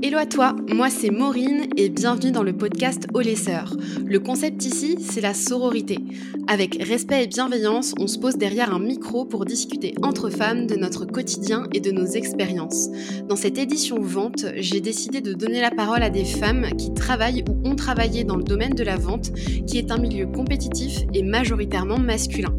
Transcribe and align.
Hello 0.00 0.16
à 0.16 0.26
toi, 0.26 0.54
moi 0.72 0.90
c'est 0.90 1.10
Maureen 1.10 1.66
et 1.76 1.88
bienvenue 1.88 2.30
dans 2.30 2.44
le 2.44 2.56
podcast 2.56 3.08
Sœurs. 3.34 3.76
Le 4.06 4.20
concept 4.20 4.64
ici, 4.64 4.96
c'est 5.00 5.20
la 5.20 5.34
sororité. 5.34 5.98
Avec 6.46 6.80
respect 6.80 7.24
et 7.24 7.26
bienveillance, 7.26 7.94
on 7.98 8.06
se 8.06 8.16
pose 8.16 8.36
derrière 8.36 8.72
un 8.72 8.78
micro 8.78 9.24
pour 9.24 9.44
discuter 9.44 9.94
entre 10.02 10.30
femmes 10.30 10.68
de 10.68 10.76
notre 10.76 11.04
quotidien 11.04 11.64
et 11.74 11.80
de 11.80 11.90
nos 11.90 12.06
expériences. 12.06 12.88
Dans 13.28 13.34
cette 13.34 13.58
édition 13.58 14.00
vente, 14.00 14.46
j'ai 14.56 14.80
décidé 14.80 15.20
de 15.20 15.32
donner 15.32 15.60
la 15.60 15.72
parole 15.72 16.04
à 16.04 16.10
des 16.10 16.24
femmes 16.24 16.66
qui 16.78 16.94
travaillent 16.94 17.42
ou 17.48 17.68
ont 17.68 17.74
travaillé 17.74 18.22
dans 18.22 18.36
le 18.36 18.44
domaine 18.44 18.74
de 18.74 18.84
la 18.84 18.96
vente, 18.96 19.32
qui 19.66 19.78
est 19.78 19.90
un 19.90 19.98
milieu 19.98 20.26
compétitif 20.26 21.00
et 21.12 21.24
majoritairement 21.24 21.98
masculin. 21.98 22.54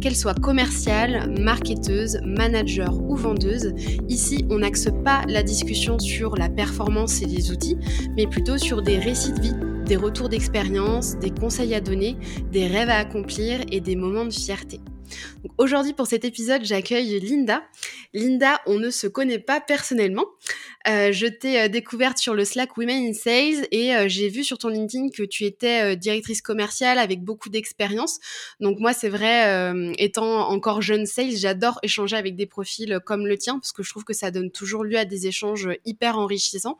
Qu'elles 0.00 0.16
soient 0.16 0.34
commerciales, 0.34 1.34
marketeuses, 1.38 2.18
managers 2.24 2.94
ou 3.08 3.14
vendeuses, 3.14 3.74
ici 4.08 4.46
on 4.48 4.60
n'axe 4.60 4.88
pas 5.04 5.22
la 5.28 5.42
discussion 5.42 5.98
sur 5.98 6.34
la 6.36 6.48
performance 6.48 6.77
et 7.22 7.26
des 7.26 7.50
outils, 7.50 7.76
mais 8.16 8.26
plutôt 8.26 8.56
sur 8.56 8.82
des 8.82 8.98
récits 8.98 9.32
de 9.32 9.40
vie, 9.40 9.54
des 9.84 9.96
retours 9.96 10.28
d'expérience, 10.28 11.16
des 11.16 11.30
conseils 11.30 11.74
à 11.74 11.80
donner, 11.80 12.16
des 12.52 12.68
rêves 12.68 12.88
à 12.88 12.98
accomplir 12.98 13.60
et 13.72 13.80
des 13.80 13.96
moments 13.96 14.24
de 14.24 14.32
fierté. 14.32 14.80
Aujourd'hui, 15.56 15.92
pour 15.92 16.06
cet 16.06 16.24
épisode, 16.24 16.64
j'accueille 16.64 17.18
Linda. 17.20 17.62
Linda, 18.14 18.60
on 18.66 18.78
ne 18.78 18.90
se 18.90 19.06
connaît 19.06 19.38
pas 19.38 19.60
personnellement. 19.60 20.26
Euh, 20.86 21.12
je 21.12 21.26
t'ai 21.26 21.60
euh, 21.60 21.68
découverte 21.68 22.18
sur 22.18 22.34
le 22.34 22.44
Slack 22.44 22.76
Women 22.76 23.08
in 23.08 23.12
Sales 23.12 23.66
et 23.72 23.94
euh, 23.94 24.04
j'ai 24.08 24.28
vu 24.28 24.44
sur 24.44 24.58
ton 24.58 24.68
LinkedIn 24.68 25.10
que 25.10 25.24
tu 25.24 25.44
étais 25.44 25.96
directrice 25.96 26.40
commerciale 26.40 26.98
avec 26.98 27.22
beaucoup 27.22 27.48
d'expérience. 27.48 28.18
Donc 28.60 28.78
moi, 28.78 28.92
c'est 28.92 29.08
vrai, 29.08 29.72
étant 29.98 30.48
encore 30.48 30.82
jeune 30.82 31.06
sales, 31.06 31.36
j'adore 31.36 31.78
échanger 31.82 32.16
avec 32.16 32.36
des 32.36 32.46
profils 32.46 33.00
comme 33.04 33.26
le 33.26 33.36
tien 33.36 33.58
parce 33.58 33.72
que 33.72 33.82
je 33.82 33.90
trouve 33.90 34.04
que 34.04 34.12
ça 34.12 34.30
donne 34.30 34.50
toujours 34.50 34.84
lieu 34.84 34.98
à 34.98 35.04
des 35.04 35.26
échanges 35.26 35.68
hyper 35.84 36.18
enrichissants. 36.18 36.78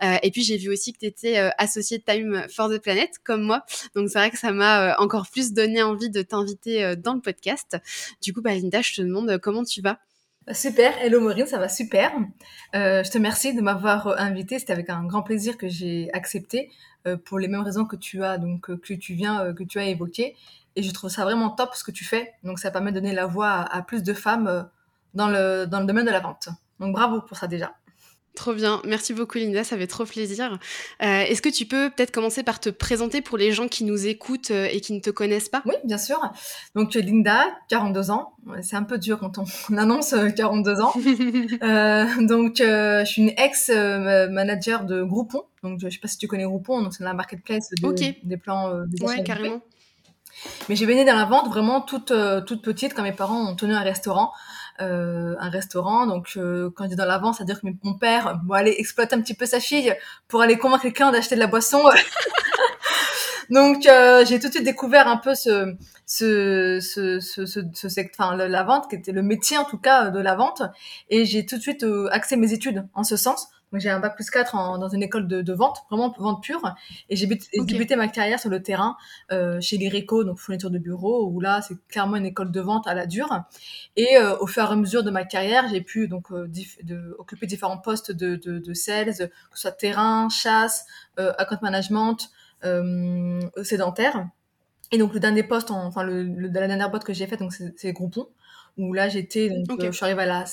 et 0.00 0.30
puis 0.30 0.42
j'ai 0.42 0.56
vu 0.56 0.70
aussi 0.70 0.92
que 0.92 0.98
tu 0.98 1.06
étais 1.06 1.36
associée 1.58 2.00
Time 2.00 2.46
for 2.54 2.68
the 2.68 2.78
Planet 2.78 3.10
comme 3.24 3.42
moi. 3.42 3.64
Donc 3.94 4.08
c'est 4.08 4.18
vrai 4.18 4.30
que 4.30 4.38
ça 4.38 4.52
m'a 4.52 4.96
encore 4.98 5.28
plus 5.30 5.52
donné 5.52 5.82
envie 5.82 6.10
de 6.10 6.22
t'inviter 6.22 6.94
dans 6.96 7.14
le 7.14 7.20
podcast. 7.20 7.76
Du 8.22 8.32
coup, 8.32 8.42
bah, 8.42 8.54
Linda, 8.54 8.82
je 8.82 8.94
te 8.94 9.02
demande 9.02 9.38
comment 9.38 9.64
tu 9.64 9.80
vas? 9.80 9.98
Super, 10.52 10.98
hello 11.00 11.20
Maureen, 11.20 11.46
ça 11.46 11.58
va 11.58 11.68
super. 11.68 12.12
Euh, 12.74 13.04
je 13.04 13.10
te 13.10 13.18
remercie 13.18 13.54
de 13.54 13.60
m'avoir 13.60 14.08
euh, 14.08 14.14
invité. 14.18 14.58
C'était 14.58 14.72
avec 14.72 14.90
un 14.90 15.04
grand 15.04 15.22
plaisir 15.22 15.56
que 15.56 15.68
j'ai 15.68 16.10
accepté 16.12 16.70
euh, 17.06 17.16
pour 17.16 17.38
les 17.38 17.46
mêmes 17.46 17.60
raisons 17.60 17.84
que 17.84 17.94
tu 17.94 18.24
as 18.24 18.36
donc 18.36 18.74
que 18.80 18.94
tu 18.94 19.14
viens 19.14 19.54
que 19.54 19.62
tu 19.62 19.78
as 19.78 19.84
évoqué. 19.84 20.34
Et 20.74 20.82
je 20.82 20.90
trouve 20.92 21.08
ça 21.08 21.24
vraiment 21.24 21.50
top 21.50 21.74
ce 21.74 21.84
que 21.84 21.92
tu 21.92 22.04
fais. 22.04 22.34
Donc 22.42 22.58
ça 22.58 22.72
permet 22.72 22.90
de 22.90 22.98
donner 22.98 23.12
la 23.12 23.26
voix 23.26 23.50
à, 23.50 23.82
plus 23.82 24.02
de 24.02 24.12
femmes 24.12 24.68
dans 25.14 25.28
le 25.28 25.66
dans 25.66 25.80
le 25.80 25.86
domaine 25.86 26.06
de 26.06 26.10
la 26.10 26.20
vente. 26.20 26.48
Donc 26.80 26.94
bravo 26.94 27.20
pour 27.20 27.36
ça 27.36 27.46
déjà. 27.46 27.72
Trop 28.36 28.54
bien, 28.54 28.80
merci 28.84 29.12
beaucoup 29.12 29.38
Linda, 29.38 29.64
ça 29.64 29.76
fait 29.76 29.88
trop 29.88 30.04
plaisir. 30.04 30.58
Euh, 31.02 31.22
est-ce 31.22 31.42
que 31.42 31.48
tu 31.48 31.66
peux 31.66 31.90
peut-être 31.90 32.12
commencer 32.12 32.44
par 32.44 32.60
te 32.60 32.70
présenter 32.70 33.22
pour 33.22 33.36
les 33.36 33.50
gens 33.50 33.66
qui 33.66 33.82
nous 33.82 34.06
écoutent 34.06 34.52
euh, 34.52 34.68
et 34.70 34.80
qui 34.80 34.92
ne 34.92 35.00
te 35.00 35.10
connaissent 35.10 35.48
pas? 35.48 35.62
Oui, 35.66 35.74
bien 35.84 35.98
sûr. 35.98 36.20
Donc 36.76 36.94
Linda, 36.94 37.44
42 37.68 38.10
ans. 38.12 38.34
C'est 38.62 38.76
un 38.76 38.84
peu 38.84 38.98
dur 38.98 39.18
quand 39.18 39.38
on, 39.38 39.44
annonce 39.76 40.14
42 40.36 40.70
euh, 40.70 40.82
ans. 40.82 40.92
donc 42.20 42.58
je 42.58 43.02
suis 43.04 43.22
une 43.22 43.32
ex-manager 43.36 44.84
de 44.84 45.02
Groupon. 45.02 45.42
Donc 45.64 45.80
je 45.80 45.86
ne 45.86 45.90
sais 45.90 45.98
pas 45.98 46.08
si 46.08 46.16
tu 46.16 46.28
connais 46.28 46.44
Groupon, 46.44 46.82
donc 46.82 46.94
c'est 46.94 47.04
la 47.04 47.14
marketplace 47.14 47.68
des 47.70 48.36
plans. 48.36 48.84
Des 48.86 49.04
ouais, 49.04 49.24
carrément. 49.24 49.60
Mais 50.68 50.76
j'ai 50.76 50.86
baigné 50.86 51.04
dans 51.04 51.16
la 51.16 51.24
vente 51.24 51.48
vraiment 51.48 51.80
toute 51.80 52.12
toute 52.46 52.62
petite 52.62 52.94
quand 52.94 53.02
mes 53.02 53.12
parents 53.12 53.50
ont 53.50 53.56
tenu 53.56 53.74
un 53.74 53.82
restaurant. 53.82 54.32
Euh, 54.80 55.34
un 55.38 55.50
restaurant. 55.50 56.06
Donc, 56.06 56.32
euh, 56.36 56.70
quand 56.74 56.84
je 56.84 56.90
dis 56.90 56.96
dans 56.96 57.04
l'avant, 57.04 57.34
c'est-à-dire 57.34 57.60
que 57.60 57.66
mon 57.82 57.94
père 57.98 58.40
bon, 58.44 58.54
allait 58.54 58.80
exploiter 58.80 59.14
un 59.14 59.20
petit 59.20 59.34
peu 59.34 59.44
sa 59.44 59.60
fille 59.60 59.94
pour 60.26 60.40
aller 60.40 60.56
convaincre 60.56 60.84
quelqu'un 60.84 61.12
d'acheter 61.12 61.34
de 61.34 61.40
la 61.40 61.48
boisson. 61.48 61.82
Donc, 63.50 63.86
euh, 63.86 64.24
j'ai 64.24 64.38
tout 64.38 64.46
de 64.46 64.52
suite 64.52 64.64
découvert 64.64 65.06
un 65.06 65.18
peu 65.18 65.34
ce, 65.34 65.74
ce, 66.06 66.78
ce, 66.80 67.20
ce, 67.20 67.44
ce, 67.44 68.00
enfin, 68.18 68.36
la 68.36 68.62
vente, 68.62 68.88
qui 68.88 68.96
était 68.96 69.12
le 69.12 69.22
métier 69.22 69.58
en 69.58 69.64
tout 69.64 69.78
cas 69.78 70.08
de 70.08 70.18
la 70.18 70.34
vente. 70.34 70.62
Et 71.10 71.26
j'ai 71.26 71.44
tout 71.44 71.56
de 71.56 71.62
suite 71.62 71.84
axé 72.10 72.36
mes 72.36 72.54
études 72.54 72.86
en 72.94 73.04
ce 73.04 73.16
sens 73.16 73.48
j'ai 73.78 73.90
un 73.90 74.00
bac 74.00 74.16
plus 74.16 74.28
4 74.30 74.78
dans 74.78 74.88
une 74.88 75.02
école 75.02 75.28
de, 75.28 75.42
de, 75.42 75.52
vente, 75.52 75.78
vraiment 75.88 76.12
vente 76.18 76.42
pure. 76.42 76.74
Et 77.08 77.16
j'ai 77.16 77.26
débuté 77.26 77.96
ma 77.96 78.08
carrière 78.08 78.40
sur 78.40 78.50
le 78.50 78.62
terrain 78.62 78.96
euh, 79.30 79.60
chez 79.60 79.76
l'IRECO, 79.76 80.24
donc 80.24 80.38
fourniture 80.38 80.70
de 80.70 80.78
bureau, 80.78 81.28
où 81.28 81.40
là, 81.40 81.62
c'est 81.62 81.76
clairement 81.88 82.16
une 82.16 82.26
école 82.26 82.50
de 82.50 82.60
vente 82.60 82.88
à 82.88 82.94
la 82.94 83.06
dure. 83.06 83.44
Et 83.96 84.16
euh, 84.16 84.36
au 84.38 84.46
fur 84.46 84.64
et 84.64 84.66
à 84.66 84.76
mesure 84.76 85.04
de 85.04 85.10
ma 85.10 85.24
carrière, 85.24 85.68
j'ai 85.68 85.80
pu 85.80 86.08
donc 86.08 86.32
euh, 86.32 86.50
de, 86.82 87.14
occuper 87.18 87.46
différents 87.46 87.78
postes 87.78 88.10
de, 88.10 88.36
de, 88.36 88.58
de, 88.58 88.74
sales, 88.74 89.14
que 89.14 89.28
ce 89.54 89.62
soit 89.62 89.72
terrain, 89.72 90.28
chasse, 90.28 90.86
euh, 91.18 91.32
account 91.38 91.58
management, 91.62 92.30
euh, 92.64 93.40
sédentaire. 93.62 94.28
Et 94.92 94.98
donc 94.98 95.14
le 95.14 95.20
dernier 95.20 95.44
poste, 95.44 95.70
enfin 95.70 96.02
le, 96.02 96.24
la 96.24 96.66
dernière 96.66 96.90
boîte 96.90 97.04
que 97.04 97.12
j'ai 97.12 97.26
faite, 97.28 97.38
donc 97.38 97.52
c'est 97.52 97.92
Groupon 97.92 98.26
où 98.76 98.92
là 98.92 99.08
j'étais 99.08 99.50
donc 99.50 99.80
euh, 99.80 99.86
je 99.86 99.96
suis 99.96 100.04
arrivée 100.04 100.22
à 100.22 100.26
la 100.26 100.44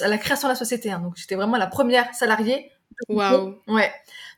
à 0.00 0.08
la 0.08 0.18
création 0.18 0.48
de 0.48 0.52
la 0.52 0.58
société 0.58 0.90
hein, 0.90 1.00
donc 1.00 1.16
j'étais 1.16 1.34
vraiment 1.34 1.56
la 1.56 1.66
première 1.66 2.14
salariée. 2.14 2.70
Waouh. 3.08 3.60
Ouais. 3.68 3.92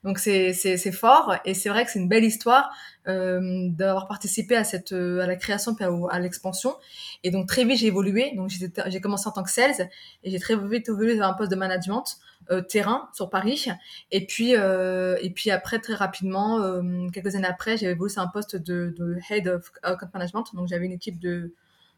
Donc 0.04 0.18
c'est 0.18 0.92
fort 0.92 1.34
et 1.44 1.54
c'est 1.54 1.68
vrai 1.68 1.84
que 1.84 1.90
c'est 1.90 1.98
une 1.98 2.08
belle 2.08 2.24
histoire 2.24 2.70
euh, 3.08 3.68
d'avoir 3.70 4.06
participé 4.06 4.56
à 4.56 4.64
cette 4.64 4.92
à 4.92 5.26
la 5.26 5.36
création 5.36 5.74
puis 5.74 5.84
à, 5.84 6.18
l'expansion. 6.18 6.74
Et 7.22 7.30
donc 7.30 7.46
très 7.46 7.64
vite 7.64 7.78
j'ai 7.78 7.86
évolué. 7.86 8.32
Donc 8.36 8.50
j'ai 8.50 9.00
commencé 9.00 9.28
en 9.28 9.32
tant 9.32 9.42
que 9.42 9.50
sales 9.50 9.88
et 10.24 10.30
j'ai 10.30 10.38
très 10.38 10.56
vite 10.56 10.88
évolué 10.88 11.14
vers 11.14 11.28
un 11.28 11.34
poste 11.34 11.50
de 11.50 11.56
management 11.56 12.04
euh, 12.50 12.62
terrain 12.62 13.08
sur 13.12 13.30
Paris. 13.30 13.68
Et 14.10 14.26
puis 14.26 14.56
euh, 14.56 15.16
et 15.20 15.30
puis 15.30 15.50
après 15.52 15.78
très 15.78 15.94
rapidement 15.94 16.60
euh, 16.60 17.08
quelques 17.12 17.36
années 17.36 17.46
après 17.46 17.76
j'ai 17.76 17.86
évolué 17.86 18.10
sur 18.10 18.22
un 18.22 18.26
poste 18.26 18.56
de, 18.56 18.92
de 18.98 19.18
head 19.30 19.46
of 19.46 19.70
account 19.82 20.08
management. 20.12 20.44
Donc 20.54 20.66
j'avais 20.66 20.86
une 20.86 20.92
équipe 20.92 21.20
de 21.20 21.52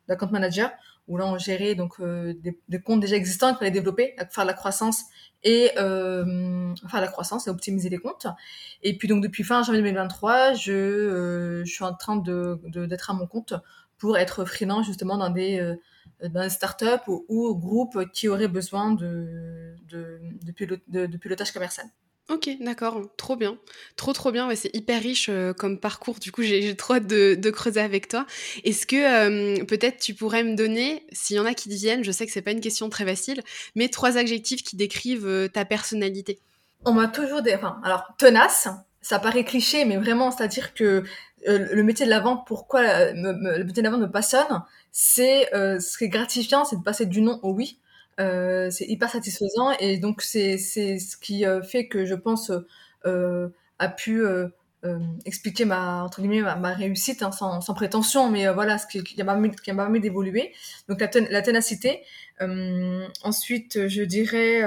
d'account 0.09 0.31
manager 0.31 0.70
où 1.09 1.17
là 1.17 1.27
on 1.27 1.39
gérait 1.39 1.75
donc 1.75 1.95
euh, 2.01 2.35
des, 2.69 2.81
comptes 2.81 3.01
déjà 3.01 3.17
existants 3.17 3.49
qu'il 3.49 3.59
fallait 3.59 3.71
développer, 3.71 4.15
faire 4.31 4.45
la 4.45 4.55
croissance 4.55 5.05
et 5.45 5.71
euh, 5.77 6.75
faire 6.89 7.01
la 7.01 7.09
croissance 7.09 7.47
et 7.47 7.51
optimiser 7.51 7.89
les 7.89 7.99
comptes. 7.99 8.27
Et 8.83 8.97
puis 8.97 9.09
donc 9.09 9.23
depuis 9.23 9.45
fin 9.45 9.62
janvier 9.62 9.81
2023, 9.83 10.55
je, 10.55 10.73
euh, 10.73 11.65
je 11.65 11.73
suis 11.73 11.85
en 11.85 11.95
train 11.95 12.17
de 12.17 12.61
d'être 12.87 13.11
à 13.11 13.15
mon 13.15 13.27
compte 13.27 13.55
pour 13.99 14.17
être 14.19 14.45
freelance 14.45 14.87
justement 14.87 15.17
dans 15.17 15.31
des 15.31 15.59
euh, 15.59 15.77
dans 16.29 16.43
des 16.43 16.51
startups 16.51 17.09
ou, 17.09 17.25
ou 17.29 17.57
groupes 17.57 17.99
qui 18.12 18.29
auraient 18.29 18.49
besoin 18.49 18.93
de 18.93 19.75
de, 19.89 20.21
de, 20.89 21.07
de 21.07 21.17
pilotage 21.17 21.53
commercial. 21.53 21.87
Ok, 22.32 22.48
d'accord, 22.60 23.03
trop 23.19 23.37
bien. 23.37 23.59
Trop, 23.97 24.15
trop 24.15 24.32
bien. 24.32 24.48
c'est 24.54 24.75
hyper 24.75 25.03
riche 25.03 25.26
euh, 25.28 25.53
comme 25.53 25.78
parcours. 25.78 26.19
Du 26.19 26.32
coup, 26.32 26.41
j'ai 26.41 26.75
trop 26.76 26.94
hâte 26.94 27.06
de, 27.06 27.50
creuser 27.50 27.81
avec 27.81 28.09
toi. 28.09 28.25
Est-ce 28.65 28.87
que 28.87 28.97
euh, 28.97 29.65
peut-être 29.66 29.98
tu 29.98 30.15
pourrais 30.15 30.43
me 30.43 30.56
donner, 30.56 31.04
s'il 31.12 31.37
y 31.37 31.38
en 31.41 31.44
a 31.44 31.53
qui 31.53 31.69
viennent, 31.69 32.03
je 32.03 32.10
sais 32.10 32.25
que 32.25 32.32
c'est 32.32 32.41
pas 32.41 32.53
une 32.53 32.62
question 32.62 32.88
très 32.88 33.04
facile, 33.04 33.43
mais 33.75 33.88
trois 33.88 34.16
adjectifs 34.16 34.62
qui 34.62 34.76
décrivent 34.76 35.26
euh, 35.26 35.48
ta 35.48 35.66
personnalité 35.66 36.38
On 36.87 36.93
m'a 36.93 37.06
toujours 37.06 37.43
des. 37.43 37.54
Enfin, 37.54 37.78
alors, 37.84 38.15
tenace, 38.16 38.66
ça 39.03 39.19
paraît 39.19 39.44
cliché, 39.44 39.84
mais 39.84 39.99
vraiment, 39.99 40.31
c'est-à-dire 40.31 40.72
que 40.72 41.04
le 41.47 41.82
métier 41.82 42.06
de 42.06 42.10
la 42.10 42.20
vente, 42.20 42.47
pourquoi 42.47 43.12
le 43.12 43.64
métier 43.64 43.82
de 43.82 43.88
la 43.88 43.91
vente 43.91 44.00
me 44.00 44.10
passionne, 44.10 44.62
c'est 44.91 45.50
ce 45.53 45.99
qui 45.99 46.04
est 46.04 46.09
gratifiant, 46.09 46.64
c'est 46.64 46.76
de 46.76 46.82
passer 46.82 47.04
du 47.04 47.20
non 47.20 47.41
au 47.43 47.53
oui. 47.53 47.78
Euh, 48.21 48.69
c'est 48.71 48.84
hyper 48.84 49.09
satisfaisant 49.09 49.73
et 49.81 49.97
donc 49.97 50.21
c'est 50.21 50.59
ce 50.59 51.17
qui 51.17 51.47
euh, 51.47 51.62
fait 51.62 51.89
que 51.89 52.05
je 52.05 52.15
pense 52.15 52.53
euh, 53.06 53.49
a 53.78 53.89
pu 53.89 54.23
euh, 54.25 54.47
euh, 54.84 54.99
expliquer 55.25 55.65
ma 55.65 56.05
entre 56.05 56.21
guillemets 56.21 56.43
ma, 56.43 56.73
réussite 56.73 57.23
hein, 57.23 57.33
sans, 57.33 57.61
sans, 57.61 57.75
prétention 57.75 58.31
mais 58.31 58.47
voilà 58.53 58.78
ce 58.78 58.87
qui, 58.87 59.03
qui 59.03 59.21
m'a 59.23 59.34
permis, 59.65 60.00
d'évoluer. 60.00 60.53
Donc 60.89 61.00
la, 61.00 61.09
ten, 61.09 61.27
la 61.31 61.43
ténacité 61.43 62.03
ensuite 63.25 63.89
je 63.89 64.03
dirais 64.03 64.62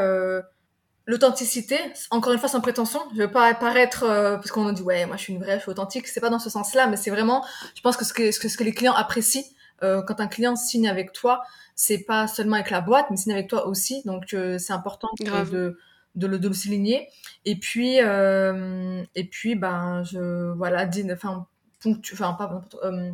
l'authenticité 1.06 1.78
encore 2.10 2.34
une 2.34 2.40
fois 2.40 2.50
sans 2.50 2.62
prétention. 2.62 3.00
Je 3.14 3.22
veux 3.22 3.32
pas 3.32 3.54
paraître 3.54 4.02
parce 4.02 4.52
qu'on 4.52 4.70
dit 4.74 4.82
ouais 4.82 5.06
moi 5.06 5.16
je 5.16 5.24
suis 5.24 5.34
une 5.34 5.40
vraie 5.42 5.58
je 5.58 5.62
suis 5.62 5.72
authentique. 5.72 6.08
C'est 6.08 6.22
pas 6.22 6.30
dans 6.30 6.40
ce 6.40 6.50
sens 6.50 6.74
là 6.74 6.88
mais 6.88 6.98
c'est 6.98 7.12
vraiment 7.12 7.46
je 7.76 7.82
pense 7.82 7.96
que 7.96 8.04
ce 8.04 8.12
que 8.12 8.32
ce 8.32 8.40
que, 8.40 8.50
ce 8.50 8.58
que 8.58 8.64
les 8.66 8.74
clients 8.74 8.94
apprécient 8.94 9.44
quand 9.82 10.20
un 10.20 10.28
client 10.28 10.56
signe 10.56 10.88
avec 10.88 11.12
toi 11.12 11.44
c'est 11.76 12.00
pas 12.00 12.28
seulement 12.28 12.56
avec 12.56 12.72
la 12.72 12.82
boîte, 12.82 13.08
mais 13.12 13.18
c'est 13.18 13.32
avec 13.32 13.50
toi 13.50 13.68
aussi. 13.68 14.02
Donc 14.06 14.34
euh, 14.34 14.58
c'est 14.58 14.74
important 14.74 15.10
de, 15.20 15.78
de, 16.16 16.28
le, 16.28 16.40
de 16.40 16.48
le 16.48 16.54
souligner. 16.54 17.10
Et 17.44 17.58
puis 17.58 18.02
euh, 18.02 19.04
et 19.14 19.26
puis 19.26 19.56
ben 19.56 20.04
je 20.04 20.54
voilà, 20.54 20.90
enfin 21.14 21.46
ponctu, 21.82 22.14
enfin 22.14 22.34
pas 22.34 22.62
euh, 22.84 23.12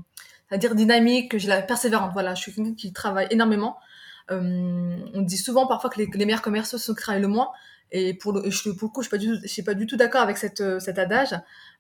c'est-à-dire 0.48 0.76
dynamique, 0.76 1.38
j'ai 1.38 1.48
la 1.48 1.62
persévérante. 1.62 2.12
Voilà, 2.14 2.36
je 2.36 2.42
suis 2.42 2.54
quelqu'un 2.54 2.76
qui 2.76 2.94
travaille 2.94 3.28
énormément. 3.32 3.78
Euh, 4.30 4.98
on 5.14 5.22
dit 5.22 5.38
souvent 5.38 5.66
parfois 5.66 5.90
que 5.90 5.98
les, 6.00 6.08
les 6.14 6.26
meilleurs 6.26 6.44
commerciaux 6.44 6.78
sont 6.78 6.94
qui 6.94 7.02
travaillent 7.02 7.22
le 7.22 7.28
moins. 7.28 7.50
Et 7.92 8.14
pour 8.14 8.34
le, 8.34 8.50
je, 8.50 8.70
pour 8.72 8.90
le 8.90 8.94
coup, 8.94 9.02
je 9.02 9.10
suis 9.10 9.18
tout, 9.20 9.40
je 9.44 9.48
suis 9.48 9.64
pas 9.64 9.74
du 9.74 9.86
tout 9.88 9.98
d'accord 9.98 10.22
avec 10.22 10.38
cette, 10.38 10.64
cet 10.80 10.98
adage. 11.00 11.36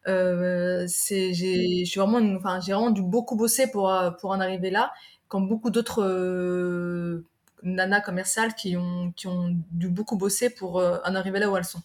Euh, 0.08 0.86
j'ai, 0.88 1.86
suis 1.86 2.00
vraiment, 2.00 2.19
enfin, 2.38 2.60
j'ai 2.60 2.74
vraiment 2.74 2.90
dû 2.92 3.02
beaucoup 3.02 3.36
bosser 3.36 3.68
pour, 3.72 3.94
pour 4.19 4.31
en 4.31 4.40
arriver 4.40 4.72
là 4.72 4.92
comme 5.31 5.48
beaucoup 5.48 5.69
d'autres 5.72 6.04
euh, 6.04 7.25
nanas 7.63 8.02
commerciales 8.02 8.54
qui 8.54 8.75
ont, 8.75 9.13
qui 9.13 9.28
ont 9.28 9.56
dû 9.72 9.88
beaucoup 9.88 10.18
bosser 10.18 10.50
pour 10.50 10.80
euh, 10.80 10.98
en 11.06 11.16
arriver 11.16 11.40
là 11.40 11.50
où 11.50 11.56
elles 11.56 11.63
sont. 11.63 11.81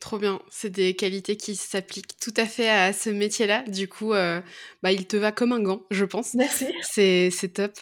Trop 0.00 0.18
bien. 0.18 0.40
C'est 0.48 0.70
des 0.70 0.94
qualités 0.94 1.36
qui 1.36 1.56
s'appliquent 1.56 2.16
tout 2.20 2.34
à 2.36 2.46
fait 2.46 2.68
à 2.68 2.92
ce 2.92 3.10
métier-là. 3.10 3.64
Du 3.66 3.88
coup, 3.88 4.12
euh, 4.12 4.40
bah, 4.80 4.92
il 4.92 5.06
te 5.06 5.16
va 5.16 5.32
comme 5.32 5.50
un 5.50 5.58
gant, 5.58 5.82
je 5.90 6.04
pense. 6.04 6.34
Merci. 6.34 6.66
C'est, 6.82 7.52
top. 7.52 7.72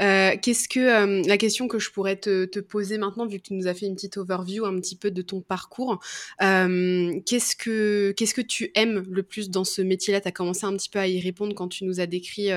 Euh, 0.00 0.36
qu'est-ce 0.40 0.68
que 0.68 0.78
euh, 0.78 1.22
la 1.26 1.36
question 1.36 1.66
que 1.66 1.80
je 1.80 1.90
pourrais 1.90 2.14
te, 2.14 2.44
te, 2.44 2.60
poser 2.60 2.96
maintenant, 2.96 3.26
vu 3.26 3.38
que 3.38 3.48
tu 3.48 3.54
nous 3.54 3.66
as 3.66 3.74
fait 3.74 3.86
une 3.86 3.96
petite 3.96 4.18
overview 4.18 4.64
un 4.66 4.78
petit 4.78 4.94
peu 4.94 5.10
de 5.10 5.20
ton 5.20 5.40
parcours, 5.40 5.98
qu'est-ce 6.38 7.56
que 7.56 8.14
qu'est-ce 8.16 8.34
que 8.34 8.40
tu 8.40 8.70
aimes 8.76 9.04
le 9.10 9.24
plus 9.24 9.50
dans 9.50 9.64
ce 9.64 9.82
métier-là? 9.82 10.20
Tu 10.20 10.28
as 10.28 10.32
commencé 10.32 10.66
un 10.66 10.76
petit 10.76 10.90
peu 10.90 11.00
à 11.00 11.08
y 11.08 11.20
répondre 11.20 11.56
quand 11.56 11.68
tu 11.68 11.84
nous 11.84 11.98
as 11.98 12.06
décrit 12.06 12.50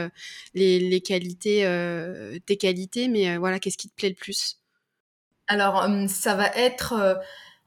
les, 0.53 0.79
les, 0.79 1.01
qualités, 1.01 1.65
tes 2.45 2.57
qualités, 2.57 3.07
mais 3.07 3.37
voilà, 3.37 3.57
qu'est-ce 3.57 3.77
qui 3.77 3.89
te 3.89 3.95
plaît 3.95 4.09
le 4.09 4.15
plus? 4.15 4.59
Alors, 5.47 5.87
ça 6.07 6.35
va 6.35 6.47
être 6.55 7.17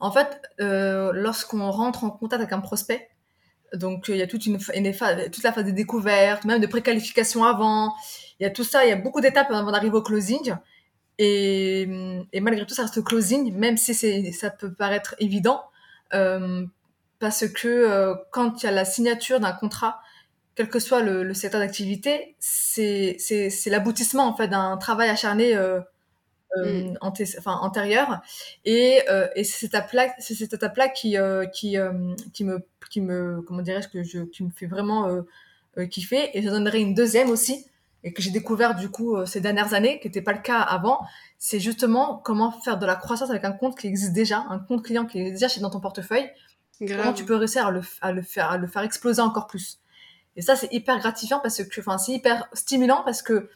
en 0.00 0.11
fait, 0.11 0.41
euh, 0.61 1.12
lorsqu'on 1.12 1.70
rentre 1.70 2.05
en 2.05 2.11
contact 2.11 2.41
avec 2.41 2.52
un 2.52 2.61
prospect, 2.61 3.08
donc 3.75 4.06
il 4.08 4.17
y 4.17 4.23
a 4.23 4.26
toute 4.26 4.47
la 4.47 5.52
phase 5.52 5.64
de 5.64 5.70
découverte, 5.70 6.44
même 6.44 6.61
de 6.61 6.67
préqualification 6.67 7.44
avant, 7.44 7.94
il 8.38 8.44
y 8.44 8.47
a 8.47 8.50
tout 8.50 8.64
ça, 8.64 8.85
il 8.85 8.88
y 8.88 8.93
a 8.93 8.97
beaucoup 8.97 9.20
d'étapes 9.20 9.50
avant 9.50 9.70
d'arriver 9.70 9.97
au 9.97 10.02
closing. 10.02 10.55
Et, 11.19 11.82
et, 12.32 12.41
malgré 12.41 12.64
tout, 12.64 12.75
ça 12.75 12.82
reste 12.82 13.05
closing, 13.05 13.55
même 13.55 13.76
si 13.76 13.94
ça 14.32 14.50
peut 14.50 14.73
paraître 14.73 15.14
évident, 15.19 15.62
euh, 16.14 16.64
parce 17.19 17.46
que 17.49 17.69
euh, 17.69 18.14
quand 18.31 18.62
il 18.62 18.67
y 18.67 18.69
a 18.69 18.73
la 18.73 18.85
signature 18.87 19.38
d'un 19.38 19.53
contrat, 19.53 20.00
quel 20.55 20.69
que 20.69 20.79
soit 20.79 21.03
le, 21.03 21.32
secteur 21.35 21.61
d'activité, 21.61 22.37
c'est, 22.38 23.19
l'aboutissement 23.67 24.26
en 24.26 24.35
fait 24.35 24.49
d'un 24.49 24.76
travail 24.79 25.11
acharné 25.11 25.55
euh, 25.55 25.81
euh, 26.56 26.91
mm. 26.91 26.99
enfin, 27.38 27.58
antérieure 27.62 28.20
et, 28.64 29.02
euh, 29.08 29.29
et 29.37 29.44
c'est 29.44 29.61
cette 29.61 29.70
étape 29.70 29.93
là 29.93 30.08
c'est 30.19 30.35
cette 30.35 30.52
étape 30.52 30.76
là 30.76 30.88
qui 30.88 31.17
euh, 31.17 31.47
qui 31.47 31.76
qui 32.32 32.44
me 32.44 32.67
qui 32.91 33.00
me 33.00 33.41
comment 33.43 33.62
dirais-je 33.62 33.88
que 33.88 34.02
je 34.02 34.20
qui 34.20 34.43
me 34.43 34.50
fait 34.50 34.67
vraiment 34.67 35.25
kiffer. 35.91 36.37
Et 36.37 36.43
je 36.43 36.49
donnerai 36.49 36.81
une 36.81 36.94
deuxième 36.94 37.31
aussi 37.31 37.67
et 38.02 38.12
que 38.12 38.20
j'ai 38.20 38.32
découvert 38.32 38.75
du 38.75 38.91
coup 38.91 39.25
ces 39.26 39.41
dernières 39.41 39.75
années 39.75 40.00
qui 40.00 40.08
n'était 40.08 40.23
pas 40.23 40.32
le 40.32 40.41
cas 40.41 40.58
avant. 40.58 41.00
C'est 41.38 41.61
justement 41.61 42.17
comment 42.25 42.50
faire 42.50 42.79
de 42.79 42.87
la 42.87 42.96
croissance 42.96 43.31
avec 43.31 43.44
un 43.44 43.53
compte 43.53 43.79
qui 43.79 43.87
existe 43.87 44.12
déjà 44.12 44.44
un 44.49 44.58
compte 44.58 44.85
client 44.85 45.06
qui 45.06 45.20
est 45.20 45.31
déjà 45.31 45.46
chez 45.46 45.61
dans 45.61 45.70
ton 45.70 45.81
portefeuille. 45.81 46.29
Comment 46.81 47.12
tu 47.12 47.25
peux 47.25 47.37
réussir 47.37 47.67
à 47.67 47.70
le, 47.70 47.82
à 48.00 48.11
le 48.11 48.23
faire 48.23 48.50
à 48.50 48.56
le 48.58 48.67
faire 48.67 48.82
exploser 48.82 49.23
encore 49.23 49.46
plus. 49.46 49.79
Et 50.35 50.43
ça 50.43 50.56
c'est 50.56 50.73
hyper 50.73 50.99
gratifiant 50.99 51.38
parce 51.38 51.62
que 51.62 51.81
enfin 51.81 51.99
c'est 51.99 52.12
hyper 52.12 52.49
stimulant 52.55 53.03
parce 53.05 53.23
que 53.23 53.50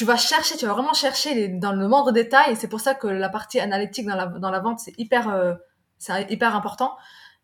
tu 0.00 0.06
vas 0.06 0.16
chercher, 0.16 0.56
tu 0.56 0.64
vas 0.64 0.72
vraiment 0.72 0.94
chercher 0.94 1.48
dans 1.48 1.72
le 1.72 1.86
moindre 1.86 2.10
détail. 2.10 2.52
Et 2.52 2.54
c'est 2.54 2.68
pour 2.68 2.80
ça 2.80 2.94
que 2.94 3.06
la 3.06 3.28
partie 3.28 3.60
analytique 3.60 4.06
dans 4.06 4.16
la, 4.16 4.24
dans 4.24 4.50
la 4.50 4.60
vente, 4.60 4.80
c'est 4.80 4.94
hyper, 4.96 5.28
euh, 5.28 5.52
c'est 5.98 6.32
hyper 6.32 6.56
important. 6.56 6.96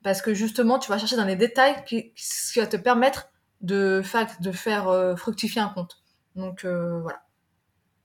Parce 0.02 0.22
que 0.22 0.32
justement, 0.32 0.78
tu 0.78 0.88
vas 0.88 0.96
chercher 0.96 1.16
dans 1.16 1.26
les 1.26 1.36
détails 1.36 1.84
qui, 1.84 2.14
qui 2.14 2.58
va 2.58 2.66
te 2.66 2.78
permettre 2.78 3.28
de 3.60 4.00
faire, 4.02 4.26
de 4.40 4.52
faire 4.52 4.88
euh, 4.88 5.16
fructifier 5.16 5.60
un 5.60 5.68
compte. 5.68 5.98
Donc 6.34 6.64
euh, 6.64 6.98
voilà. 7.02 7.24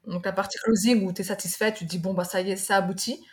Donc 0.05 0.25
la 0.25 0.33
partie 0.33 0.57
closing 0.57 1.07
où 1.07 1.13
tu 1.13 1.21
es 1.21 1.23
satisfait, 1.23 1.73
tu 1.73 1.85
te 1.85 1.89
dis 1.89 1.99
bon, 1.99 2.13
bah 2.13 2.25
ça 2.25 2.41
y 2.41 2.51
est, 2.51 2.57
ça 2.57 2.75
aboutit. 2.75 3.25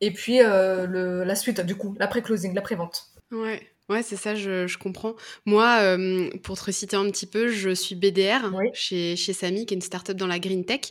Et 0.00 0.12
puis 0.12 0.38
le, 0.38 1.24
la 1.24 1.34
suite, 1.34 1.60
du 1.62 1.74
coup, 1.74 1.96
l'après-closing, 1.98 2.54
l'après-vente. 2.54 3.06
Ouais. 3.32 3.69
Ouais, 3.90 4.04
c'est 4.04 4.14
ça, 4.14 4.36
je, 4.36 4.68
je, 4.68 4.78
comprends. 4.78 5.16
Moi, 5.46 5.78
euh, 5.80 6.30
pour 6.44 6.56
te 6.56 6.64
reciter 6.64 6.94
un 6.94 7.10
petit 7.10 7.26
peu, 7.26 7.48
je 7.48 7.70
suis 7.70 7.96
BDR 7.96 8.52
chez, 8.72 9.16
chez 9.16 9.32
Samy, 9.32 9.66
qui 9.66 9.74
est 9.74 9.76
une 9.76 9.82
startup 9.82 10.16
dans 10.16 10.28
la 10.28 10.38
green 10.38 10.64
tech. 10.64 10.82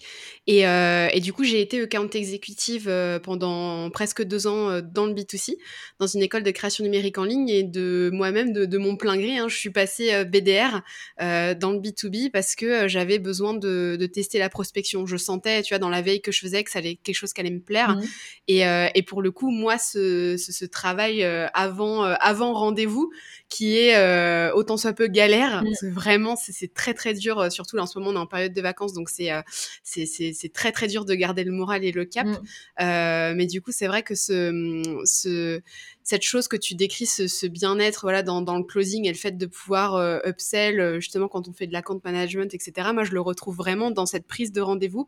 Et, 0.48 0.68
euh, 0.68 1.07
et 1.13 1.22
du 1.22 1.31
coup, 1.31 1.46
j'ai 1.46 1.62
été 1.62 1.81
account 1.81 2.10
exécutive 2.10 2.88
euh, 2.90 3.18
pendant 3.18 3.90
presque 3.90 4.24
deux 4.24 4.48
ans 4.48 4.81
dans 4.81 5.06
le 5.06 5.13
B2C, 5.13 5.56
dans 6.00 6.07
une 6.07 6.22
école 6.22 6.44
de 6.44 6.51
création 6.51 6.84
numérique 6.84 7.18
en 7.18 7.24
ligne. 7.24 7.48
Et 7.48 7.63
de 7.63 8.10
moi-même, 8.12 8.51
de, 8.51 8.66
de 8.66 8.78
mon 8.78 8.98
plein 8.98 9.16
gré, 9.16 9.38
hein, 9.38 9.48
je 9.48 9.56
suis 9.56 9.69
passée 9.69 10.13
euh, 10.13 10.25
BDR 10.25 10.81
dans 11.19 11.72
le 11.72 11.80
B2B 11.80 12.31
parce 12.31 12.56
que 12.56 12.90
j'avais 12.90 13.19
besoin 13.19 13.54
de, 13.54 13.96
de, 13.98 14.06
tester 14.07 14.40
la 14.40 14.50
prospection. 14.50 15.06
Je 15.06 15.16
sentais, 15.16 15.62
tu 15.62 15.74
vois, 15.74 15.80
dans 15.80 15.90
la 15.90 16.01
veille 16.01 16.19
que 16.19 16.34
je 16.34 16.40
faisais, 16.40 16.66
que 16.66 16.72
ça 16.72 16.80
allait 16.80 16.96
quelque 16.96 17.16
chose 17.16 17.31
qui 17.31 17.40
allait 17.40 17.50
me 17.50 17.62
plaire. 17.62 17.96
Mmh. 17.96 18.04
Et, 18.50 18.63
et 18.96 19.04
pour 19.04 19.22
le 19.22 19.31
coup, 19.31 19.51
moi, 19.51 19.78
ce, 19.78 20.36
ce, 20.38 20.51
ce 20.51 20.66
travail 20.66 21.24
avant, 21.24 22.01
avant 22.01 22.54
rendez-vous, 22.54 22.88
vous 22.89 23.12
qui 23.50 23.78
est 23.78 23.98
euh, 23.98 24.54
autant 24.54 24.78
soit 24.78 24.94
peu 24.94 25.07
galère. 25.07 25.63
Mm. 25.63 25.90
Vraiment, 25.90 26.36
c'est 26.36 26.74
très 26.74 26.94
très 26.94 27.13
dur, 27.13 27.40
euh, 27.40 27.50
surtout 27.50 27.75
là, 27.75 27.84
en 27.84 27.86
ce 27.88 27.98
moment 27.98 28.12
on 28.12 28.16
est 28.16 28.24
en 28.24 28.28
période 28.28 28.54
de 28.54 28.62
vacances, 28.62 28.94
donc 28.94 29.10
c'est 29.10 29.31
euh, 29.31 29.42
c'est 29.84 30.54
très 30.54 30.72
très 30.72 30.88
dur 30.88 31.04
de 31.04 31.16
garder 31.16 31.44
le 31.44 31.51
moral 31.51 31.84
et 31.84 31.92
le 31.92 32.06
cap. 32.06 32.28
Mm. 32.28 32.38
Euh, 32.81 33.34
mais 33.36 33.48
du 33.48 33.62
coup, 33.62 33.72
c'est 33.72 33.88
vrai 33.88 34.04
que 34.04 34.16
ce, 34.16 35.01
ce 35.04 35.62
cette 36.10 36.24
chose 36.24 36.48
que 36.48 36.57
tu 36.57 36.74
décris, 36.74 37.06
ce, 37.06 37.28
ce 37.28 37.46
bien-être 37.46 38.01
voilà 38.01 38.24
dans, 38.24 38.42
dans, 38.42 38.57
le 38.57 38.63
closing 38.63 39.06
et 39.06 39.10
le 39.10 39.18
fait 39.18 39.38
de 39.38 39.46
pouvoir 39.46 39.94
euh, 39.94 40.18
upsell 40.25 41.00
justement 41.00 41.28
quand 41.28 41.48
on 41.48 41.54
fait 41.54 41.68
de 41.68 41.74
la 41.74 41.84
compte 41.84 42.04
management, 42.04 42.51
etc. 42.51 42.90
Moi, 42.94 43.04
je 43.04 43.12
le 43.12 43.22
retrouve 43.22 43.56
vraiment 43.56 43.92
dans 43.92 44.07
cette 44.07 44.25
prise 44.25 44.51
de 44.51 44.60
rendez-vous 44.60 45.07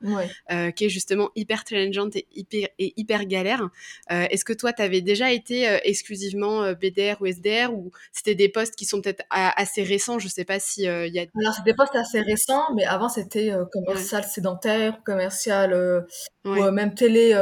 euh, 0.52 0.70
qui 0.70 0.86
est 0.86 0.90
justement 0.90 1.32
hyper 1.36 1.64
challengeante 1.68 2.16
et 2.18 2.28
hyper, 2.36 2.68
et 2.78 2.94
hyper 2.98 3.26
galère. 3.26 3.70
Euh, 4.12 4.28
est-ce 4.30 4.46
que 4.46 4.54
toi, 4.54 4.74
tu 4.74 4.84
avais 4.84 5.02
déjà 5.02 5.32
été 5.32 5.80
exclusivement 5.86 6.72
BDR 6.74 7.20
ou 7.20 7.26
SDR 7.26 7.74
ou 7.74 7.92
c'était 8.12 8.31
des 8.36 8.50
postes 8.50 8.76
qui 8.76 8.86
sont 8.86 9.02
peut-être 9.02 9.24
assez 9.30 9.84
récents 9.84 10.20
Je 10.20 10.28
sais 10.28 10.46
pas 10.46 10.60
si 10.60 10.84
il 10.84 11.14
y 11.14 11.20
a. 11.20 11.26
Alors, 11.40 11.54
c'est 11.56 11.64
des 11.64 11.74
postes 11.74 11.96
assez 11.96 12.22
récents, 12.22 12.74
mais 12.76 12.86
avant 12.86 13.10
c'était 13.10 13.54
commercial 13.72 14.24
sédentaire, 14.24 15.04
commercial 15.04 16.06
ou 16.46 16.72
même 16.72 16.94
télé 16.94 17.36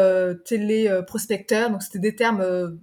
télé 0.46 1.02
prospecteur. 1.08 1.70
Donc 1.70 1.84
c'était 1.84 2.00
des 2.00 2.16
termes 2.16 2.78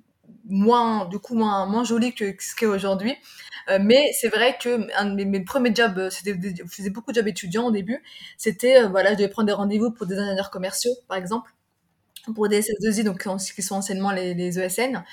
moins 0.48 1.06
du 1.06 1.18
coup 1.18 1.34
moins 1.34 1.66
moins 1.66 1.84
joli 1.84 2.14
que 2.14 2.34
ce 2.38 2.54
qu'est 2.54 2.66
aujourd'hui 2.66 3.14
euh, 3.68 3.78
mais 3.82 4.12
c'est 4.18 4.28
vrai 4.28 4.56
que 4.60 4.86
un 4.96 5.06
de 5.06 5.24
mes, 5.24 5.40
premiers 5.40 5.74
jobs 5.74 5.98
euh, 5.98 6.10
c'était 6.10 6.36
je 6.40 6.64
faisais 6.68 6.90
beaucoup 6.90 7.10
de 7.10 7.16
jobs 7.16 7.26
étudiants 7.26 7.66
au 7.66 7.70
début 7.72 8.02
c'était 8.36 8.82
euh, 8.82 8.88
voilà 8.88 9.12
je 9.12 9.18
devais 9.18 9.28
prendre 9.28 9.46
des 9.46 9.52
rendez-vous 9.52 9.90
pour 9.90 10.06
des 10.06 10.16
ingénieurs 10.16 10.50
commerciaux 10.50 10.92
par 11.08 11.18
exemple 11.18 11.50
pour 12.34 12.48
des 12.48 12.60
SS2I 12.60 13.04
donc 13.04 13.26
qui 13.54 13.62
sont 13.62 13.76
anciennement 13.76 14.12
les, 14.12 14.34
les 14.34 14.58
ESN 14.58 15.04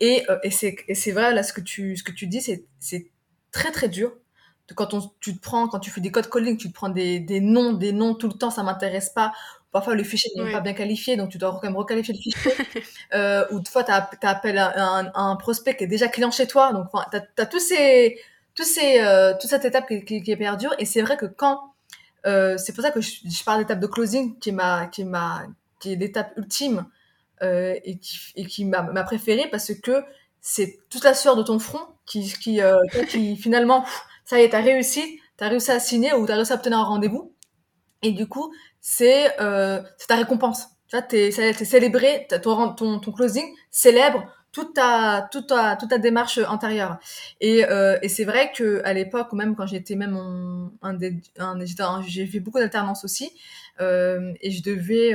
et, 0.00 0.24
et 0.42 0.50
c'est 0.50 1.12
vrai 1.12 1.34
là 1.34 1.42
ce 1.42 1.52
que 1.52 1.60
tu 1.60 1.96
ce 1.96 2.02
que 2.02 2.12
tu 2.12 2.26
dis 2.26 2.40
c'est 2.40 3.10
très 3.52 3.70
très 3.70 3.88
dur 3.88 4.12
quand 4.74 4.94
on, 4.94 5.10
tu 5.20 5.36
te 5.36 5.40
prends, 5.40 5.68
quand 5.68 5.80
tu 5.80 5.90
fais 5.90 6.00
des 6.00 6.10
codes 6.10 6.28
calling, 6.28 6.56
tu 6.56 6.68
te 6.68 6.74
prends 6.74 6.88
des, 6.88 7.20
des 7.20 7.40
noms, 7.40 7.72
des 7.72 7.92
noms 7.92 8.14
tout 8.14 8.28
le 8.28 8.34
temps, 8.34 8.50
ça 8.50 8.62
m'intéresse 8.62 9.10
pas. 9.10 9.32
Parfois, 9.72 9.94
le 9.94 10.02
fichier 10.02 10.30
n'est 10.36 10.50
pas 10.50 10.60
bien 10.60 10.72
qualifié, 10.72 11.16
donc 11.16 11.30
tu 11.30 11.38
dois 11.38 11.52
quand 11.52 11.62
même 11.62 11.76
requalifier 11.76 12.14
le 12.14 12.20
fichier. 12.20 12.82
euh, 13.14 13.46
ou 13.52 13.60
des 13.60 13.70
fois, 13.70 13.84
tu 13.84 13.92
appelles 14.26 14.58
un, 14.58 15.12
un, 15.14 15.36
prospect 15.36 15.76
qui 15.76 15.84
est 15.84 15.88
déjà 15.88 16.08
client 16.08 16.30
chez 16.30 16.46
toi. 16.46 16.72
Donc, 16.72 16.88
tu 17.10 17.16
as, 17.16 17.24
as, 17.38 17.46
tous 17.46 17.60
ces, 17.60 18.18
tous 18.54 18.64
ces, 18.64 19.00
euh, 19.00 19.32
toute 19.40 19.48
cette 19.48 19.64
étape 19.64 19.86
qui, 19.86 20.04
qui, 20.04 20.22
qui 20.22 20.30
est 20.32 20.36
perdue. 20.36 20.66
Et 20.78 20.84
c'est 20.84 21.02
vrai 21.02 21.16
que 21.16 21.26
quand, 21.26 21.72
euh, 22.26 22.58
c'est 22.58 22.72
pour 22.72 22.82
ça 22.82 22.90
que 22.90 23.00
je, 23.00 23.20
je 23.24 23.44
parle 23.44 23.60
d'étape 23.60 23.78
de 23.78 23.86
closing, 23.86 24.38
qui 24.40 24.48
est 24.48 24.52
ma, 24.52 24.86
qui 24.88 25.02
est 25.02 25.04
ma, 25.04 25.44
qui 25.78 25.92
est 25.92 25.96
l'étape 25.96 26.32
ultime 26.36 26.86
euh, 27.42 27.74
et 27.84 27.98
qui, 28.46 28.64
m'a 28.64 29.02
préférée 29.04 29.48
parce 29.50 29.72
que 29.74 30.02
c'est 30.40 30.78
toute 30.88 31.04
la 31.04 31.14
sueur 31.14 31.36
de 31.36 31.42
ton 31.42 31.58
front 31.58 31.86
qui, 32.06 32.60
euh, 32.60 32.78
finalement, 33.38 33.84
ça 34.24 34.40
y 34.40 34.44
est, 34.44 34.50
t'as 34.50 34.60
réussi, 34.60 35.20
t'as 35.36 35.48
réussi 35.48 35.70
à 35.70 35.80
signer 35.80 36.12
ou 36.14 36.26
t'as 36.26 36.36
réussi 36.36 36.52
à 36.52 36.56
obtenir 36.56 36.78
un 36.78 36.84
rendez-vous. 36.84 37.34
Et 38.02 38.12
du 38.12 38.26
coup, 38.26 38.52
c'est 38.80 39.40
euh, 39.40 39.80
ta 40.08 40.16
récompense. 40.16 40.66
Tu 40.88 40.96
vois, 40.96 41.02
t'es 41.02 41.28
es 41.28 41.52
célébré, 41.64 42.26
ton, 42.42 42.72
ton, 42.72 42.98
ton 42.98 43.12
closing 43.12 43.46
célèbre 43.70 44.24
toute 44.52 44.74
ta 44.74 45.28
toute 45.30 45.46
ta 45.46 45.76
toute 45.76 45.90
ta 45.90 45.98
démarche 45.98 46.38
antérieure. 46.38 46.98
Et, 47.40 47.64
euh, 47.64 47.98
et 48.02 48.08
c'est 48.08 48.24
vrai 48.24 48.50
que 48.52 48.82
à 48.84 48.92
l'époque, 48.92 49.32
même 49.32 49.54
quand 49.54 49.66
j'étais 49.66 49.94
même 49.94 50.16
en, 50.16 50.72
un, 50.82 50.98
un, 51.38 52.02
j'ai 52.02 52.26
fait 52.26 52.40
beaucoup 52.40 52.58
d'alternance 52.58 53.04
aussi, 53.04 53.30
et 53.78 54.50
je 54.50 54.62
devais 54.62 55.14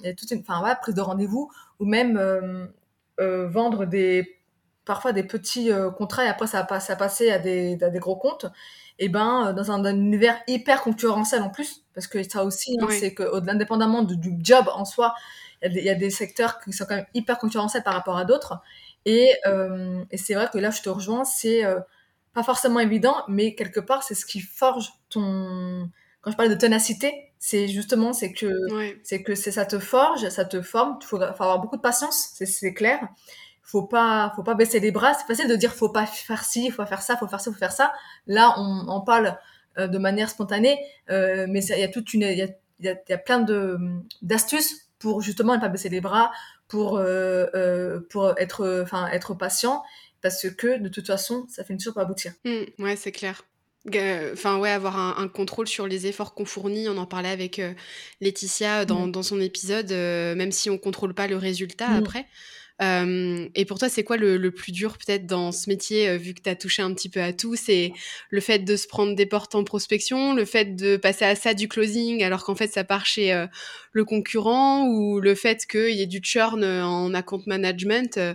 il 0.00 0.06
y 0.06 0.08
a 0.08 0.14
toute 0.14 0.30
une, 0.30 0.40
enfin 0.40 0.62
ouais, 0.62 0.74
prise 0.80 0.94
de 0.94 1.00
rendez-vous 1.00 1.50
ou 1.80 1.84
même 1.84 2.16
euh, 2.16 2.66
euh, 3.20 3.48
vendre 3.48 3.84
des 3.86 4.38
parfois 4.84 5.12
des 5.12 5.22
petits 5.22 5.70
euh, 5.70 5.90
contrats 5.90 6.24
et 6.24 6.28
après 6.28 6.46
ça 6.46 6.66
a, 6.68 6.80
ça 6.80 6.94
à 6.94 7.38
des, 7.38 7.78
à 7.82 7.88
des 7.88 7.98
gros 7.98 8.16
comptes 8.16 8.46
et 8.98 9.08
ben 9.08 9.48
euh, 9.48 9.52
dans 9.52 9.70
un, 9.70 9.84
univers 9.84 10.40
hyper 10.46 10.82
concurrentiel 10.82 11.42
en 11.42 11.50
plus. 11.50 11.84
Parce 11.94 12.06
que 12.06 12.22
ça 12.22 12.44
aussi 12.44 12.76
hein, 12.80 12.86
c'est 12.90 13.14
que 13.14 13.48
indépendamment 13.48 14.02
du, 14.02 14.16
du, 14.16 14.34
job 14.42 14.66
en 14.74 14.84
soi 14.84 15.14
il 15.64 15.76
y, 15.76 15.82
y, 15.82 15.90
a 15.90 15.94
des 15.94 16.10
secteurs 16.10 16.60
qui 16.60 16.72
sont 16.72 16.84
quand 16.86 16.96
même 16.96 17.06
hyper 17.14 17.38
concurrentiels 17.38 17.84
par 17.84 17.94
rapport 17.94 18.16
à 18.16 18.24
d'autres. 18.24 18.60
Et, 19.04 19.32
euh, 19.46 20.04
et 20.10 20.16
c'est 20.16 20.34
vrai 20.34 20.48
que 20.52 20.58
là 20.58 20.70
je 20.70 20.82
te 20.82 20.88
rejoins 20.88 21.24
c'est 21.24 21.64
euh, 21.64 21.80
pas 22.34 22.42
forcément 22.42 22.80
évident 22.80 23.16
mais 23.28 23.54
quelque 23.54 23.80
part 23.80 24.02
c'est 24.02 24.14
ce 24.14 24.24
qui 24.24 24.40
forge 24.40 24.92
ton 25.10 25.88
quand 26.20 26.30
je 26.30 26.36
parle 26.36 26.50
de 26.50 26.54
ténacité 26.54 27.31
c'est 27.44 27.66
justement 27.66 28.12
c'est 28.12 28.32
que 28.32 28.52
c'est 29.02 29.24
que 29.24 29.34
c'est 29.34 29.50
ça 29.50 29.66
te 29.66 29.80
forge 29.80 30.28
ça 30.28 30.44
te 30.44 30.62
forme 30.62 30.98
il 31.00 31.04
faut, 31.04 31.18
faut 31.18 31.42
avoir 31.42 31.58
beaucoup 31.58 31.76
de 31.76 31.82
patience 31.82 32.30
c'est 32.36 32.72
clair 32.72 33.00
faut 33.62 33.82
pas 33.82 34.32
faut 34.36 34.44
pas 34.44 34.54
baisser 34.54 34.78
les 34.78 34.92
bras 34.92 35.12
c'est 35.14 35.26
facile 35.26 35.48
de 35.48 35.56
dire 35.56 35.74
faut 35.74 35.88
pas 35.88 36.06
faire 36.06 36.44
ci 36.44 36.70
faut 36.70 36.86
faire 36.86 37.02
ça 37.02 37.16
faut 37.16 37.26
faire 37.26 37.40
ça 37.40 37.50
faut 37.50 37.58
faire 37.58 37.72
ça 37.72 37.92
là 38.28 38.54
on, 38.58 38.84
on 38.86 39.00
parle 39.00 39.36
euh, 39.76 39.88
de 39.88 39.98
manière 39.98 40.30
spontanée 40.30 40.78
euh, 41.10 41.46
mais 41.48 41.64
il 41.64 41.80
y 41.80 41.82
a 41.82 41.88
toute 41.88 42.14
une 42.14 42.22
il 42.22 42.38
y 42.38 42.42
a, 42.88 42.94
y 43.08 43.12
a, 43.12 43.18
plein 43.18 43.40
de 43.40 43.76
d'astuces 44.22 44.88
pour 45.00 45.20
justement 45.20 45.56
ne 45.56 45.60
pas 45.60 45.68
baisser 45.68 45.88
les 45.88 46.00
bras 46.00 46.30
pour 46.68 46.96
euh, 46.98 47.98
pour 48.08 48.38
être 48.38 48.82
enfin 48.84 49.08
être 49.08 49.34
patient 49.34 49.82
parce 50.22 50.48
que 50.48 50.78
de 50.78 50.88
toute 50.88 51.08
façon, 51.08 51.46
ça 51.48 51.64
finit 51.64 51.78
toujours 51.78 51.94
par 51.94 52.04
aboutir. 52.04 52.32
Mmh, 52.44 52.82
ouais, 52.82 52.96
c'est 52.96 53.12
clair. 53.12 53.42
Enfin, 54.32 54.58
ouais, 54.58 54.70
avoir 54.70 54.96
un, 55.18 55.28
contrôle 55.28 55.66
sur 55.66 55.86
les 55.86 56.06
efforts 56.06 56.34
qu'on 56.34 56.44
fournit. 56.44 56.88
On 56.88 56.96
en 56.96 57.06
parlait 57.06 57.30
avec 57.30 57.58
euh, 57.58 57.72
Laetitia 58.20 58.84
dans, 58.84 59.08
dans, 59.08 59.22
son 59.22 59.40
épisode, 59.40 59.90
euh, 59.90 60.34
même 60.34 60.52
si 60.52 60.70
on 60.70 60.78
contrôle 60.78 61.14
pas 61.14 61.26
le 61.26 61.36
résultat 61.36 61.88
mmh. 61.88 61.96
après. 61.96 62.26
Euh, 62.82 63.48
et 63.54 63.64
pour 63.64 63.78
toi, 63.78 63.88
c'est 63.88 64.02
quoi 64.02 64.16
le, 64.16 64.50
plus 64.50 64.72
dur 64.72 64.98
peut-être 64.98 65.26
dans 65.26 65.52
ce 65.52 65.68
métier, 65.68 66.08
euh, 66.08 66.16
vu 66.16 66.34
que 66.34 66.42
tu 66.42 66.50
as 66.50 66.56
touché 66.56 66.82
un 66.82 66.92
petit 66.92 67.08
peu 67.08 67.20
à 67.20 67.32
tout? 67.32 67.54
C'est 67.54 67.92
le 68.30 68.40
fait 68.40 68.60
de 68.60 68.76
se 68.76 68.88
prendre 68.88 69.14
des 69.14 69.26
portes 69.26 69.54
en 69.54 69.64
prospection, 69.64 70.34
le 70.34 70.44
fait 70.44 70.74
de 70.76 70.96
passer 70.96 71.24
à 71.24 71.34
ça 71.34 71.54
du 71.54 71.68
closing 71.68 72.22
alors 72.24 72.44
qu'en 72.44 72.54
fait 72.54 72.72
ça 72.72 72.84
part 72.84 73.06
chez 73.06 73.32
euh, 73.32 73.46
le 73.92 74.04
concurrent 74.04 74.86
ou 74.88 75.20
le 75.20 75.34
fait 75.34 75.64
qu'il 75.66 75.94
y 75.94 76.02
ait 76.02 76.06
du 76.06 76.20
churn 76.22 76.64
en 76.64 77.14
account 77.14 77.42
management 77.46 78.14
que 78.14 78.34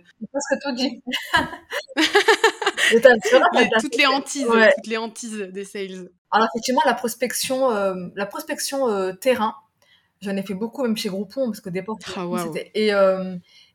tout 0.64 0.76
dit. 0.76 1.02
toutes 2.92 3.98
les 3.98 4.06
hantises, 4.06 4.48
toutes 4.48 4.88
les 4.88 4.98
hantises 4.98 5.38
des 5.38 5.66
sales. 5.66 6.10
Alors 6.32 6.48
effectivement, 6.54 6.82
la 6.86 6.94
prospection, 6.94 7.70
la 8.16 8.26
prospection 8.26 9.16
terrain, 9.16 9.56
j'en 10.22 10.36
ai 10.36 10.44
fait 10.44 10.54
beaucoup 10.54 10.84
même 10.84 10.98
chez 10.98 11.10
Groupon 11.10 11.46
parce 11.48 11.62
que 11.62 11.70
des 11.70 11.82
portes. 11.82 12.04
Ah, 12.16 12.26
et 12.76 12.92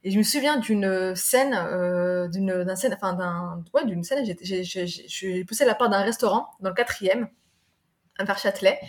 et 0.05 0.11
je 0.11 0.19
me 0.19 0.23
souviens 0.23 0.57
d'une 0.57 1.15
scène, 1.15 1.55
euh, 1.55 2.27
d'une 2.29 2.65
d'un 2.65 2.77
scène, 2.77 2.95
enfin 2.95 3.13
d'un, 3.13 3.63
ouais, 3.73 3.85
d'une 3.85 4.03
scène. 4.03 4.25
J'ai 4.43 5.45
poussé 5.45 5.65
la 5.65 5.75
part 5.75 5.91
d'un 5.91 6.03
restaurant 6.03 6.49
dans 6.61 6.71
le 6.71 6.75
quatrième, 6.75 7.29
vers 8.19 8.39
Châtelet, 8.39 8.81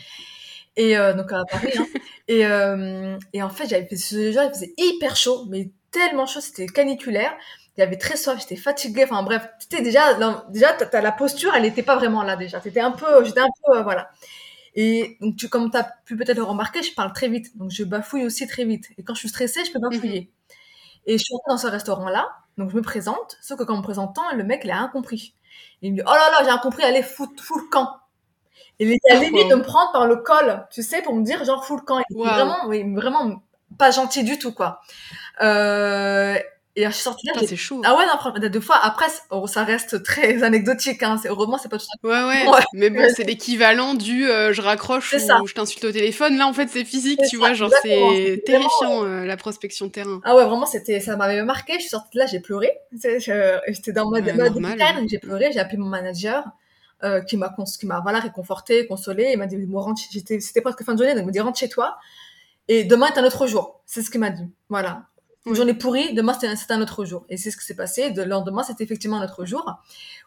et 0.75 0.97
euh, 0.97 1.13
donc 1.13 1.31
à 1.31 1.43
Paris. 1.49 1.73
Hein. 1.77 1.85
et, 2.27 2.45
euh, 2.45 3.17
et 3.31 3.43
en 3.43 3.49
fait, 3.49 3.67
j'avais 3.67 3.85
fait 3.85 3.95
ce 3.95 4.31
jour, 4.31 4.41
il 4.43 4.49
faisait 4.49 4.73
hyper 4.77 5.15
chaud, 5.15 5.45
mais 5.49 5.69
tellement 5.91 6.25
chaud, 6.25 6.41
c'était 6.41 6.65
caniculaire. 6.65 7.35
J'avais 7.77 7.97
très 7.97 8.17
soif, 8.17 8.39
j'étais 8.39 8.55
fatiguée. 8.55 9.03
Enfin 9.05 9.23
bref, 9.23 9.47
c'était 9.59 9.81
déjà, 9.81 10.13
déjà, 10.49 10.73
t'as 10.73 11.01
la 11.01 11.11
posture, 11.11 11.53
elle 11.55 11.63
n'était 11.63 11.83
pas 11.83 11.95
vraiment 11.95 12.23
là 12.23 12.35
déjà. 12.35 12.61
C'était 12.61 12.81
un 12.81 12.91
peu, 12.91 13.23
j'étais 13.25 13.39
un 13.39 13.49
peu, 13.65 13.77
euh, 13.77 13.83
voilà. 13.83 14.09
Et 14.75 15.17
donc, 15.21 15.35
tu, 15.35 15.49
comme 15.49 15.69
tu 15.71 15.77
as 15.77 15.83
pu 16.05 16.15
peut-être 16.15 16.37
le 16.37 16.43
remarquer, 16.43 16.81
je 16.83 16.93
parle 16.93 17.13
très 17.13 17.27
vite. 17.27 17.57
Donc, 17.57 17.71
je 17.71 17.83
bafouille 17.83 18.25
aussi 18.25 18.47
très 18.47 18.65
vite. 18.65 18.89
Et 18.97 19.03
quand 19.03 19.13
je 19.13 19.19
suis 19.19 19.29
stressée, 19.29 19.65
je 19.65 19.71
peux 19.71 19.79
bafouiller. 19.79 20.21
Mhm. 20.21 20.27
Et 21.05 21.17
je 21.17 21.23
suis 21.23 21.33
rentrée 21.33 21.51
dans 21.51 21.57
ce 21.57 21.67
restaurant-là, 21.67 22.29
donc 22.57 22.69
je 22.69 22.75
me 22.75 22.81
présente, 22.81 23.37
sauf 23.41 23.59
que 23.59 23.63
quand 23.63 23.73
on 23.73 23.79
me 23.79 23.83
présentant, 23.83 24.21
le 24.33 24.43
mec, 24.43 24.61
il 24.63 24.71
a 24.71 24.77
rien 24.77 24.87
compris. 24.87 25.35
Il 25.81 25.91
me 25.91 25.97
dit, 25.97 26.03
oh 26.05 26.11
là 26.11 26.31
là, 26.31 26.37
j'ai 26.39 26.49
rien 26.49 26.59
compris, 26.59 26.83
allez, 26.83 27.03
fous, 27.03 27.27
le 27.27 27.69
camp. 27.69 27.89
Il 28.79 28.91
est 28.91 28.99
allé 29.11 29.27
limite 29.27 29.49
de 29.49 29.55
me 29.55 29.61
prendre 29.61 29.91
par 29.91 30.07
le 30.07 30.15
col, 30.15 30.65
tu 30.71 30.81
sais, 30.81 31.01
pour 31.01 31.13
me 31.13 31.23
dire, 31.23 31.43
genre, 31.43 31.65
fous 31.65 31.75
le 31.75 31.81
camp. 31.81 31.99
Il 32.09 32.17
vraiment, 32.17 32.67
oui, 32.67 32.83
vraiment 32.93 33.43
pas 33.77 33.91
gentil 33.91 34.23
du 34.23 34.39
tout, 34.39 34.53
quoi. 34.53 34.79
Euh, 35.41 36.39
et 36.75 36.85
je 36.85 36.89
suis 36.89 37.03
sortie 37.03 37.27
là. 37.27 37.41
C'est 37.45 37.55
chaud. 37.55 37.81
Ah 37.85 37.95
ouais, 37.95 38.05
non, 38.05 38.49
deux 38.49 38.59
fois. 38.59 38.79
Après, 38.81 39.05
oh, 39.29 39.45
ça 39.45 39.63
reste 39.63 40.01
très 40.01 40.41
anecdotique. 40.43 41.03
Hein. 41.03 41.17
Heureusement, 41.25 41.59
c'est 41.59 41.69
pas 41.69 41.77
tout 41.77 41.85
ça. 41.85 42.07
Ouais, 42.07 42.27
ouais. 42.27 42.63
Mais 42.73 42.89
bon, 42.89 43.07
c'est 43.15 43.23
l'équivalent 43.23 43.93
du 43.93 44.27
euh, 44.27 44.53
je 44.53 44.61
raccroche 44.61 45.13
ou 45.13 45.19
ça. 45.19 45.39
je 45.45 45.53
t'insulte 45.53 45.83
au 45.85 45.91
téléphone. 45.91 46.35
Là, 46.37 46.47
en 46.47 46.53
fait, 46.53 46.69
c'est 46.69 46.83
physique, 46.83 47.19
tu 47.29 47.37
vois. 47.37 47.53
Genre, 47.53 47.71
c'est 47.83 48.41
terrifiant, 48.45 49.05
euh, 49.05 49.25
la 49.25 49.37
prospection 49.37 49.89
terrain. 49.89 50.19
Ah 50.23 50.35
ouais, 50.35 50.45
vraiment, 50.45 50.65
c'était, 50.65 50.99
ça 50.99 51.15
m'avait 51.15 51.43
marqué. 51.43 51.73
Je 51.75 51.81
suis 51.81 51.89
sortie 51.89 52.09
de 52.15 52.19
là, 52.19 52.25
j'ai 52.25 52.39
pleuré. 52.39 52.71
J'étais 52.91 53.91
dans 53.93 54.09
ma 54.09 54.19
ouais, 54.19 54.93
donc 54.95 55.09
j'ai 55.09 55.19
pleuré. 55.19 55.51
J'ai 55.53 55.59
appelé 55.59 55.77
mon 55.77 55.89
manager. 55.89 56.43
Euh, 57.03 57.19
qui 57.19 57.35
m'a 57.35 57.53
qui 57.77 57.85
m'a 57.85 57.99
voilà 57.99 58.21
réconforté 58.21 58.87
consolé 58.87 59.31
il 59.33 59.37
m'a 59.37 59.45
dit 59.45 59.57
moi 59.57 59.81
rentre 59.81 60.01
j'étais 60.09 60.39
c'était 60.39 60.61
presque 60.61 60.85
fin 60.85 60.93
de 60.93 60.99
journée 60.99 61.13
donc 61.15 61.23
il 61.23 61.25
m'a 61.25 61.31
dit 61.33 61.39
rentre 61.41 61.59
chez 61.59 61.67
toi 61.67 61.97
et 62.69 62.85
demain 62.85 63.07
est 63.07 63.17
un 63.17 63.25
autre 63.25 63.45
jour 63.45 63.81
c'est 63.85 64.01
ce 64.01 64.09
qu'il 64.09 64.21
m'a 64.21 64.29
dit 64.29 64.49
voilà 64.69 65.03
une 65.45 65.55
journée 65.55 65.73
pourrie, 65.73 66.13
demain 66.13 66.33
c'était 66.33 66.73
un 66.73 66.81
autre 66.81 67.05
jour. 67.05 67.25
Et 67.29 67.37
c'est 67.37 67.51
ce 67.51 67.57
qui 67.57 67.65
s'est 67.65 67.75
passé. 67.75 68.11
Le 68.11 68.23
lendemain, 68.23 68.63
c'était 68.63 68.83
effectivement 68.83 69.19
un 69.19 69.25
autre 69.25 69.45
jour. 69.45 69.79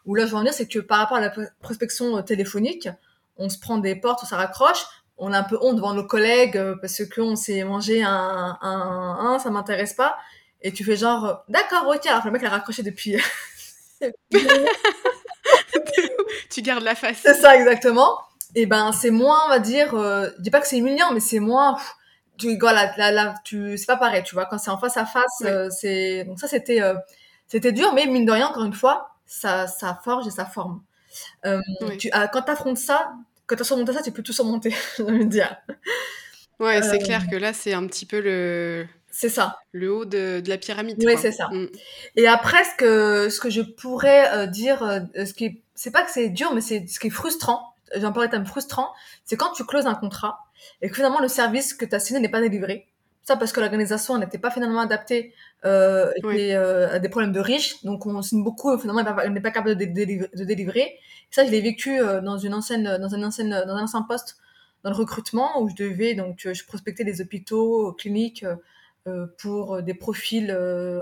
Où 0.05 0.15
là, 0.15 0.25
je 0.25 0.31
veux 0.31 0.37
en 0.37 0.43
dire, 0.43 0.53
c'est 0.53 0.67
que 0.67 0.79
par 0.79 0.99
rapport 0.99 1.17
à 1.17 1.21
la 1.21 1.33
prospection 1.61 2.17
euh, 2.17 2.21
téléphonique, 2.21 2.89
on 3.37 3.49
se 3.49 3.59
prend 3.59 3.77
des 3.77 3.95
portes, 3.95 4.21
on 4.23 4.25
se 4.25 4.35
raccroche, 4.35 4.85
on 5.17 5.33
a 5.33 5.39
un 5.39 5.43
peu 5.43 5.57
honte 5.61 5.75
devant 5.75 5.93
nos 5.93 6.05
collègues 6.05 6.57
euh, 6.57 6.75
parce 6.79 7.03
que 7.05 7.21
on 7.21 7.35
s'est 7.35 7.63
mangé 7.63 8.03
un, 8.03 8.57
un, 8.61 9.17
un, 9.19 9.39
ça 9.39 9.49
m'intéresse 9.49 9.93
pas. 9.93 10.17
Et 10.61 10.71
tu 10.71 10.83
fais 10.83 10.95
genre, 10.95 11.25
euh, 11.25 11.33
d'accord, 11.49 11.87
ok, 11.87 12.05
alors 12.07 12.25
le 12.25 12.31
mec 12.31 12.41
l'a 12.41 12.49
raccroché 12.49 12.83
depuis. 12.83 13.17
tu 16.49 16.61
gardes 16.61 16.83
la 16.83 16.95
face. 16.95 17.19
C'est 17.23 17.35
ça, 17.35 17.55
exactement. 17.55 18.19
Et 18.55 18.65
ben, 18.65 18.91
c'est 18.91 19.11
moins, 19.11 19.39
on 19.45 19.49
va 19.49 19.59
dire, 19.59 19.93
euh, 19.93 20.29
je 20.37 20.41
dis 20.41 20.51
pas 20.51 20.61
que 20.61 20.67
c'est 20.67 20.77
humiliant, 20.77 21.11
mais 21.13 21.19
c'est 21.19 21.39
moins, 21.39 21.77
tu 22.37 22.57
voilà 22.59 22.93
là, 22.97 23.11
là, 23.11 23.35
tu 23.43 23.77
c'est 23.77 23.85
pas 23.85 23.97
pareil 23.97 24.23
tu 24.23 24.35
vois. 24.35 24.45
Quand 24.45 24.57
c'est 24.57 24.69
en 24.71 24.77
face 24.77 24.97
à 24.97 25.05
face 25.05 25.41
euh, 25.43 25.69
c'est 25.69 26.23
donc 26.25 26.39
ça 26.39 26.47
c'était 26.47 26.81
euh, 26.81 26.95
c'était 27.47 27.71
dur 27.71 27.93
mais 27.93 28.05
mine 28.05 28.25
de 28.25 28.31
rien 28.31 28.47
encore 28.47 28.65
une 28.65 28.73
fois 28.73 29.15
ça 29.25 29.67
ça 29.67 29.99
forge 30.03 30.27
et 30.27 30.31
ça 30.31 30.45
forme. 30.45 30.81
Euh, 31.45 31.59
tu 31.97 32.09
ah, 32.11 32.27
quand 32.27 32.43
t'affrontes 32.43 32.77
ça 32.77 33.11
quand 33.47 33.55
t'as 33.55 33.63
surmonté 33.63 33.93
ça 33.93 34.01
tu 34.01 34.11
peux 34.11 34.23
tout 34.23 34.33
surmonter 34.33 34.73
je 34.97 35.03
veux 35.03 35.25
dire. 35.25 35.57
Ouais 36.59 36.81
c'est 36.81 36.99
clair 36.99 37.27
que 37.29 37.35
là 37.35 37.53
c'est 37.53 37.73
un 37.73 37.85
petit 37.87 38.05
peu 38.05 38.19
le 38.19 38.85
c'est 39.09 39.29
ça. 39.29 39.57
le 39.71 39.91
haut 39.91 40.05
de, 40.05 40.41
de 40.41 40.49
la 40.49 40.57
pyramide 40.57 40.97
oui 41.03 41.15
c'est 41.17 41.31
ça. 41.31 41.47
Mm. 41.47 41.67
et 42.17 42.27
après 42.27 42.63
ce 42.63 42.75
que 42.77 43.29
ce 43.29 43.39
que 43.39 43.49
je 43.49 43.61
pourrais 43.61 44.47
dire 44.47 44.79
ce 45.15 45.33
qui 45.33 45.61
c'est 45.75 45.91
pas 45.91 46.03
que 46.03 46.11
c'est 46.11 46.29
dur 46.29 46.53
mais 46.53 46.61
c'est 46.61 46.87
ce 46.87 46.99
qui 46.99 47.07
est 47.07 47.11
frustrant 47.11 47.73
j'en 47.95 48.11
parlais 48.11 48.29
terme 48.29 48.45
frustrant 48.45 48.93
c'est 49.25 49.37
quand 49.37 49.53
tu 49.53 49.65
closes 49.65 49.87
un 49.87 49.95
contrat 49.95 50.46
et 50.81 50.89
que 50.89 50.95
finalement 50.95 51.19
le 51.19 51.27
service 51.27 51.73
que 51.73 51.85
tu 51.85 51.95
as 51.95 51.99
signé 51.99 52.19
n'est 52.19 52.29
pas 52.29 52.41
délivré. 52.41 52.87
Ça 53.27 53.35
parce 53.35 53.51
que 53.51 53.59
l'organisation 53.59 54.17
n'était 54.17 54.37
pas 54.37 54.51
finalement 54.51 54.79
adaptée 54.79 55.33
euh, 55.65 56.13
et, 56.31 56.55
euh, 56.55 56.89
à 56.89 56.99
des 56.99 57.09
problèmes 57.09 57.33
de 57.33 57.41
riches. 57.41 57.83
Donc 57.83 58.05
on 58.05 58.21
signe 58.21 58.41
beaucoup, 58.41 58.77
finalement 58.77 59.03
on 59.25 59.29
n'est 59.29 59.41
pas 59.41 59.51
capable 59.51 59.75
de, 59.75 59.83
délivrer. 59.83 60.29
De 60.33 60.45
délivrer. 60.45 60.97
ça, 61.29 61.45
je 61.45 61.51
l'ai 61.51 61.59
vécu 61.59 61.99
euh, 61.99 62.21
dans 62.21 62.37
une 62.37 62.53
ancienne, 62.53 62.85
dans 62.85 63.21
ancienne, 63.21 63.49
dans 63.49 63.75
un 63.75 63.83
ancien 63.83 64.01
poste 64.03 64.37
dans 64.85 64.91
le 64.91 64.95
recrutement 64.95 65.61
où 65.61 65.67
je 65.67 65.75
devais 65.75 66.13
donc 66.13 66.47
je 66.53 66.65
prospectais 66.65 67.03
des 67.03 67.19
hôpitaux, 67.19 67.91
cliniques 67.91 68.45
euh, 69.07 69.27
pour 69.39 69.81
des 69.83 69.93
profils 69.93 70.49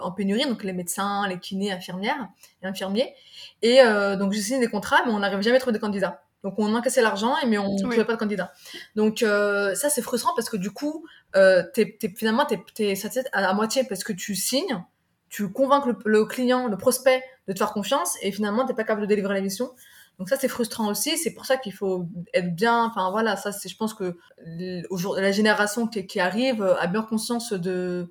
en 0.01 0.12
pénurie, 0.12 0.45
donc 0.47 0.63
les 0.63 0.74
médecins, 0.74 1.27
les 1.27 1.38
kinés, 1.38 1.71
infirmières 1.71 2.27
et 2.63 2.65
infirmiers. 2.65 3.13
Et 3.62 3.81
donc 4.17 4.31
j'ai 4.31 4.41
signé 4.41 4.59
des 4.59 4.71
contrats, 4.71 5.03
mais 5.05 5.12
on 5.12 5.19
n'arrive 5.19 5.41
jamais 5.41 5.57
à 5.57 5.59
trouver 5.59 5.74
des 5.74 5.79
candidats. 5.79 6.25
Donc 6.46 6.54
on 6.60 6.75
encaissait 6.75 7.02
l'argent 7.02 7.34
mais 7.48 7.58
on 7.58 7.74
ne 7.74 7.80
trouvait 7.80 8.06
pas 8.06 8.14
de 8.14 8.20
candidat. 8.20 8.54
Donc 8.96 9.24
euh, 9.24 9.74
ça 9.74 9.90
c'est 9.90 10.04
frustrant 10.04 10.30
parce 10.36 10.48
que 10.48 10.58
du 10.58 10.70
coup 10.70 11.04
euh, 11.36 11.64
t'es, 11.74 11.98
finalement 12.16 12.46
t'es, 12.46 12.64
es 12.92 12.96
satisfait 12.96 13.28
à, 13.34 13.52
moitié 13.56 13.84
parce 13.84 14.04
que 14.04 14.14
tu 14.14 14.36
signes, 14.36 14.84
tu 15.28 15.52
convaincs 15.52 15.84
le, 16.06 16.25
client, 16.25 16.68
le 16.68 16.78
prospect 16.78 17.24
de 17.48 17.54
te 17.54 17.58
faire 17.58 17.74
confiance 17.74 18.16
et 18.22 18.32
finalement 18.32 18.64
t'es 18.64 18.75
pas 18.75 18.84
capable 18.84 19.02
de 19.02 19.08
délivrer 19.08 19.34
la 19.34 19.42
mission. 19.42 19.72
Donc 20.20 20.30
ça 20.30 20.38
c'est 20.38 20.48
frustrant 20.48 20.88
aussi. 20.88 21.18
C'est 21.18 21.34
pour 21.34 21.48
ça 21.48 21.58
qu'il 21.58 21.74
faut 21.74 22.08
être 22.32 22.56
bien. 22.56 22.86
Enfin 22.86 23.10
voilà, 23.10 23.38
ça 23.38 23.52
c'est 23.52 23.68
je 23.68 23.75
pense 23.75 23.96
que 23.96 24.16
la 24.46 25.32
génération 25.32 25.88
qui, 25.88 26.20
arrive 26.20 26.62
a 26.62 26.86
bien 26.86 27.02
conscience 27.02 27.54
de 27.54 28.08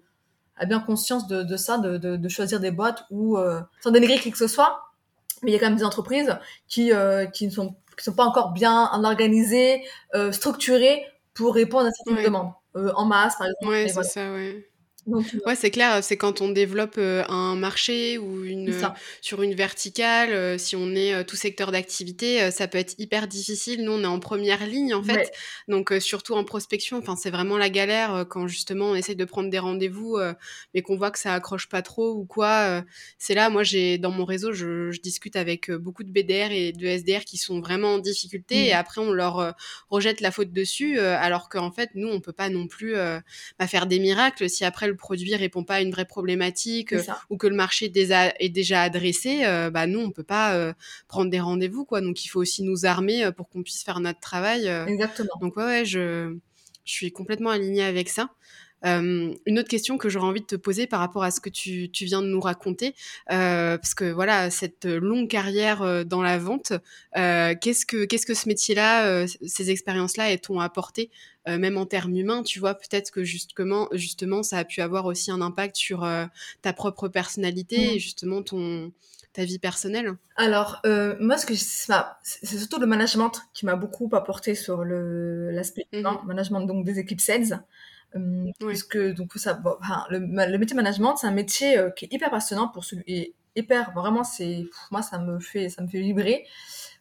a 0.56 0.66
bien 0.66 0.80
conscience 0.80 1.28
de, 1.28 1.56
ça, 1.56 1.78
de, 1.78 2.28
choisir 2.28 2.58
des 2.58 2.72
boîtes 2.72 3.04
où 3.10 3.38
euh, 3.38 3.60
sans 3.80 3.92
dénigrer 3.92 4.18
qui 4.18 4.32
que 4.32 4.38
ce 4.38 4.48
soit, 4.48 4.90
mais 5.42 5.50
il 5.50 5.54
y 5.54 5.56
a 5.56 5.60
quand 5.60 5.66
même 5.66 5.76
des 5.76 5.84
entreprises 5.84 6.36
qui 6.68 6.92
euh, 6.92 7.26
qui 7.26 7.46
ne 7.46 7.52
sont 7.52 7.76
qui 7.96 8.04
sont 8.04 8.14
pas 8.14 8.24
encore 8.24 8.52
bien 8.52 8.90
organisés, 9.04 9.84
euh, 10.14 10.32
structurés 10.32 11.04
pour 11.34 11.54
répondre 11.54 11.86
à 11.86 11.90
cette 11.90 12.24
demande 12.24 12.52
euh, 12.76 12.92
en 12.94 13.04
masse, 13.04 13.36
par 13.36 13.46
exemple. 13.46 13.66
Ouais, 13.68 13.88
c'est 13.88 14.02
ça, 14.02 14.32
ouais. 15.06 15.24
ouais, 15.46 15.54
c'est 15.56 15.70
clair, 15.70 16.02
c'est 16.02 16.16
quand 16.16 16.40
on 16.40 16.48
développe 16.48 16.96
euh, 16.98 17.24
un 17.28 17.54
marché 17.54 18.18
ou 18.18 18.44
une 18.44 18.74
sur 19.20 19.42
une 19.42 19.54
verticale, 19.54 20.30
euh, 20.32 20.58
si 20.58 20.76
on 20.76 20.94
est 20.94 21.24
tout 21.24 21.36
secteur 21.36 21.72
d'activité, 21.72 22.50
ça 22.50 22.68
peut 22.68 22.78
être 22.78 22.94
hyper 22.98 23.28
difficile. 23.28 23.84
Nous, 23.84 23.92
on 23.92 24.02
est 24.02 24.06
en 24.06 24.20
première 24.20 24.66
ligne 24.66 24.94
en 24.94 25.02
fait, 25.02 25.32
donc 25.68 25.92
surtout 26.00 26.34
en 26.34 26.44
prospection. 26.44 26.98
Enfin, 26.98 27.16
c'est 27.16 27.30
vraiment 27.30 27.58
la 27.58 27.70
galère 27.70 28.26
quand 28.28 28.46
justement 28.46 28.86
on 28.86 28.94
essaie 28.94 29.14
de 29.14 29.24
prendre 29.24 29.50
des 29.50 29.58
rendez-vous, 29.58 30.18
mais 30.74 30.82
qu'on 30.82 30.96
voit 30.96 31.10
que 31.10 31.18
ça 31.18 31.34
accroche 31.34 31.68
pas 31.68 31.82
trop 31.82 32.12
ou 32.12 32.24
quoi. 32.24 32.82
c'est 33.18 33.34
là, 33.34 33.50
moi, 33.50 33.62
j'ai 33.62 33.98
dans 33.98 34.10
mon 34.10 34.24
réseau, 34.24 34.52
je, 34.52 34.90
je, 34.90 35.00
discute 35.00 35.36
avec 35.36 35.70
beaucoup 35.70 36.02
de 36.02 36.10
BDR 36.10 36.50
et 36.50 36.72
de 36.72 36.86
SDR 36.86 37.24
qui 37.24 37.36
sont 37.36 37.60
vraiment 37.60 37.94
en 37.94 37.98
difficulté, 37.98 38.68
et 38.68 38.72
mmh. 38.72 38.76
après 38.76 39.00
on 39.00 39.12
leur 39.12 39.54
rejette 39.90 40.20
la 40.20 40.30
faute 40.30 40.52
dessus, 40.52 40.98
alors 40.98 41.48
qu'en 41.48 41.70
fait, 41.70 41.90
nous, 41.94 42.08
on 42.08 42.20
peut 42.20 42.32
pas 42.32 42.48
non 42.48 42.66
plus 42.66 42.94
bah, 43.58 43.66
faire 43.66 43.86
des 43.86 43.98
miracles 43.98 44.48
si 44.48 44.64
après 44.64 44.86
le 44.86 44.93
le 44.94 44.98
produit 44.98 45.34
répond 45.34 45.64
pas 45.64 45.74
à 45.74 45.80
une 45.80 45.90
vraie 45.90 46.04
problématique 46.04 46.92
euh, 46.92 47.02
ou 47.28 47.36
que 47.36 47.46
le 47.46 47.56
marché 47.56 47.86
est 47.86 48.48
déjà 48.48 48.82
adressé, 48.82 49.44
euh, 49.44 49.70
bah 49.70 49.86
nous 49.86 50.00
on 50.00 50.10
peut 50.10 50.24
pas 50.24 50.54
euh, 50.54 50.72
prendre 51.08 51.30
des 51.30 51.40
rendez-vous 51.40 51.84
quoi. 51.84 52.00
Donc 52.00 52.24
il 52.24 52.28
faut 52.28 52.40
aussi 52.40 52.62
nous 52.62 52.86
armer 52.86 53.30
pour 53.36 53.48
qu'on 53.48 53.62
puisse 53.62 53.82
faire 53.82 54.00
notre 54.00 54.20
travail. 54.20 54.66
Exactement. 54.66 55.34
Donc 55.40 55.56
ouais, 55.56 55.64
ouais 55.64 55.84
je 55.84 56.36
je 56.84 56.92
suis 56.92 57.12
complètement 57.12 57.50
alignée 57.50 57.82
avec 57.82 58.08
ça. 58.08 58.28
une 58.82 59.58
autre 59.58 59.68
question 59.68 59.96
que 59.96 60.10
j'aurais 60.10 60.26
envie 60.26 60.42
de 60.42 60.46
te 60.46 60.56
poser 60.56 60.86
par 60.86 61.00
rapport 61.00 61.24
à 61.24 61.30
ce 61.30 61.40
que 61.40 61.48
tu, 61.48 61.90
tu 61.90 62.04
viens 62.04 62.20
de 62.20 62.26
nous 62.26 62.40
raconter, 62.40 62.94
parce 63.26 63.94
que 63.94 64.12
voilà, 64.12 64.50
cette 64.50 64.84
longue 64.84 65.28
carrière 65.28 66.04
dans 66.04 66.20
la 66.20 66.38
vente, 66.38 66.74
qu'est-ce 67.14 67.86
que 67.86 68.04
qu'est-ce 68.04 68.26
que 68.26 68.34
ce 68.34 68.48
métier-là, 68.48 69.26
ces 69.26 69.70
expériences-là, 69.70 70.36
t'ont 70.36 70.60
apporté 70.60 71.10
euh, 71.48 71.58
même 71.58 71.76
en 71.76 71.86
termes 71.86 72.14
humains, 72.16 72.42
tu 72.42 72.58
vois, 72.60 72.74
peut-être 72.74 73.10
que 73.10 73.24
justement, 73.24 73.88
justement, 73.92 74.42
ça 74.42 74.58
a 74.58 74.64
pu 74.64 74.80
avoir 74.80 75.06
aussi 75.06 75.30
un 75.30 75.40
impact 75.40 75.76
sur 75.76 76.04
euh, 76.04 76.26
ta 76.62 76.72
propre 76.72 77.08
personnalité 77.08 77.78
mmh. 77.78 77.90
et 77.90 77.98
justement 77.98 78.42
ton, 78.42 78.92
ta 79.34 79.44
vie 79.44 79.58
personnelle 79.58 80.14
Alors, 80.36 80.80
euh, 80.86 81.16
moi, 81.20 81.36
ce 81.36 81.44
que 81.44 81.54
c'est 81.54 82.58
surtout 82.58 82.80
le 82.80 82.86
management 82.86 83.42
qui 83.52 83.66
m'a 83.66 83.76
beaucoup 83.76 84.08
apporté 84.12 84.54
sur 84.54 84.84
le 84.84 85.50
l'aspect 85.50 85.86
mmh 85.92 86.26
management 86.26 86.60
donc 86.62 86.84
des 86.86 86.98
équipes 86.98 87.20
sales. 87.20 87.62
Euh, 88.16 88.50
puisque 88.60 88.96
donc 88.96 89.32
ça, 89.34 89.60
le, 90.08 90.20
le, 90.20 90.58
métier 90.58 90.76
management, 90.76 91.16
c'est 91.16 91.26
un 91.26 91.32
métier 91.32 91.76
euh, 91.76 91.90
qui 91.90 92.04
est 92.04 92.12
hyper 92.12 92.30
passionnant 92.30 92.68
pour 92.68 92.84
celui 92.84 93.02
et 93.08 93.34
hyper 93.56 93.92
vraiment 93.92 94.22
c'est 94.24 94.66
moi 94.92 95.02
ça 95.02 95.18
me 95.18 95.40
fait 95.40 95.68
ça 95.68 95.82
me 95.82 95.88
fait 95.88 96.00
vibrer 96.00 96.44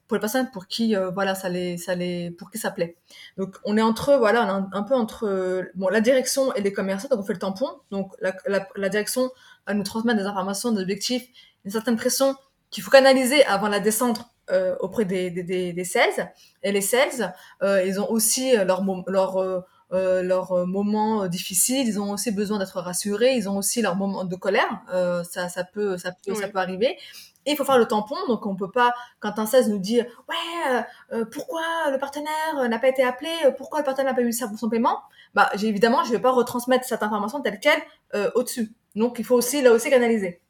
pour 0.07 0.15
les 0.15 0.19
personnes 0.21 0.49
pour 0.51 0.67
qui 0.67 0.95
euh, 0.95 1.09
voilà 1.11 1.35
ça 1.35 1.49
les 1.49 1.77
ça 1.77 1.95
les 1.95 2.31
pour 2.31 2.51
qui 2.51 2.57
ça 2.57 2.71
plaît. 2.71 2.97
Donc 3.37 3.57
on 3.63 3.77
est 3.77 3.81
entre 3.81 4.15
voilà 4.17 4.67
un, 4.71 4.83
peu 4.83 4.95
entre 4.95 5.63
bon 5.75 5.87
la 5.89 6.01
direction 6.01 6.53
et 6.55 6.61
les 6.61 6.73
commerçants 6.73 7.07
donc 7.09 7.19
on 7.19 7.23
fait 7.23 7.33
le 7.33 7.39
tampon. 7.39 7.69
Donc 7.91 8.13
la, 8.21 8.35
la, 8.45 8.67
la 8.75 8.89
direction 8.89 9.31
va 9.67 9.73
nous 9.73 9.83
transmettre 9.83 10.19
des 10.19 10.25
informations 10.25 10.71
des 10.71 10.81
objectifs 10.81 11.25
une 11.65 11.71
certaine 11.71 11.95
pression 11.95 12.35
qu'il 12.69 12.83
faut 12.83 12.91
canaliser 12.91 13.45
avant 13.45 13.69
la 13.69 13.79
descendre 13.79 14.29
euh, 14.51 14.75
auprès 14.81 15.05
des, 15.05 15.31
des, 15.31 15.71
des, 15.71 15.83
sales. 15.85 16.33
Et 16.63 16.71
les 16.73 16.81
sales 16.81 17.33
euh, 17.61 17.83
ils 17.83 17.99
ont 17.99 18.09
aussi 18.09 18.55
leur 18.57 18.83
leur 19.07 19.65
euh, 19.91 20.23
leurs 20.23 20.65
moments 20.65 21.27
difficiles, 21.27 21.87
ils 21.87 21.99
ont 21.99 22.11
aussi 22.11 22.31
besoin 22.31 22.59
d'être 22.59 22.79
rassurés, 22.79 23.35
ils 23.35 23.49
ont 23.49 23.57
aussi 23.57 23.81
leurs 23.81 23.95
moments 23.95 24.23
de 24.23 24.35
colère, 24.35 24.81
euh, 24.93 25.23
ça, 25.23 25.49
ça 25.49 25.63
peut, 25.63 25.97
ça 25.97 26.11
peut, 26.25 26.33
ça 26.33 26.47
peut 26.47 26.59
arriver. 26.59 26.97
Et 27.45 27.51
il 27.51 27.57
faut 27.57 27.65
faire 27.65 27.77
le 27.77 27.85
tampon, 27.85 28.15
donc 28.27 28.45
on 28.45 28.55
peut 28.55 28.71
pas, 28.71 28.93
quand 29.19 29.37
un 29.37 29.45
16 29.45 29.69
nous 29.69 29.77
dit 29.77 29.99
ouais, 29.99 30.85
euh, 31.11 31.25
pourquoi 31.25 31.61
le 31.91 31.97
partenaire 31.97 32.69
n'a 32.69 32.79
pas 32.79 32.87
été 32.87 33.03
appelé, 33.03 33.29
pourquoi 33.57 33.79
le 33.79 33.85
partenaire 33.85 34.13
n'a 34.13 34.15
pas 34.15 34.21
eu 34.21 34.31
son 34.31 34.69
paiement, 34.69 34.99
bah 35.33 35.49
évidemment 35.61 36.03
je 36.03 36.11
vais 36.11 36.19
pas 36.19 36.31
retransmettre 36.31 36.85
cette 36.85 37.03
information 37.03 37.41
telle 37.41 37.59
quelle 37.59 37.81
euh, 38.15 38.31
au-dessus. 38.35 38.71
Donc 38.95 39.19
il 39.19 39.25
faut 39.25 39.35
aussi 39.35 39.61
là 39.61 39.71
aussi 39.71 39.89
canaliser. 39.89 40.41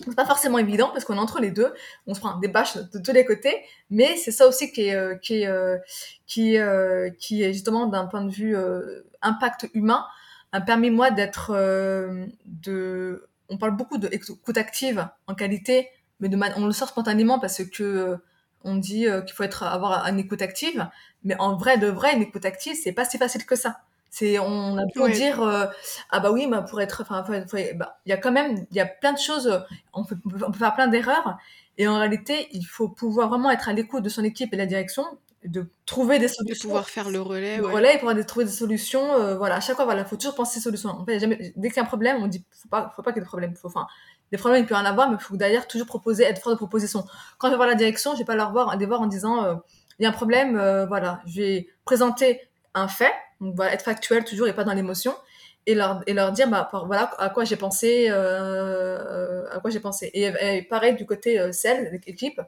C'est 0.00 0.14
pas 0.14 0.24
forcément 0.24 0.58
évident 0.58 0.90
parce 0.92 1.04
qu'on 1.04 1.16
est 1.16 1.20
entre 1.20 1.40
les 1.40 1.50
deux, 1.50 1.74
on 2.06 2.14
se 2.14 2.20
prend 2.20 2.38
des 2.38 2.48
bâches 2.48 2.76
de 2.76 2.98
tous 2.98 3.12
les 3.12 3.24
côtés, 3.24 3.56
mais 3.90 4.16
c'est 4.16 4.30
ça 4.30 4.46
aussi 4.46 4.70
qui 4.70 4.82
est 4.82 4.94
euh, 4.94 5.16
qui 5.16 5.44
euh, 5.46 5.76
qui 6.26 6.56
euh, 6.58 7.10
qui 7.18 7.42
justement 7.52 7.86
d'un 7.86 8.06
point 8.06 8.24
de 8.24 8.30
vue 8.30 8.56
impact 9.22 9.68
humain 9.74 10.06
a 10.52 10.60
permis 10.60 10.90
moi 10.90 11.10
d'être 11.10 11.52
de 12.44 13.28
on 13.48 13.58
parle 13.58 13.76
beaucoup 13.76 13.98
de 13.98 14.08
écoute 14.12 14.56
active 14.56 15.08
en 15.26 15.34
qualité 15.34 15.88
mais 16.20 16.30
on 16.56 16.66
le 16.66 16.72
sort 16.72 16.88
spontanément 16.88 17.38
parce 17.38 17.64
que 17.64 18.16
on 18.64 18.76
dit 18.76 19.06
qu'il 19.26 19.34
faut 19.34 19.42
être 19.42 19.64
avoir 19.64 20.06
une 20.06 20.18
écoute 20.20 20.42
active 20.42 20.88
mais 21.24 21.36
en 21.38 21.56
vrai 21.56 21.76
de 21.78 21.88
vrai 21.88 22.14
une 22.14 22.22
écoute 22.22 22.44
active 22.44 22.76
c'est 22.80 22.92
pas 22.92 23.04
si 23.04 23.18
facile 23.18 23.44
que 23.44 23.56
ça 23.56 23.80
c'est, 24.10 24.38
on 24.38 24.78
a 24.78 24.84
beau 24.94 25.08
dire, 25.08 25.42
euh, 25.42 25.66
ah 26.10 26.20
bah 26.20 26.30
oui, 26.30 26.46
bah 26.46 26.62
pour 26.62 26.80
être, 26.80 27.02
enfin, 27.02 27.24
bah, 27.74 27.98
il 28.06 28.10
y 28.10 28.12
a 28.12 28.16
quand 28.16 28.32
même, 28.32 28.66
il 28.70 28.76
y 28.76 28.80
a 28.80 28.86
plein 28.86 29.12
de 29.12 29.18
choses, 29.18 29.64
on 29.92 30.04
peut, 30.04 30.16
on 30.24 30.50
peut 30.50 30.58
faire 30.58 30.74
plein 30.74 30.88
d'erreurs, 30.88 31.36
et 31.76 31.86
en 31.86 31.98
réalité, 31.98 32.48
il 32.52 32.64
faut 32.64 32.88
pouvoir 32.88 33.28
vraiment 33.28 33.50
être 33.50 33.68
à 33.68 33.72
l'écoute 33.72 34.02
de 34.02 34.08
son 34.08 34.24
équipe 34.24 34.52
et 34.52 34.56
de 34.56 34.62
la 34.62 34.66
direction, 34.66 35.04
de 35.44 35.70
trouver 35.86 36.18
des 36.18 36.26
solutions. 36.26 36.68
De 36.68 36.72
pouvoir 36.72 36.88
faire 36.88 37.10
le 37.10 37.20
relais. 37.20 37.58
Le 37.58 37.66
relais 37.66 37.94
et 37.94 37.98
pouvoir 37.98 38.16
trouver 38.26 38.44
des 38.44 38.50
solutions. 38.50 39.12
Euh, 39.12 39.36
voilà, 39.36 39.56
à 39.56 39.60
chaque 39.60 39.76
fois, 39.76 39.84
voilà, 39.84 40.04
faut 40.04 40.16
toujours 40.16 40.34
penser 40.34 40.58
solutions. 40.58 40.90
En 40.90 41.04
fait, 41.04 41.20
jamais, 41.20 41.52
dès 41.54 41.68
qu'il 41.68 41.76
y 41.76 41.80
a 41.80 41.84
un 41.84 41.86
problème, 41.86 42.20
on 42.20 42.26
dit, 42.26 42.44
faut 42.50 42.68
pas, 42.68 42.92
faut 42.96 43.02
pas 43.02 43.12
qu'il 43.12 43.20
y 43.20 43.22
ait 43.22 43.24
de 43.24 43.28
problème. 43.28 43.54
Faut, 43.54 43.68
enfin, 43.68 43.86
des 44.32 44.38
problèmes, 44.38 44.64
il 44.64 44.66
peut 44.66 44.74
y 44.74 44.78
en 44.78 44.84
avoir, 44.84 45.08
mais 45.08 45.16
il 45.18 45.22
faut 45.22 45.36
d'ailleurs 45.36 45.68
toujours 45.68 45.86
proposer, 45.86 46.24
être 46.24 46.42
fort 46.42 46.52
de 46.52 46.56
proposition. 46.56 47.04
Quand 47.38 47.46
je 47.48 47.52
vais 47.52 47.56
voir 47.56 47.68
la 47.68 47.76
direction, 47.76 48.14
je 48.14 48.18
vais 48.18 48.24
pas 48.24 48.34
leur 48.34 48.50
voir, 48.50 48.76
les 48.76 48.86
voir 48.86 49.00
en 49.00 49.06
disant, 49.06 49.44
euh, 49.44 49.54
il 50.00 50.02
y 50.02 50.06
a 50.06 50.08
un 50.08 50.12
problème, 50.12 50.54
voilà, 50.88 51.20
je 51.26 51.40
vais 51.40 51.68
présenter 51.84 52.40
un 52.74 52.86
fait, 52.86 53.12
donc 53.40 53.54
voilà, 53.56 53.72
être 53.72 53.82
factuel 53.82 54.24
toujours 54.24 54.48
et 54.48 54.54
pas 54.54 54.64
dans 54.64 54.74
l'émotion, 54.74 55.14
et 55.66 55.74
leur, 55.74 56.02
et 56.06 56.14
leur 56.14 56.32
dire, 56.32 56.48
bah, 56.48 56.70
voilà 56.86 57.10
à 57.18 57.28
quoi 57.30 57.44
j'ai 57.44 57.56
pensé, 57.56 58.06
euh, 58.10 59.46
à 59.50 59.60
quoi 59.60 59.70
j'ai 59.70 59.80
pensé. 59.80 60.10
Et, 60.14 60.62
pareil 60.62 60.94
du 60.96 61.06
côté 61.06 61.38
euh, 61.38 61.52
sales, 61.52 61.90
l'équipe. 62.06 62.40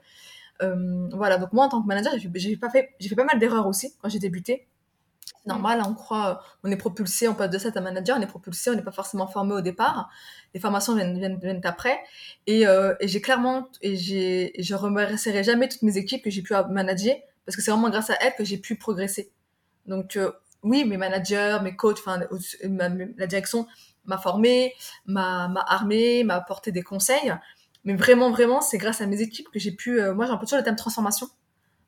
Euh, 0.63 1.09
voilà, 1.13 1.39
donc 1.39 1.53
moi 1.53 1.65
en 1.67 1.69
tant 1.69 1.83
que 1.83 1.87
manager, 1.87 2.13
j'ai 2.35 2.57
pas 2.57 2.71
fait, 2.71 2.91
j'ai 2.99 3.09
fait 3.09 3.15
pas 3.15 3.25
mal 3.25 3.39
d'erreurs 3.39 3.67
aussi 3.67 3.95
quand 4.01 4.09
j'ai 4.09 4.19
débuté. 4.19 4.67
C'est 5.25 5.49
normal, 5.49 5.83
on 5.87 5.95
croit, 5.95 6.43
on 6.65 6.71
est 6.71 6.77
propulsé, 6.77 7.29
on 7.29 7.35
passe 7.35 7.51
de 7.51 7.59
7 7.59 7.77
à 7.77 7.81
manager, 7.81 8.19
on 8.19 8.23
est 8.23 8.27
propulsé, 8.27 8.71
on 8.71 8.75
n'est 8.75 8.83
pas 8.83 8.93
forcément 8.93 9.27
formé 9.27 9.55
au 9.55 9.61
départ. 9.63 10.11
Les 10.53 10.61
formations 10.61 10.95
viennent, 10.95 11.39
viennent, 11.41 11.61
après. 11.65 11.99
Et, 12.47 12.67
euh, 12.67 12.95
et 13.01 13.09
j'ai 13.09 13.21
clairement, 13.23 13.69
et 13.81 13.97
je 13.97 14.75
remercierai 14.75 15.43
jamais 15.45 15.69
toutes 15.69 15.83
mes 15.83 15.97
équipes 15.97 16.23
que 16.23 16.31
j'ai 16.31 16.43
pu 16.43 16.53
manager, 16.71 17.15
parce 17.47 17.57
que 17.57 17.63
c'est 17.63 17.71
vraiment 17.71 17.91
grâce 17.91 18.11
à 18.11 18.17
elles 18.21 18.35
que 18.37 18.45
j'ai 18.45 18.59
pu 18.59 18.77
progresser. 18.77 19.33
Donc 19.87 20.17
euh, 20.17 20.31
oui, 20.63 20.85
mes 20.85 20.97
managers, 20.97 21.59
mes 21.63 21.77
coachs, 21.77 21.99
enfin 21.99 22.21
la 22.63 23.27
direction 23.27 23.67
m'a 24.05 24.19
formé, 24.19 24.75
m'a 25.07 25.53
armé, 25.67 26.25
m'a 26.25 26.37
apporté 26.37 26.73
des 26.73 26.83
conseils. 26.83 27.35
Mais 27.85 27.95
vraiment, 27.95 28.31
vraiment, 28.31 28.61
c'est 28.61 28.79
grâce 28.79 29.01
à 29.01 29.07
mes 29.07 29.23
équipes 29.23 29.49
que 29.51 29.59
j'ai 29.59 29.73
pu. 29.73 30.01
Euh, 30.01 30.15
moi, 30.15 30.27
j'ai 30.27 30.33
un 30.33 30.37
peu 30.37 30.45
toujours 30.45 30.59
le 30.59 30.65
thème 30.65 30.77
transformation 30.77 31.29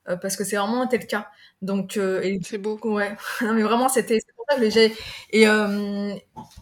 euh, 0.09 0.17
parce 0.17 0.37
que 0.37 0.45
c'est 0.45 0.57
vraiment 0.57 0.83
un 0.83 0.87
tel 0.87 1.07
cas. 1.07 1.29
Donc, 1.61 1.99
c'est 2.43 2.59
beau. 2.59 2.79
Ouais. 2.85 3.15
non, 3.43 3.53
mais 3.53 3.63
vraiment, 3.63 3.89
c'était 3.89 4.21
pour 4.37 4.47
ça 4.49 4.57
que 4.57 4.71
j'ai 4.71 4.95
et 5.31 5.47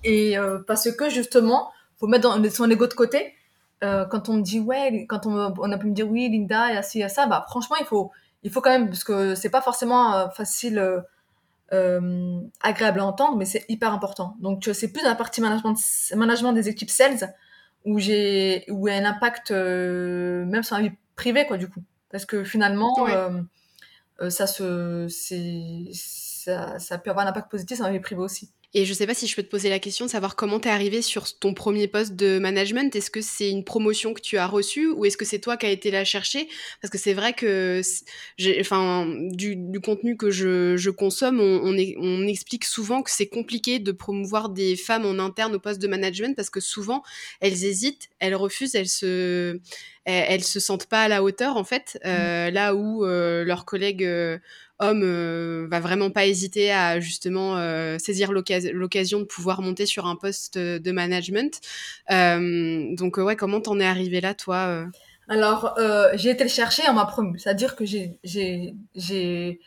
et 0.04 0.36
parce 0.66 0.90
que 0.92 1.08
justement, 1.10 1.70
faut 1.98 2.06
mettre 2.06 2.36
dans, 2.36 2.50
son 2.50 2.70
ego 2.70 2.86
de 2.86 2.94
côté. 2.94 3.34
quand 3.80 4.28
on 4.28 4.34
me 4.34 4.42
dit 4.42 4.60
ouais, 4.60 5.06
quand 5.08 5.26
on, 5.26 5.54
on 5.58 5.72
a 5.72 5.78
pu 5.78 5.86
me 5.86 5.94
dire 5.94 6.08
oui, 6.08 6.28
Linda, 6.28 6.70
il 6.70 6.74
y 6.74 6.78
a 6.78 6.82
ci, 6.82 6.98
il 6.98 7.02
y 7.02 7.04
a 7.04 7.08
ça, 7.08 7.26
bah 7.26 7.44
franchement, 7.48 7.76
il 7.78 7.86
faut 7.86 8.10
il 8.42 8.50
faut 8.50 8.60
quand 8.60 8.70
même 8.70 8.88
parce 8.88 9.04
que 9.04 9.34
c'est 9.34 9.50
pas 9.50 9.60
forcément 9.60 10.28
facile 10.30 11.04
euh, 11.72 12.40
agréable 12.60 13.00
à 13.00 13.06
entendre, 13.06 13.36
mais 13.36 13.44
c'est 13.44 13.64
hyper 13.68 13.92
important. 13.92 14.36
Donc 14.40 14.68
c'est 14.72 14.92
plus 14.92 15.02
dans 15.02 15.08
la 15.08 15.14
partie 15.14 15.40
management, 15.40 15.76
management 16.14 16.52
des 16.52 16.68
équipes 16.68 16.90
sales 16.90 17.34
où 17.84 17.98
j'ai 17.98 18.64
où 18.68 18.88
il 18.88 18.94
y 18.94 18.96
a 18.96 19.00
un 19.00 19.04
impact 19.04 19.50
euh, 19.50 20.44
même 20.44 20.62
sur 20.62 20.76
la 20.76 20.82
vie 20.82 20.92
privée 21.16 21.46
quoi 21.46 21.56
du 21.56 21.68
coup, 21.68 21.82
parce 22.10 22.26
que 22.26 22.44
finalement 22.44 22.92
euh, 23.08 23.40
euh, 24.20 24.30
ça 24.30 24.46
se 24.46 25.06
ça, 25.92 26.78
ça 26.78 26.98
peut 26.98 27.10
avoir 27.10 27.26
un 27.26 27.30
impact 27.30 27.50
positif 27.50 27.76
sur 27.76 27.86
la 27.86 27.92
vie 27.92 28.00
privée 28.00 28.20
aussi. 28.20 28.50
Et 28.72 28.84
je 28.84 28.94
sais 28.94 29.06
pas 29.06 29.14
si 29.14 29.26
je 29.26 29.34
peux 29.34 29.42
te 29.42 29.48
poser 29.48 29.68
la 29.68 29.80
question 29.80 30.06
de 30.06 30.10
savoir 30.10 30.36
comment 30.36 30.60
tu 30.60 30.68
es 30.68 30.70
arrivé 30.70 31.02
sur 31.02 31.38
ton 31.38 31.54
premier 31.54 31.88
poste 31.88 32.14
de 32.14 32.38
management. 32.38 32.94
Est-ce 32.94 33.10
que 33.10 33.20
c'est 33.20 33.50
une 33.50 33.64
promotion 33.64 34.14
que 34.14 34.20
tu 34.20 34.38
as 34.38 34.46
reçue 34.46 34.86
ou 34.88 35.04
est-ce 35.04 35.16
que 35.16 35.24
c'est 35.24 35.40
toi 35.40 35.56
qui 35.56 35.66
as 35.66 35.70
été 35.70 35.90
la 35.90 36.04
chercher? 36.04 36.48
Parce 36.80 36.90
que 36.90 36.98
c'est 36.98 37.14
vrai 37.14 37.32
que, 37.32 37.80
enfin, 38.60 39.12
du, 39.32 39.56
du, 39.56 39.80
contenu 39.80 40.16
que 40.16 40.30
je, 40.30 40.76
je 40.76 40.90
consomme, 40.90 41.40
on, 41.40 41.60
on, 41.64 41.76
on, 41.98 42.26
explique 42.28 42.64
souvent 42.64 43.02
que 43.02 43.10
c'est 43.10 43.28
compliqué 43.28 43.80
de 43.80 43.90
promouvoir 43.90 44.50
des 44.50 44.76
femmes 44.76 45.04
en 45.04 45.18
interne 45.18 45.54
au 45.56 45.58
poste 45.58 45.82
de 45.82 45.88
management 45.88 46.36
parce 46.36 46.50
que 46.50 46.60
souvent 46.60 47.02
elles 47.40 47.64
hésitent, 47.64 48.08
elles 48.20 48.36
refusent, 48.36 48.76
elles 48.76 48.88
se, 48.88 49.58
elles, 50.04 50.44
se 50.44 50.60
sentent 50.60 50.86
pas 50.86 51.02
à 51.02 51.08
la 51.08 51.22
hauteur 51.22 51.56
en 51.56 51.64
fait. 51.64 51.98
Mmh. 52.04 52.08
Euh, 52.08 52.50
là 52.50 52.74
où 52.74 53.04
euh, 53.04 53.44
leurs 53.44 53.64
collègues 53.64 54.04
euh, 54.04 54.38
homme 54.80 55.02
euh, 55.04 55.66
va 55.70 55.80
vraiment 55.80 56.10
pas 56.10 56.26
hésiter 56.26 56.72
à 56.72 57.00
justement 57.00 57.56
euh, 57.56 57.98
saisir 57.98 58.32
l'occasion 58.32 59.20
de 59.20 59.24
pouvoir 59.24 59.62
monter 59.62 59.86
sur 59.86 60.06
un 60.06 60.16
poste 60.16 60.58
de 60.58 60.92
management. 60.92 61.60
Euh, 62.10 62.94
donc 62.96 63.18
ouais, 63.18 63.36
comment 63.36 63.60
t'en 63.60 63.78
es 63.78 63.86
arrivé 63.86 64.20
là, 64.20 64.34
toi 64.34 64.86
Alors 65.28 65.78
j'ai 66.14 66.30
été 66.30 66.44
le 66.44 66.50
chercher, 66.50 66.82
on 66.88 66.94
m'a 66.94 67.06
promu, 67.06 67.38
c'est-à-dire 67.38 67.76
que 67.76 67.84
j'ai 67.84 69.60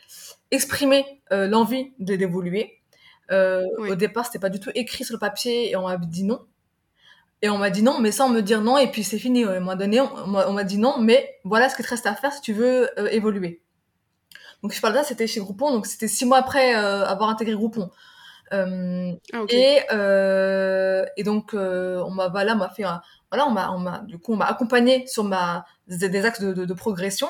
exprimé 0.50 1.04
l'envie 1.30 1.92
de 1.98 2.16
d'évoluer. 2.16 2.80
Au 3.30 3.94
départ, 3.94 4.26
c'était 4.26 4.40
pas 4.40 4.50
du 4.50 4.60
tout 4.60 4.70
écrit 4.74 5.04
sur 5.04 5.14
le 5.14 5.20
papier 5.20 5.70
et 5.70 5.76
on 5.76 5.86
m'a 5.86 5.96
dit 5.96 6.24
non. 6.24 6.40
Et 7.42 7.50
on 7.50 7.58
m'a 7.58 7.68
dit 7.68 7.82
non, 7.82 7.98
mais 8.00 8.10
sans 8.10 8.30
me 8.30 8.40
dire 8.40 8.62
non, 8.62 8.78
et 8.78 8.90
puis 8.90 9.04
c'est 9.04 9.18
fini. 9.18 9.44
À 9.44 9.50
un 9.50 9.60
moment 9.60 9.76
donné, 9.76 10.00
on 10.00 10.52
m'a 10.52 10.64
dit 10.64 10.78
non, 10.78 10.98
mais 10.98 11.38
voilà 11.44 11.68
ce 11.68 11.76
qu'il 11.76 11.84
te 11.84 11.90
reste 11.90 12.06
à 12.06 12.14
faire 12.14 12.32
si 12.32 12.40
tu 12.40 12.52
veux 12.52 12.88
évoluer. 13.12 13.63
Donc 14.64 14.72
je 14.72 14.80
parle 14.80 14.94
ça, 14.94 15.04
c'était 15.04 15.26
chez 15.26 15.40
Groupon, 15.40 15.72
donc 15.72 15.84
c'était 15.84 16.08
six 16.08 16.24
mois 16.24 16.38
après 16.38 16.74
euh, 16.74 17.04
avoir 17.04 17.28
intégré 17.28 17.54
Groupon. 17.54 17.90
Euh, 18.54 19.12
ah, 19.34 19.44
et, 19.50 19.80
euh, 19.92 21.04
et 21.18 21.22
donc 21.22 21.52
on 21.52 22.10
m'a 22.10 22.28
voilà, 22.28 22.54
m'a 22.54 22.70
fait 22.70 22.84
un, 22.84 23.02
voilà, 23.30 23.46
on 23.46 23.50
m'a, 23.50 23.70
on 23.72 23.78
m'a 23.78 23.98
du 23.98 24.18
coup 24.18 24.32
on 24.32 24.36
m'a 24.36 24.46
accompagné 24.46 25.06
sur 25.06 25.22
ma 25.22 25.66
des, 25.86 26.24
axes 26.24 26.40
de, 26.40 26.54
de, 26.54 26.64
de, 26.64 26.72
progression 26.72 27.28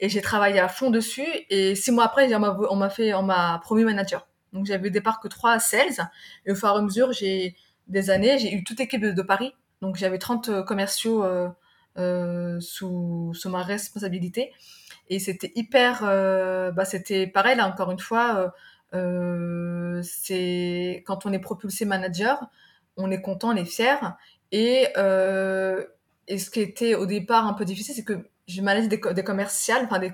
et 0.00 0.08
j'ai 0.08 0.20
travaillé 0.22 0.58
à 0.58 0.66
fond 0.66 0.90
dessus. 0.90 1.28
Et 1.50 1.76
six 1.76 1.92
mois 1.92 2.02
après, 2.02 2.34
on 2.34 2.74
m'a, 2.74 2.90
fait, 2.90 3.14
on 3.14 3.22
m'a 3.22 3.60
promu 3.62 3.84
manager. 3.84 4.26
Donc 4.52 4.66
j'avais 4.66 4.88
au 4.88 4.90
départ 4.90 5.20
que 5.20 5.28
trois 5.28 5.60
sales 5.60 6.10
et 6.46 6.50
au 6.50 6.56
fur 6.56 6.68
et 6.68 6.72
à 6.72 6.82
mesure, 6.82 7.12
j'ai 7.12 7.54
des 7.86 8.10
années, 8.10 8.40
j'ai 8.40 8.52
eu 8.52 8.64
toute 8.64 8.80
équipe 8.80 9.02
de, 9.02 9.12
de 9.12 9.22
Paris. 9.22 9.54
Donc 9.82 9.94
j'avais 9.94 10.18
30 10.18 10.64
commerciaux 10.64 11.24
sous, 11.96 13.32
sous 13.34 13.48
ma 13.50 13.62
responsabilité. 13.62 14.50
Et 15.08 15.18
c'était 15.18 15.52
hyper, 15.54 16.02
euh, 16.04 16.70
bah 16.70 16.84
c'était 16.84 17.26
pareil 17.26 17.56
là 17.56 17.66
encore 17.66 17.90
une 17.90 17.98
fois, 17.98 18.36
euh, 18.36 18.48
euh, 18.94 20.02
c'est 20.02 21.02
quand 21.06 21.26
on 21.26 21.32
est 21.32 21.38
propulsé 21.38 21.84
manager, 21.84 22.40
on 22.96 23.10
est 23.10 23.20
content, 23.20 23.50
on 23.50 23.56
est 23.56 23.64
fier. 23.64 24.16
Et, 24.52 24.86
et 26.28 26.38
ce 26.38 26.50
qui 26.50 26.60
était 26.60 26.94
au 26.94 27.06
départ 27.06 27.46
un 27.46 27.54
peu 27.54 27.64
difficile, 27.64 27.94
c'est 27.94 28.04
que 28.04 28.26
je 28.48 28.60
manage 28.60 28.88
des, 28.88 29.00
des 29.14 29.24
commerciales, 29.24 29.84
enfin 29.84 29.98
des, 29.98 30.12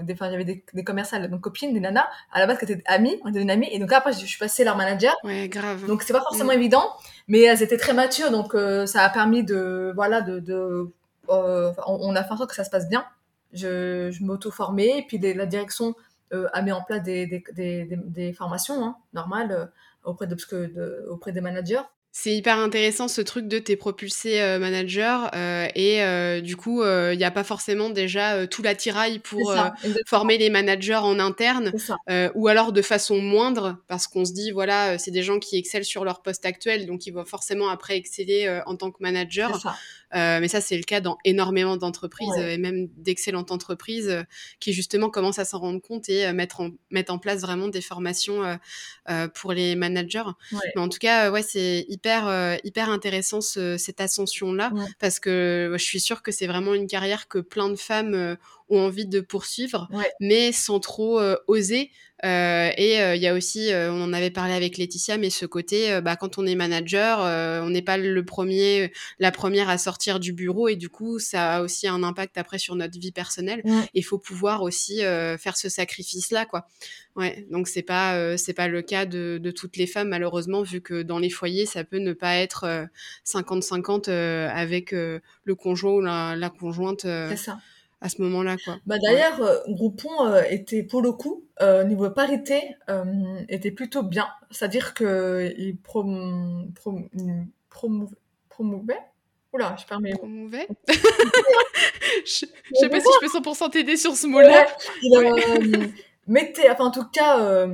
des, 0.00 0.16
j'avais 0.18 0.44
des, 0.44 0.84
commerciales, 0.84 1.30
donc 1.30 1.40
copines, 1.40 1.72
des 1.72 1.80
nanas, 1.80 2.06
à 2.32 2.38
la 2.38 2.46
base 2.46 2.58
qui 2.58 2.64
étaient 2.64 2.82
amies, 2.86 3.18
on 3.24 3.30
était 3.30 3.40
une 3.40 3.50
amie, 3.50 3.68
et 3.70 3.78
donc 3.78 3.92
après 3.92 4.12
je 4.12 4.24
suis 4.26 4.38
passée 4.38 4.64
leur 4.64 4.76
manager. 4.76 5.14
Ouais, 5.24 5.48
grave. 5.48 5.86
Donc 5.86 6.02
c'est 6.02 6.12
pas 6.12 6.20
forcément 6.20 6.52
mm. 6.52 6.56
évident, 6.56 6.84
mais 7.28 7.40
elles 7.40 7.62
étaient 7.62 7.78
très 7.78 7.94
matures, 7.94 8.30
donc 8.30 8.54
euh, 8.54 8.86
ça 8.86 9.02
a 9.02 9.08
permis 9.08 9.42
de, 9.42 9.92
voilà, 9.94 10.20
de, 10.20 10.38
de 10.38 10.90
on, 11.28 12.14
a 12.14 12.24
fait 12.24 12.32
en 12.32 12.36
sorte 12.36 12.50
que 12.50 12.56
ça 12.56 12.64
se 12.64 12.70
passe 12.70 12.88
bien. 12.88 13.04
Je, 13.52 14.10
je 14.10 14.24
m'auto-formais, 14.24 14.98
et 14.98 15.02
puis 15.06 15.18
la 15.18 15.46
direction 15.46 15.94
a 16.30 16.62
mis 16.62 16.72
en 16.72 16.82
place 16.82 17.02
des, 17.02 17.26
des, 17.26 17.44
des, 17.54 17.86
des 18.04 18.32
formations 18.32 18.82
hein, 18.82 18.96
normales 19.12 19.70
auprès, 20.04 20.26
de, 20.26 20.34
de, 20.34 21.06
auprès 21.10 21.32
des 21.32 21.40
managers. 21.40 21.82
C'est 22.14 22.34
hyper 22.34 22.58
intéressant 22.58 23.08
ce 23.08 23.22
truc 23.22 23.48
de 23.48 23.58
t'es 23.58 23.74
propulsé 23.74 24.38
euh, 24.42 24.58
manager 24.58 25.30
euh, 25.34 25.66
et 25.74 26.02
euh, 26.02 26.42
du 26.42 26.56
coup 26.56 26.84
il 26.84 27.16
n'y 27.16 27.24
a 27.24 27.30
pas 27.30 27.42
forcément 27.42 27.88
déjà 27.88 28.46
tout 28.46 28.60
l'attirail 28.60 29.18
pour 29.18 29.54
former 30.06 30.36
les 30.36 30.50
managers 30.50 30.96
en 30.96 31.18
interne 31.18 31.72
ou 32.34 32.48
alors 32.48 32.72
de 32.72 32.82
façon 32.82 33.18
moindre 33.18 33.78
parce 33.88 34.06
qu'on 34.06 34.26
se 34.26 34.34
dit 34.34 34.50
voilà 34.50 34.98
c'est 34.98 35.10
des 35.10 35.22
gens 35.22 35.38
qui 35.38 35.56
excellent 35.56 35.84
sur 35.84 36.04
leur 36.04 36.20
poste 36.20 36.44
actuel 36.44 36.84
donc 36.84 37.06
ils 37.06 37.12
vont 37.12 37.24
forcément 37.24 37.70
après 37.70 37.96
exceller 37.96 38.60
en 38.66 38.76
tant 38.76 38.90
que 38.90 38.98
manager. 39.00 39.58
Euh, 40.14 40.40
mais 40.40 40.48
ça, 40.48 40.60
c'est 40.60 40.76
le 40.76 40.82
cas 40.82 41.00
dans 41.00 41.18
énormément 41.24 41.76
d'entreprises 41.76 42.36
et 42.36 42.58
même 42.58 42.88
d'excellentes 42.96 43.50
entreprises 43.50 44.08
euh, 44.08 44.22
qui 44.60 44.72
justement 44.72 45.10
commencent 45.10 45.38
à 45.38 45.44
s'en 45.44 45.58
rendre 45.58 45.80
compte 45.80 46.08
et 46.08 46.26
euh, 46.26 46.32
mettre, 46.32 46.60
en, 46.60 46.70
mettre 46.90 47.12
en 47.12 47.18
place 47.18 47.40
vraiment 47.40 47.68
des 47.68 47.80
formations 47.80 48.58
pour 49.34 49.52
les 49.52 49.74
managers. 49.74 50.22
Mais 50.52 50.80
en 50.80 50.88
tout 50.88 50.98
cas, 50.98 51.30
ouais, 51.30 51.42
c'est 51.42 51.84
hyper, 51.88 52.58
hyper 52.64 52.90
intéressant 52.90 53.40
cette 53.40 54.00
ascension-là 54.00 54.72
parce 54.98 55.20
que 55.20 55.74
je 55.78 55.84
suis 55.84 56.00
sûre 56.00 56.22
que 56.22 56.32
c'est 56.32 56.46
vraiment 56.46 56.74
une 56.74 56.86
carrière 56.86 57.28
que 57.28 57.38
plein 57.38 57.68
de 57.68 57.76
femmes 57.76 58.36
ont 58.68 58.80
envie 58.80 59.06
de 59.06 59.20
poursuivre, 59.20 59.88
mais 60.20 60.52
sans 60.52 60.80
trop 60.80 61.20
oser 61.46 61.90
euh, 62.24 62.70
et 62.76 62.94
il 62.94 63.00
euh, 63.00 63.16
y 63.16 63.26
a 63.26 63.34
aussi, 63.34 63.72
euh, 63.72 63.92
on 63.92 64.00
en 64.02 64.12
avait 64.12 64.30
parlé 64.30 64.54
avec 64.54 64.78
Laetitia, 64.78 65.18
mais 65.18 65.30
ce 65.30 65.44
côté, 65.44 66.00
bah, 66.02 66.16
quand 66.16 66.38
on 66.38 66.46
est 66.46 66.54
manager, 66.54 67.20
on 67.64 67.70
n'est 67.70 67.82
pas 67.82 67.98
le 67.98 68.24
premier, 68.24 68.92
la 69.18 69.32
première 69.32 69.68
à 69.68 69.78
sortir 69.78 70.20
du 70.20 70.32
bureau, 70.32 70.68
et 70.68 70.76
du 70.76 70.88
coup, 70.88 71.18
ça 71.18 71.56
a 71.56 71.62
aussi 71.62 71.88
un 71.88 72.02
impact 72.02 72.38
après 72.38 72.58
sur 72.58 72.76
notre 72.76 72.98
vie 72.98 73.12
personnelle. 73.12 73.62
Il 73.94 74.04
faut 74.04 74.18
pouvoir 74.18 74.62
aussi 74.62 74.98
faire 74.98 75.56
ce 75.56 75.68
sacrifice-là, 75.68 76.46
quoi. 76.46 76.66
Ouais, 77.14 77.46
donc 77.50 77.68
c'est 77.68 77.82
pas 77.82 78.38
c'est 78.38 78.54
pas 78.54 78.68
le 78.68 78.80
cas 78.80 79.04
de, 79.04 79.38
de, 79.38 79.50
toutes 79.50 79.76
les 79.76 79.86
femmes 79.86 80.08
malheureusement 80.08 80.62
vu 80.62 80.80
que 80.80 81.02
dans 81.02 81.18
les 81.18 81.28
foyers 81.28 81.66
ça 81.66 81.84
peut 81.84 81.98
ne 81.98 82.14
pas 82.14 82.36
être 82.36 82.88
50-50 83.26 84.08
avec 84.08 84.92
le 84.92 85.54
conjoint 85.54 85.92
ou 85.92 86.00
la, 86.00 86.36
la 86.36 86.48
conjointe. 86.48 87.02
c'est 87.02 87.36
ça 87.36 87.58
à 88.02 88.08
ce 88.08 88.20
moment-là. 88.22 88.56
Quoi. 88.62 88.78
Bah, 88.84 88.96
D'ailleurs, 89.02 89.40
euh, 89.40 89.58
Groupon 89.68 90.26
euh, 90.26 90.42
était 90.50 90.82
pour 90.82 91.00
le 91.00 91.12
coup, 91.12 91.44
euh, 91.62 91.84
niveau 91.84 92.10
parité, 92.10 92.76
était 93.48 93.70
plutôt 93.70 94.02
bien. 94.02 94.28
C'est-à-dire 94.50 94.92
qu'il 94.92 95.76
prom 95.82 96.72
prom 96.74 98.08
promouvait 98.50 99.00
Oula, 99.54 99.76
je 99.78 99.86
perds 99.86 100.00
mes 100.00 100.12
Promouvait? 100.12 100.66
Je 102.24 102.46
sais 102.74 102.88
pas 102.88 103.00
si 103.00 103.06
je 103.06 103.20
peux 103.20 103.50
100% 103.50 103.70
t'aider 103.70 103.96
sur 103.96 104.14
ce 104.16 104.26
mot-là. 104.26 104.66
il 105.02 105.92
mettait, 106.26 106.70
enfin 106.70 106.84
en 106.84 106.90
tout 106.90 107.04
cas, 107.04 107.66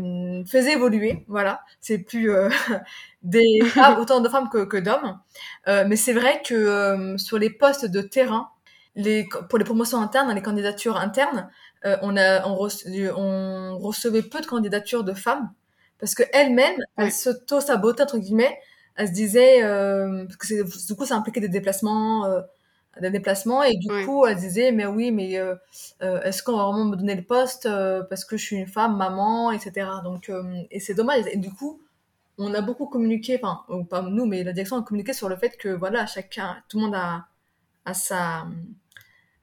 faisait 0.46 0.72
évoluer, 0.72 1.24
voilà. 1.28 1.60
C'est 1.80 1.98
plus 1.98 2.30
des 3.22 3.60
autant 3.98 4.20
de 4.20 4.28
femmes 4.28 4.48
que, 4.48 4.64
que 4.64 4.76
d'hommes. 4.76 5.18
mais 5.66 5.96
c'est 5.96 6.12
vrai 6.12 6.42
que 6.44 7.16
sur 7.16 7.38
les 7.38 7.50
postes 7.50 7.86
de 7.86 8.00
terrain, 8.00 8.50
pour 9.48 9.58
les 9.58 9.64
promotions 9.64 10.00
internes, 10.00 10.34
les 10.34 10.42
candidatures 10.42 10.96
internes, 10.96 11.48
euh, 11.84 11.96
on, 12.02 12.16
a, 12.16 12.46
on, 12.46 12.56
recevait 13.78 14.22
peu 14.22 14.40
de 14.40 14.46
candidatures 14.46 15.04
de 15.04 15.14
femmes 15.14 15.52
parce 16.00 16.14
qu'elles-mêmes, 16.14 16.76
elles, 16.96 17.06
elles 17.06 17.12
s'auto-sabotaient, 17.12 18.02
entre 18.02 18.18
guillemets. 18.18 18.58
Elles 18.96 19.08
se 19.08 19.12
disaient, 19.12 19.62
euh, 19.62 20.24
parce 20.26 20.36
que 20.36 20.86
du 20.88 20.94
coup, 20.96 21.04
ça 21.04 21.16
impliquait 21.16 21.40
des 21.40 21.48
déplacements, 21.48 22.24
euh, 22.26 22.40
des 23.00 23.10
déplacements, 23.10 23.62
et 23.62 23.76
du 23.76 23.88
coup, 24.04 24.26
elles 24.26 24.38
disaient, 24.38 24.72
mais 24.72 24.86
oui, 24.86 25.12
mais 25.12 25.40
est-ce 26.00 26.42
qu'on 26.42 26.56
va 26.56 26.64
vraiment 26.64 26.84
me 26.84 26.96
donner 26.96 27.14
le 27.14 27.22
poste 27.22 27.68
parce 28.10 28.24
que 28.24 28.36
je 28.36 28.44
suis 28.44 28.56
une 28.56 28.66
femme, 28.66 28.96
maman, 28.96 29.52
etc. 29.52 29.88
Donc, 30.02 30.32
et 30.72 30.80
c'est 30.80 30.94
dommage. 30.94 31.24
Et 31.30 31.36
du 31.36 31.52
coup, 31.52 31.80
on 32.38 32.54
a 32.54 32.60
beaucoup 32.60 32.86
communiqué, 32.86 33.38
enfin, 33.40 33.64
pas 33.88 34.02
nous, 34.02 34.26
mais 34.26 34.42
la 34.42 34.52
direction 34.52 34.76
a 34.76 34.82
communiqué 34.82 35.12
sur 35.12 35.28
le 35.28 35.36
fait 35.36 35.56
que, 35.56 35.68
voilà, 35.68 36.06
chacun, 36.06 36.56
tout 36.68 36.78
le 36.78 36.84
monde 36.86 36.96
a, 36.96 37.26
a 37.84 37.94
sa 37.94 38.46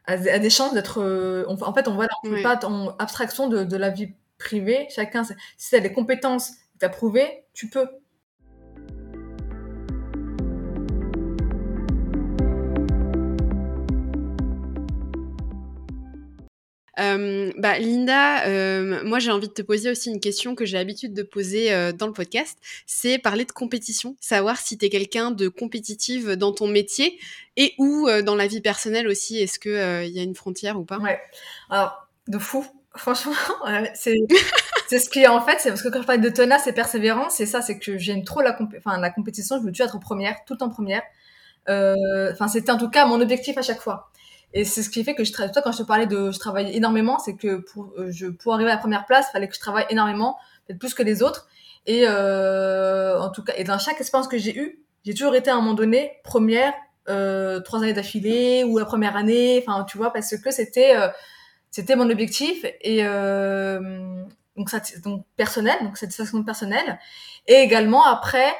à, 0.08 0.18
des 0.18 0.50
chances 0.50 0.74
d'être. 0.74 1.02
Euh, 1.02 1.46
en 1.48 1.74
fait, 1.74 1.88
on 1.88 1.96
voit 1.96 2.08
on 2.24 2.42
pas 2.42 2.60
en 2.66 2.96
abstraction 2.98 3.48
de, 3.48 3.64
de, 3.64 3.78
la 3.78 3.90
vie 3.90 4.14
privée. 4.38 4.88
Chacun, 4.90 5.24
si 5.58 5.70
tu 5.70 5.76
as 5.76 5.80
des 5.80 5.94
compétences 5.94 6.52
que 6.52 6.80
tu 6.80 6.86
as 6.86 6.90
prouvées, 6.90 7.46
tu 7.54 7.70
peux. 7.70 7.88
Euh, 17.00 17.52
bah, 17.58 17.78
Linda, 17.78 18.46
euh, 18.46 19.04
moi 19.04 19.20
j'ai 19.20 19.32
envie 19.32 19.48
de 19.48 19.54
te 19.54 19.62
poser 19.62 19.90
aussi 19.90 20.10
une 20.10 20.20
question 20.20 20.56
que 20.56 20.66
j'ai 20.66 20.78
l'habitude 20.78 21.14
de 21.14 21.24
poser 21.24 21.74
euh, 21.74 21.92
dans 21.92 22.08
le 22.08 22.14
podcast, 22.14 22.58
c'est 22.86 23.18
parler 23.18 23.46
de 23.46 23.52
compétition, 23.52 24.16
savoir 24.20 24.58
si 24.58 24.78
tu 24.78 24.86
es 24.86 24.90
quelqu'un 24.90 25.32
de 25.32 25.48
compétitive 25.48 26.34
dans 26.34 26.54
ton 26.54 26.68
métier 26.68 27.20
et 27.58 27.74
ou 27.78 28.08
dans 28.24 28.36
la 28.36 28.48
vie 28.48 28.62
personnelle 28.62 29.08
aussi, 29.08 29.38
est-ce 29.40 29.60
qu'il 29.60 29.72
il 29.72 30.16
y 30.16 30.20
a 30.20 30.24
une 30.24 30.36
frontière 30.36 30.80
ou 30.80 30.86
pas? 30.86 30.98
Ouais, 31.00 31.20
alors 31.70 32.08
de 32.28 32.38
fou, 32.38 32.66
franchement, 32.96 33.34
c'est... 33.94 34.18
c'est 34.88 35.00
ce 35.00 35.10
qui 35.10 35.20
est 35.20 35.28
en 35.28 35.42
fait, 35.42 35.58
c'est 35.60 35.70
parce 35.70 35.82
que 35.82 35.90
quand 35.90 36.02
je 36.02 36.08
parle 36.08 36.22
de 36.22 36.30
tenace 36.30 36.68
et 36.68 36.74
persévérance, 36.74 37.36
c'est 37.36 37.46
ça, 37.46 37.62
c'est 37.62 37.80
que 37.80 37.98
j'aime 37.98 38.24
trop 38.24 38.42
la, 38.42 38.58
la 39.00 39.10
compétition, 39.10 39.58
je 39.58 39.64
veux 39.64 39.72
toujours 39.72 39.88
être 39.88 40.00
première, 40.00 40.38
tout 40.46 40.62
en 40.62 40.70
première. 40.70 41.02
Enfin, 41.68 42.48
c'était 42.48 42.72
en 42.72 42.78
tout 42.78 42.90
cas 42.90 43.06
mon 43.06 43.20
objectif 43.20 43.58
à 43.58 43.62
chaque 43.62 43.82
fois. 43.82 44.12
Et 44.56 44.64
c'est 44.64 44.82
ce 44.82 44.90
qui 44.90 45.04
fait 45.04 45.16
que 45.16 45.26
je 45.26 45.34
travaille. 45.34 45.52
Toi, 45.52 45.62
quand 45.62 45.74
je 45.74 45.80
te 45.80 45.84
parlais 45.84 46.08
de 46.08 46.32
je 46.32 46.40
travaille 46.40 46.74
énormément, 46.74 47.20
c'est 47.20 47.36
que 47.36 47.58
pour, 47.58 47.92
euh, 47.98 48.10
je, 48.12 48.28
pour 48.28 48.54
arriver 48.54 48.72
à 48.72 48.76
la 48.76 48.80
première 48.80 49.06
place, 49.06 49.26
il 49.30 49.32
fallait 49.34 49.50
que 49.50 49.56
je 49.56 49.60
travaille 49.60 49.86
énormément, 49.90 50.38
peut-être 50.66 50.80
plus 50.80 50.94
que 50.94 51.04
les 51.04 51.22
autres. 51.22 51.50
Et 51.86 52.06
euh, 52.08 53.20
en 53.20 53.30
tout 53.30 53.44
cas, 53.44 53.54
et 53.58 53.66
dans 53.66 53.78
chaque 53.78 54.00
expérience 54.00 54.30
que 54.30 54.38
j'ai 54.38 54.58
eue, 54.58 54.80
j'ai 55.04 55.14
toujours 55.14 55.36
été 55.36 55.52
à 55.52 55.56
un 55.56 55.58
moment 55.58 55.74
donné 55.74 56.14
première, 56.24 56.74
euh, 57.10 57.60
trois 57.60 57.80
années 57.84 57.92
d'affilée 57.92 58.64
ou 58.64 58.78
la 58.78 58.86
première 58.86 59.18
année. 59.18 59.62
Enfin, 59.62 59.84
tu 59.84 59.98
vois, 59.98 60.14
parce 60.14 60.36
que 60.38 60.52
c'était 60.52 60.96
mon 61.98 62.10
objectif 62.10 62.66
et 62.82 63.04
donc 63.04 64.70
ça 64.70 64.80
donc 65.04 65.26
personnel, 65.36 65.76
donc 65.84 65.98
satisfaction 65.98 66.42
personnelle. 66.46 66.98
Et 67.46 67.56
également 67.56 68.06
après, 68.06 68.56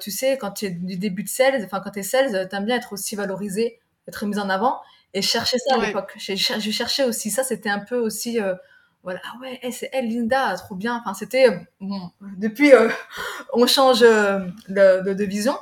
tu 0.00 0.12
sais, 0.12 0.38
quand 0.38 0.52
tu 0.52 0.66
es 0.66 0.70
du 0.70 0.96
début 0.96 1.24
de 1.24 1.28
sales, 1.28 1.60
enfin 1.64 1.80
quand 1.80 1.90
tu 1.90 1.98
es 1.98 2.04
sales, 2.04 2.48
t'aimes 2.48 2.64
bien 2.64 2.76
être 2.76 2.92
aussi 2.92 3.16
valorisé, 3.16 3.80
être 4.06 4.24
mis 4.24 4.38
en 4.38 4.48
avant. 4.48 4.80
Et 5.14 5.22
je 5.22 5.28
cherchais 5.28 5.58
ça 5.58 5.76
à 5.76 5.84
l'époque. 5.84 6.14
Je, 6.16 6.34
cherchais 6.34 7.04
aussi 7.04 7.30
ça. 7.30 7.44
C'était 7.44 7.68
un 7.68 7.80
peu 7.80 7.96
aussi, 7.96 8.40
euh, 8.40 8.54
voilà, 9.02 9.20
ah 9.24 9.38
ouais, 9.40 9.58
eh, 9.62 9.70
c'est 9.70 9.90
elle, 9.92 10.08
Linda, 10.08 10.54
trop 10.56 10.74
bien. 10.74 11.00
Enfin, 11.00 11.14
c'était, 11.14 11.50
euh, 11.50 11.58
bon, 11.80 12.10
depuis, 12.38 12.72
euh, 12.72 12.88
on 13.52 13.66
change 13.66 14.00
de, 14.00 14.46
de, 14.68 15.12
de, 15.12 15.24
vision. 15.24 15.56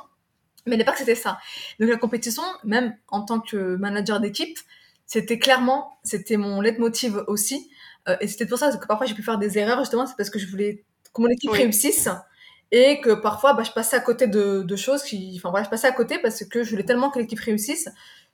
Mais 0.65 0.75
à 0.75 0.77
l'époque, 0.77 0.95
c'était 0.97 1.15
ça. 1.15 1.39
Donc 1.79 1.89
la 1.89 1.97
compétition, 1.97 2.43
même 2.63 2.95
en 3.09 3.23
tant 3.23 3.39
que 3.39 3.75
manager 3.75 4.19
d'équipe, 4.19 4.57
c'était 5.05 5.39
clairement, 5.39 5.97
c'était 6.03 6.37
mon 6.37 6.61
leitmotiv 6.61 7.23
aussi. 7.27 7.69
et 8.21 8.27
c'était 8.27 8.45
pour 8.45 8.57
ça 8.57 8.71
que 8.75 8.85
parfois 8.85 9.07
j'ai 9.07 9.15
pu 9.15 9.23
faire 9.23 9.39
des 9.39 9.57
erreurs, 9.57 9.79
justement, 9.79 10.05
c'est 10.05 10.15
parce 10.15 10.29
que 10.29 10.39
je 10.39 10.47
voulais 10.47 10.85
que 11.13 11.21
mon 11.21 11.27
équipe 11.27 11.51
réussisse 11.51 12.07
et 12.71 13.01
que 13.01 13.13
parfois 13.13 13.53
bah, 13.53 13.63
je 13.63 13.71
passais 13.71 13.97
à 13.97 13.99
côté 13.99 14.27
de, 14.27 14.61
de 14.61 14.75
choses 14.75 15.03
qui 15.03 15.33
enfin 15.37 15.49
voilà 15.49 15.65
je 15.65 15.69
passais 15.69 15.87
à 15.87 15.91
côté 15.91 16.19
parce 16.19 16.45
que 16.45 16.63
je 16.63 16.69
voulais 16.69 16.85
tellement 16.85 17.09
que 17.09 17.19
l'équipe 17.19 17.39
réussisse 17.39 17.89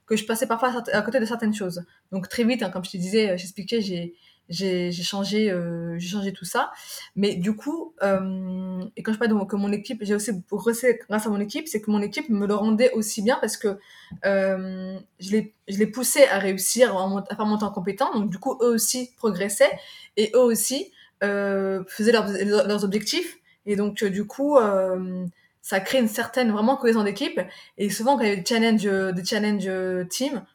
que 0.07 0.15
je 0.15 0.25
passais 0.25 0.47
parfois 0.47 0.73
à 0.93 1.01
côté 1.03 1.19
de 1.19 1.25
certaines 1.25 1.53
choses. 1.53 1.83
Donc 2.11 2.29
très 2.29 2.43
vite, 2.43 2.63
hein, 2.63 2.69
comme 2.69 2.83
je 2.83 2.91
te 2.91 2.97
disais, 2.97 3.31
euh, 3.31 3.37
j'expliquais, 3.37 3.81
j'ai 3.81 4.15
j'ai 4.49 4.91
changé 4.91 5.51
euh, 5.51 5.97
j'ai 5.99 6.07
changé 6.07 6.33
tout 6.33 6.45
ça. 6.45 6.71
Mais 7.15 7.35
du 7.35 7.55
coup 7.55 7.93
euh, 8.03 8.83
et 8.95 9.03
quand 9.03 9.13
je 9.13 9.19
parle 9.19 9.37
de 9.37 9.45
que 9.45 9.55
mon 9.55 9.71
équipe 9.71 9.99
j'ai 10.03 10.15
aussi 10.15 10.41
progressé 10.41 10.99
grâce 11.09 11.25
à 11.25 11.29
mon 11.29 11.39
équipe 11.39 11.67
c'est 11.67 11.81
que 11.81 11.91
mon 11.91 12.01
équipe 12.01 12.29
me 12.29 12.47
le 12.47 12.55
rendait 12.55 12.91
aussi 12.93 13.21
bien 13.21 13.37
parce 13.41 13.57
que 13.57 13.77
euh, 14.25 14.97
je 15.19 15.31
les 15.31 15.53
je 15.67 15.77
les 15.77 15.87
poussais 15.87 16.27
à 16.29 16.39
réussir 16.39 16.95
à, 16.95 17.35
faire 17.35 17.45
monter 17.45 17.65
en 17.65 17.71
compétence. 17.71 18.13
Donc 18.15 18.29
du 18.29 18.39
coup 18.39 18.57
eux 18.61 18.73
aussi 18.73 19.11
progressaient 19.17 19.77
et 20.15 20.31
eux 20.33 20.39
aussi 20.39 20.91
euh, 21.23 21.83
faisaient 21.87 22.13
leurs, 22.13 22.29
leurs 22.29 22.83
objectifs. 22.83 23.39
Et 23.65 23.75
donc 23.75 24.03
du 24.03 24.25
coup 24.25 24.57
euh, 24.57 25.25
ça 25.67 25.81
crée 25.81 25.99
une 25.99 26.07
certaine 26.07 26.49
vraiment 26.49 26.77
cohésion 26.77 27.03
d'équipe. 27.03 27.41
Et 27.77 27.89
souvent, 27.89 28.15
quand 28.15 28.23
il 28.23 28.29
y 28.29 28.31
avait 28.31 28.41
des 28.41 28.45
challenges, 28.45 29.13
des 29.13 29.25
challenge 29.25 30.07
team, 30.07 30.45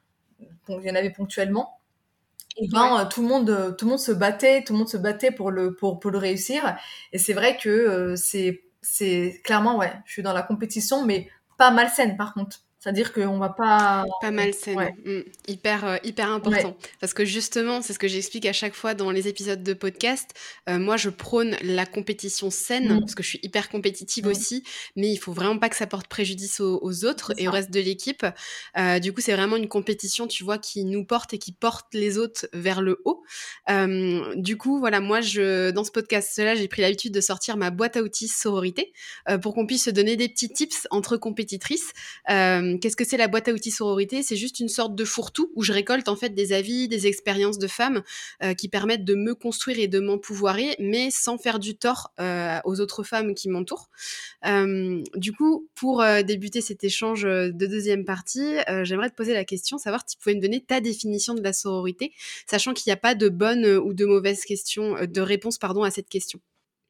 bon, 0.66 0.80
il 0.80 0.88
y 0.88 0.90
en 0.90 0.94
avait 0.94 1.10
ponctuellement. 1.10 1.78
Et 2.56 2.66
ben, 2.68 2.98
euh, 2.98 3.04
tout 3.04 3.20
le 3.20 3.28
monde, 3.28 3.50
euh, 3.50 3.72
tout 3.72 3.84
le 3.84 3.90
monde 3.90 4.00
se 4.00 4.12
battait, 4.12 4.64
tout 4.64 4.72
le 4.72 4.78
monde 4.78 4.88
se 4.88 4.96
battait 4.96 5.30
pour 5.30 5.50
le, 5.50 5.74
pour, 5.74 6.00
pour 6.00 6.10
le 6.10 6.16
réussir. 6.16 6.78
Et 7.12 7.18
c'est 7.18 7.34
vrai 7.34 7.58
que 7.58 7.68
euh, 7.68 8.16
c'est, 8.16 8.62
c'est 8.80 9.38
clairement, 9.44 9.76
ouais, 9.76 9.92
je 10.06 10.12
suis 10.12 10.22
dans 10.22 10.32
la 10.32 10.42
compétition, 10.42 11.04
mais 11.04 11.28
pas 11.58 11.70
malsaine 11.70 12.16
par 12.16 12.32
contre. 12.32 12.60
C'est-à-dire 12.82 13.12
qu'on 13.12 13.38
va 13.38 13.48
pas. 13.48 14.04
Pas 14.20 14.32
mal 14.32 14.52
saine. 14.54 14.92
Mmh. 15.04 15.20
Hyper, 15.46 15.84
euh, 15.84 15.96
hyper 16.02 16.28
important. 16.32 16.76
Parce 17.00 17.14
que 17.14 17.24
justement, 17.24 17.80
c'est 17.80 17.92
ce 17.92 17.98
que 18.00 18.08
j'explique 18.08 18.44
à 18.44 18.52
chaque 18.52 18.74
fois 18.74 18.94
dans 18.94 19.12
les 19.12 19.28
épisodes 19.28 19.62
de 19.62 19.72
podcast. 19.72 20.30
Euh, 20.68 20.80
moi, 20.80 20.96
je 20.96 21.08
prône 21.08 21.56
la 21.62 21.86
compétition 21.86 22.50
saine, 22.50 22.92
mmh. 22.92 23.00
parce 23.00 23.14
que 23.14 23.22
je 23.22 23.28
suis 23.28 23.40
hyper 23.44 23.68
compétitive 23.68 24.26
mmh. 24.26 24.30
aussi, 24.30 24.64
mais 24.96 25.08
il 25.12 25.16
faut 25.16 25.32
vraiment 25.32 25.58
pas 25.58 25.68
que 25.68 25.76
ça 25.76 25.86
porte 25.86 26.08
préjudice 26.08 26.58
aux, 26.58 27.04
autres 27.04 27.32
et 27.38 27.46
au 27.46 27.52
reste 27.52 27.70
de 27.70 27.78
l'équipe. 27.78 28.26
Euh, 28.76 28.98
du 28.98 29.12
coup, 29.12 29.20
c'est 29.20 29.34
vraiment 29.34 29.56
une 29.56 29.68
compétition, 29.68 30.26
tu 30.26 30.42
vois, 30.42 30.58
qui 30.58 30.84
nous 30.84 31.04
porte 31.04 31.34
et 31.34 31.38
qui 31.38 31.52
porte 31.52 31.86
les 31.94 32.18
autres 32.18 32.48
vers 32.52 32.82
le 32.82 33.00
haut. 33.04 33.22
du 33.68 34.56
coup, 34.56 34.80
voilà, 34.80 34.98
moi, 34.98 35.20
je, 35.20 35.70
dans 35.70 35.84
ce 35.84 35.92
podcast-là, 35.92 36.56
j'ai 36.56 36.66
pris 36.66 36.82
l'habitude 36.82 37.14
de 37.14 37.20
sortir 37.20 37.56
ma 37.56 37.70
boîte 37.70 37.96
à 37.96 38.02
outils 38.02 38.26
sororité 38.26 38.92
pour 39.40 39.54
qu'on 39.54 39.66
puisse 39.66 39.84
se 39.84 39.90
donner 39.90 40.16
des 40.16 40.28
petits 40.28 40.48
tips 40.48 40.88
entre 40.90 41.16
compétitrices. 41.16 41.92
Euh, 42.28 42.71
qu'est-ce 42.80 42.96
que 42.96 43.04
c'est 43.04 43.16
la 43.16 43.28
boîte 43.28 43.48
à 43.48 43.52
outils 43.52 43.70
sororité? 43.70 44.22
C'est 44.22 44.36
juste 44.36 44.60
une 44.60 44.68
sorte 44.68 44.94
de 44.94 45.04
fourre-tout 45.04 45.50
où 45.54 45.62
je 45.62 45.72
récolte 45.72 46.08
en 46.08 46.16
fait 46.16 46.30
des 46.30 46.52
avis, 46.52 46.88
des 46.88 47.06
expériences 47.06 47.58
de 47.58 47.66
femmes 47.66 48.02
euh, 48.42 48.54
qui 48.54 48.68
permettent 48.68 49.04
de 49.04 49.14
me 49.14 49.34
construire 49.34 49.78
et 49.78 49.88
de 49.88 50.00
m'empouvoirer, 50.00 50.76
mais 50.78 51.10
sans 51.10 51.38
faire 51.38 51.58
du 51.58 51.76
tort 51.76 52.12
euh, 52.20 52.58
aux 52.64 52.80
autres 52.80 53.02
femmes 53.02 53.34
qui 53.34 53.48
m'entourent. 53.48 53.90
du 54.44 55.32
coup, 55.32 55.68
pour 55.74 56.04
débuter 56.24 56.60
cet 56.60 56.84
échange 56.84 57.22
de 57.22 57.66
deuxième 57.66 58.04
partie, 58.04 58.56
j'aimerais 58.82 59.10
te 59.10 59.14
poser 59.14 59.34
la 59.34 59.44
question, 59.44 59.78
savoir 59.78 60.02
si 60.06 60.16
tu 60.16 60.22
pouvais 60.22 60.34
me 60.34 60.40
donner 60.40 60.60
ta 60.60 60.80
définition 60.80 61.34
de 61.34 61.42
la 61.42 61.52
sororité, 61.52 62.12
sachant 62.48 62.74
qu'il 62.74 62.90
n'y 62.90 62.92
a 62.92 62.96
pas 62.96 63.14
de 63.14 63.28
bonne 63.28 63.66
ou 63.66 63.94
de 63.94 64.04
mauvaise 64.04 64.40
réponse 65.20 65.58
à 65.84 65.90
cette 65.90 66.08
question. 66.08 66.40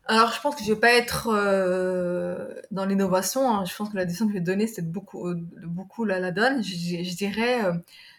Alors, 0.07 0.33
je 0.33 0.41
pense 0.41 0.57
que 0.57 0.65
je 0.65 0.73
vais 0.73 0.81
pas 0.81 0.93
être 0.93 1.29
euh, 1.29 2.49
dans 2.71 2.85
l'innovation. 2.85 3.49
Hein. 3.49 3.65
Je 3.65 3.75
pense 3.75 3.91
que 3.91 3.97
la 3.97 4.05
décision 4.05 4.27
que 4.27 4.33
je 4.33 4.39
vais 4.39 4.45
donner, 4.45 4.67
c'est 4.67 4.91
beaucoup, 4.91 5.29
euh, 5.29 5.37
beaucoup 5.65 6.05
la, 6.05 6.19
la 6.19 6.33
donne. 6.33 6.63
Je, 6.63 7.15
dirais 7.15 7.65
euh, 7.65 7.73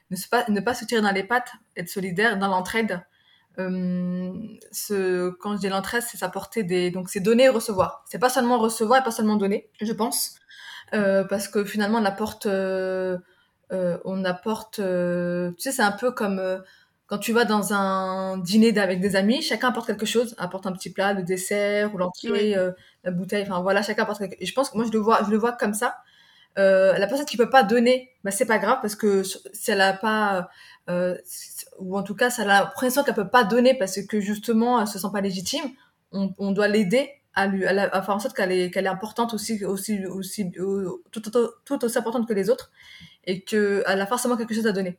ne, 0.09 0.17
pas, 0.29 0.45
ne 0.49 0.61
pas 0.61 0.73
se 0.73 0.85
tirer 0.85 1.01
dans 1.01 1.11
les 1.11 1.23
pattes, 1.23 1.51
être 1.75 1.89
solidaire 1.89 2.39
dans 2.39 2.47
l'entraide. 2.47 3.01
ce, 3.57 5.29
quand 5.29 5.55
je 5.55 5.59
dis 5.59 5.69
l'entraide, 5.69 6.03
c'est 6.03 6.17
s'apporter 6.17 6.63
des, 6.63 6.89
donc 6.89 7.09
c'est 7.09 7.19
donner 7.19 7.43
et 7.45 7.49
recevoir. 7.49 8.05
C'est 8.09 8.19
pas 8.19 8.29
seulement 8.29 8.59
recevoir 8.59 9.01
et 9.01 9.03
pas 9.03 9.11
seulement 9.11 9.35
donner, 9.35 9.69
je 9.81 9.93
pense, 9.93 10.35
parce 10.91 11.47
que 11.47 11.63
finalement 11.63 11.99
on 11.99 12.05
apporte, 12.05 12.47
on 12.47 14.25
apporte, 14.25 14.75
tu 14.77 14.81
sais, 15.59 15.71
c'est 15.71 15.83
un 15.83 15.91
peu 15.91 16.11
comme 16.11 16.41
quand 17.13 17.19
tu 17.19 17.31
vas 17.31 17.45
dans 17.45 17.73
un 17.73 18.39
dîner 18.39 18.75
avec 18.79 18.99
des 18.99 19.15
amis, 19.15 19.43
chacun 19.43 19.67
apporte 19.67 19.85
quelque 19.85 20.07
chose, 20.07 20.33
apporte 20.39 20.65
un 20.65 20.71
petit 20.71 20.89
plat, 20.89 21.13
le 21.13 21.21
dessert 21.21 21.93
ou 21.93 21.99
l'entrée, 21.99 22.55
euh, 22.57 22.71
la 23.03 23.11
bouteille, 23.11 23.43
enfin 23.43 23.61
voilà, 23.61 23.83
chacun 23.83 24.01
apporte 24.01 24.17
quelque 24.17 24.31
chose. 24.31 24.41
Et 24.41 24.47
je 24.47 24.53
pense 24.55 24.71
que 24.71 24.77
moi 24.77 24.85
je 24.87 24.91
le 24.91 24.97
vois, 24.97 25.21
je 25.23 25.29
le 25.29 25.37
vois 25.37 25.51
comme 25.51 25.75
ça. 25.75 25.97
Euh, 26.57 26.97
la 26.97 27.05
personne 27.05 27.27
qui 27.27 27.37
peut 27.37 27.51
pas 27.51 27.61
donner, 27.61 28.09
bah 28.23 28.31
c'est 28.31 28.47
pas 28.47 28.57
grave 28.57 28.79
parce 28.81 28.95
que 28.95 29.21
si 29.21 29.69
elle 29.69 29.81
a 29.81 29.93
pas, 29.93 30.49
euh, 30.89 31.15
ou 31.77 31.95
en 31.95 32.01
tout 32.01 32.15
cas, 32.15 32.31
ça 32.31 32.41
a 32.41 32.45
l'impression 32.45 33.03
qu'elle 33.03 33.13
peut 33.13 33.29
pas 33.29 33.43
donner 33.43 33.75
parce 33.75 34.01
que 34.01 34.19
justement 34.19 34.81
elle 34.81 34.87
se 34.87 34.97
sent 34.97 35.09
pas 35.13 35.21
légitime, 35.21 35.65
on, 36.13 36.33
on 36.39 36.49
doit 36.49 36.67
l'aider 36.67 37.11
à 37.35 37.45
lui, 37.45 37.63
à, 37.63 38.01
faire 38.01 38.15
en 38.15 38.19
sorte 38.19 38.35
qu'elle 38.35 38.51
est, 38.51 38.71
qu'elle 38.71 38.87
est 38.87 38.89
importante 38.89 39.35
aussi, 39.35 39.63
aussi, 39.65 40.03
aussi, 40.07 40.51
tout, 40.51 41.21
tout, 41.21 41.31
tout, 41.63 41.85
aussi 41.85 41.97
importante 41.99 42.27
que 42.27 42.33
les 42.33 42.49
autres 42.49 42.71
et 43.25 43.43
qu'elle 43.43 43.83
a 43.85 44.07
forcément 44.07 44.35
quelque 44.35 44.55
chose 44.55 44.65
à 44.65 44.71
donner. 44.71 44.97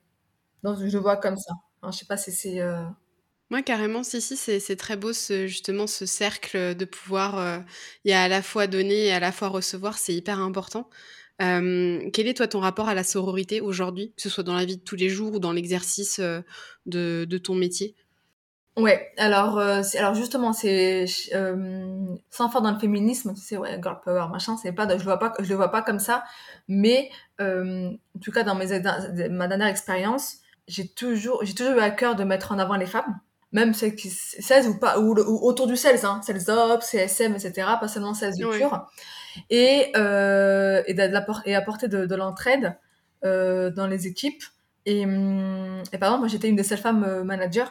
Donc 0.63 0.79
je 0.79 0.97
le 0.97 1.03
vois 1.03 1.17
comme 1.17 1.37
ça. 1.37 1.55
Je 1.87 1.93
je 1.93 1.99
sais 2.01 2.07
pas 2.07 2.17
si 2.17 2.33
c'est. 2.33 2.61
Euh, 2.61 2.83
Moi, 3.51 3.63
carrément, 3.63 4.03
si, 4.03 4.21
si, 4.21 4.37
c'est 4.37 4.77
très 4.77 4.97
beau, 4.97 5.13
ce, 5.13 5.47
justement, 5.47 5.87
ce 5.87 6.07
cercle 6.07 6.75
de 6.75 6.85
pouvoir. 6.85 7.39
Euh, 7.39 7.59
il 8.05 8.11
y 8.11 8.15
a 8.15 8.23
à 8.23 8.29
la 8.29 8.43
fois 8.43 8.67
donner 8.67 9.07
et 9.07 9.13
à 9.13 9.21
la 9.21 9.33
fois 9.33 9.49
recevoir, 9.49 9.99
c'est 9.99 10.15
hyper 10.15 10.39
important. 10.41 10.89
quel 11.39 12.13
est, 12.27 12.37
toi, 12.37 12.49
ton 12.49 12.61
rapport 12.61 12.89
à 12.89 12.95
la 12.95 13.05
sororité 13.05 13.61
aujourd'hui, 13.61 14.13
que 14.17 14.23
ce 14.23 14.31
soit 14.31 14.45
dans 14.45 14.55
la 14.55 14.65
vie 14.65 14.77
de 14.77 14.83
tous 14.83 14.97
les 14.97 15.09
jours 15.09 15.35
ou 15.35 15.39
dans 15.39 15.53
l'exercice 15.53 16.19
euh, 16.21 16.41
de, 16.87 17.27
de, 17.29 17.39
ton 17.39 17.55
métier? 17.55 17.95
Ouais, 18.77 19.13
alors, 19.19 19.59
alors 19.59 20.15
justement, 20.15 20.53
c'est 20.53 21.07
sans 21.07 22.51
faire 22.51 22.61
dans 22.61 22.73
le 22.73 22.79
féminisme, 22.81 23.33
tu 23.35 23.41
sais, 23.41 23.57
ouais, 23.57 23.79
girl 23.81 24.01
power, 24.05 24.27
machin, 24.33 24.57
c'est 24.57 24.73
pas, 24.73 24.89
je 24.89 24.95
le 24.95 25.05
vois 25.05 25.21
pas, 25.21 25.33
je 25.39 25.49
le 25.49 25.55
vois 25.55 25.71
pas 25.71 25.83
comme 25.83 26.01
ça, 26.01 26.25
mais 26.67 27.09
en 27.39 27.97
tout 28.21 28.33
cas 28.33 28.43
dans 28.43 28.57
mes, 28.57 28.67
ma 29.29 29.47
dernière 29.47 29.69
expérience, 29.69 30.39
j'ai 30.69 30.89
toujours, 30.89 31.45
j'ai 31.45 31.55
toujours 31.55 31.75
eu 31.75 31.81
à 31.81 31.91
cœur 31.91 32.17
de 32.17 32.25
mettre 32.25 32.53
en 32.53 32.59
avant 32.59 32.77
les 32.77 32.87
femmes, 32.87 33.21
même 33.53 33.75
celles 33.75 33.95
qui, 33.95 34.11
16 34.11 34.69
ou 34.69 34.79
pas, 34.79 34.99
ou, 34.99 35.15
autour 35.43 35.67
du 35.67 35.77
16, 35.77 36.05
hein, 36.05 36.21
16 36.25 36.49
ops, 36.51 36.87
CSM, 36.87 37.35
etc., 37.35 37.53
pas 37.81 37.89
seulement 37.89 38.15
16 38.15 38.39
de 38.39 38.47
pur. 38.59 38.87
Et, 39.51 39.93
euh, 39.97 40.83
et, 40.87 40.97
et 41.47 41.55
apporter 41.55 41.89
de, 41.89 42.07
de 42.07 42.15
l'entraide, 42.15 42.77
euh, 43.25 43.71
dans 43.71 43.87
les 43.87 44.07
équipes. 44.07 44.45
Et, 44.87 45.05
hum, 45.07 45.83
et 45.93 45.99
par 45.99 46.09
exemple, 46.09 46.21
moi, 46.21 46.29
j'étais 46.29 46.49
une 46.49 46.57
des 46.57 46.63
seules 46.63 46.79
femmes 46.79 47.05
euh, 47.05 47.25
managers. 47.25 47.65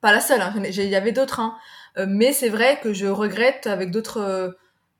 Pas 0.00 0.12
la 0.12 0.20
seule, 0.20 0.40
hein, 0.40 0.54
il 0.64 0.74
y 0.74 0.94
avait 0.94 1.12
d'autres, 1.12 1.40
hein. 1.40 1.56
Euh, 1.98 2.06
mais 2.08 2.32
c'est 2.32 2.48
vrai 2.48 2.78
que 2.82 2.92
je 2.92 3.06
regrette 3.06 3.66
avec 3.66 3.90
d'autres, 3.90 4.18
euh, 4.18 4.50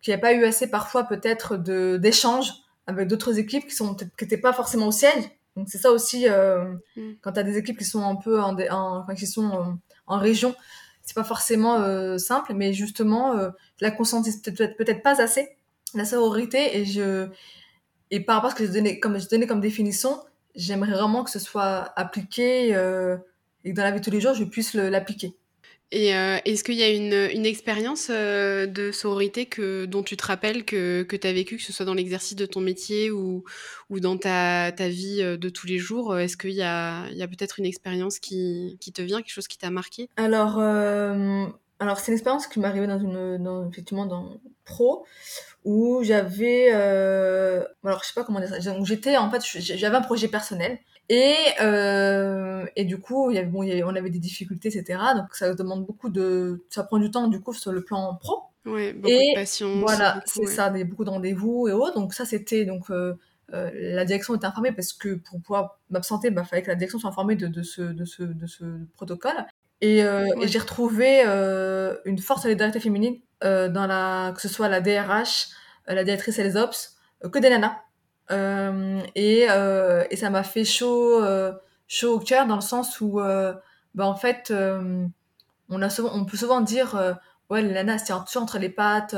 qu'il 0.00 0.12
n'y 0.12 0.16
a 0.16 0.20
pas 0.20 0.33
eu 0.33 0.44
assez 0.44 0.68
parfois 0.70 1.05
peut-être 1.05 1.57
d'échanges 1.57 2.52
avec 2.87 3.09
d'autres 3.09 3.38
équipes 3.38 3.66
qui 3.66 3.74
sont, 3.74 3.94
qui 3.94 4.07
n'étaient 4.20 4.37
pas 4.37 4.52
forcément 4.52 4.88
au 4.88 4.92
siège, 4.92 5.31
donc 5.56 5.68
c'est 5.68 5.78
ça 5.78 5.90
aussi, 5.90 6.28
euh, 6.28 6.74
mm. 6.96 7.12
quand 7.20 7.32
tu 7.32 7.40
as 7.40 7.42
des 7.42 7.58
équipes 7.58 7.78
qui 7.78 7.84
sont 7.84 8.02
un 8.02 8.16
peu 8.16 8.40
en, 8.40 8.56
enfin, 8.70 9.14
qui 9.14 9.26
sont 9.26 9.44
en, 9.44 9.78
en 10.06 10.18
région, 10.18 10.54
c'est 11.02 11.14
pas 11.14 11.24
forcément 11.24 11.80
euh, 11.80 12.16
simple, 12.18 12.54
mais 12.54 12.72
justement, 12.72 13.36
euh, 13.36 13.50
la 13.80 13.90
conscience 13.90 14.28
peut-être 14.36 14.76
peut-être 14.76 15.02
pas 15.02 15.20
assez, 15.20 15.56
la 15.94 16.04
sororité, 16.04 16.78
et 16.78 16.84
je 16.84 17.28
et 18.10 18.20
par 18.20 18.36
rapport 18.36 18.50
à 18.50 18.54
ce 18.54 18.58
que 18.58 18.66
je 18.66 18.72
donnais 18.72 19.00
comme 19.00 19.18
je 19.18 19.28
donnais 19.28 19.46
comme 19.46 19.60
définition, 19.60 20.22
j'aimerais 20.54 20.92
vraiment 20.92 21.24
que 21.24 21.30
ce 21.30 21.38
soit 21.38 21.92
appliqué 21.96 22.74
euh, 22.74 23.16
et 23.64 23.70
que 23.70 23.76
dans 23.76 23.82
la 23.82 23.90
vie 23.90 24.00
de 24.00 24.04
tous 24.04 24.10
les 24.10 24.20
jours, 24.20 24.34
je 24.34 24.44
puisse 24.44 24.74
l'appliquer. 24.74 25.36
Et 25.94 26.16
euh, 26.16 26.38
est-ce 26.46 26.64
qu'il 26.64 26.76
y 26.76 26.83
a 26.83 26.88
une, 26.88 27.44
expérience 27.44 28.09
euh, 28.11 28.66
de 28.66 28.92
sororité 28.92 29.46
dont 29.87 30.02
tu 30.02 30.16
te 30.16 30.26
rappelles 30.26 30.64
que, 30.64 31.02
que 31.02 31.16
tu 31.16 31.26
as 31.26 31.35
vécu, 31.35 31.59
que 31.59 31.62
ce 31.62 31.70
soit 31.70 31.85
dans 31.85 31.92
l'exercice 31.92 32.35
de 32.35 32.46
ton 32.46 32.61
métier 32.61 33.11
ou, 33.11 33.44
dans 33.90 34.16
ta, 34.16 34.70
vie 34.70 35.20
euh, 35.20 35.37
de 35.37 35.50
tous 35.50 35.66
les 35.66 35.76
jours? 35.76 36.16
Est-ce 36.16 36.38
qu'il 36.38 36.52
y 36.52 36.62
a, 36.62 37.05
peut-être 37.28 37.59
une 37.59 37.66
expérience 37.66 38.18
qui, 38.18 38.78
te 38.94 39.02
vient, 39.02 39.18
quelque 39.18 39.35
chose 39.35 39.48
qui 39.48 39.59
t'a 39.59 39.68
marqué? 39.68 40.09
Alors, 40.16 40.55
c'est 41.98 42.09
une 42.09 42.14
expérience 42.14 42.46
qui 42.46 42.59
m'est 42.59 42.68
arrivée 42.68 42.87
dans 42.87 42.98
une, 42.98 43.68
effectivement 43.70 44.07
dans 44.07 44.40
pro 44.64 45.05
où 45.64 46.02
j'avais, 46.02 46.70
alors 46.72 48.00
je 48.02 48.07
sais 48.07 48.14
pas 48.14 48.24
comment 48.24 48.40
dire 48.40 48.50
j'étais 48.85 49.18
en 49.18 49.31
fait, 49.31 49.42
j'avais 49.44 49.96
un 49.96 50.00
projet 50.00 50.28
personnel 50.28 50.78
et, 51.08 51.34
euh, 51.60 52.64
et 52.76 52.84
du 52.84 52.98
coup, 52.98 53.30
il 53.30 53.34
y 53.34 53.38
avait, 53.38 53.48
bon, 53.48 53.62
il 53.62 53.68
y 53.68 53.72
avait, 53.72 53.82
on 53.82 53.94
avait 53.94 54.10
des 54.10 54.18
difficultés, 54.18 54.68
etc. 54.68 54.98
Donc 55.16 55.34
ça 55.34 55.54
demande 55.54 55.84
beaucoup 55.84 56.08
de, 56.08 56.64
ça 56.70 56.84
prend 56.84 56.98
du 56.98 57.10
temps 57.10 57.28
du 57.28 57.40
coup 57.40 57.52
sur 57.52 57.72
le 57.72 57.82
plan 57.82 58.14
pro. 58.16 58.44
Ouais, 58.64 58.92
beaucoup 58.92 59.12
et 59.12 59.32
de 59.32 59.34
patience. 59.34 59.80
Voilà, 59.80 60.22
c'est 60.24 60.46
ça, 60.46 60.66
a 60.66 60.84
beaucoup 60.84 61.04
de 61.04 61.10
rendez-vous 61.10 61.68
et 61.68 61.72
autres. 61.72 61.94
Donc 61.94 62.14
ça, 62.14 62.24
c'était 62.24 62.64
donc 62.64 62.90
euh, 62.90 63.18
euh, 63.52 63.70
la 63.74 64.04
direction 64.04 64.34
était 64.34 64.46
informée 64.46 64.72
parce 64.72 64.92
que 64.92 65.14
pour 65.14 65.40
pouvoir 65.40 65.78
m'absenter, 65.90 66.28
il 66.28 66.34
bah, 66.34 66.44
fallait 66.44 66.62
que 66.62 66.68
la 66.68 66.76
direction 66.76 66.98
soit 66.98 67.10
informée 67.10 67.36
de, 67.36 67.48
de, 67.48 67.62
ce, 67.62 67.82
de, 67.82 68.04
ce, 68.04 68.22
de 68.22 68.46
ce 68.46 68.64
protocole. 68.94 69.44
Et, 69.80 70.04
euh, 70.04 70.26
et 70.40 70.46
j'ai 70.46 70.60
retrouvé 70.60 71.24
euh, 71.26 71.96
une 72.04 72.18
forte 72.18 72.42
solidarité 72.42 72.78
féminine 72.78 73.18
dans 73.42 73.86
la, 73.88 74.32
que 74.36 74.40
ce 74.40 74.48
soit 74.48 74.68
la 74.68 74.80
DRH, 74.80 75.48
la 75.88 76.04
directrice 76.04 76.38
et 76.38 76.44
les 76.44 76.56
ops, 76.56 76.96
que 77.32 77.38
des 77.40 77.50
nanas. 77.50 77.76
Euh, 78.30 79.00
et, 79.14 79.46
euh, 79.50 80.04
et 80.11 80.16
ça 80.16 80.30
m'a 80.30 80.42
fait 80.42 80.64
chaud, 80.64 81.22
euh, 81.22 81.52
chaud 81.88 82.14
au 82.14 82.18
cœur 82.18 82.46
dans 82.46 82.56
le 82.56 82.62
sens 82.62 83.00
où, 83.00 83.20
bah, 83.94 84.06
en 84.06 84.16
fait, 84.16 84.52
on, 85.68 85.82
a 85.82 85.90
souvent, 85.90 86.11
on 86.14 86.24
peut 86.24 86.37
souvent 86.37 86.61
dire 86.61 87.18
ouais, 87.50 87.62
les 87.62 87.72
nanas, 87.72 87.98
c'est 87.98 88.14
toujours 88.26 88.42
entre 88.42 88.58
les 88.58 88.70
pattes, 88.70 89.14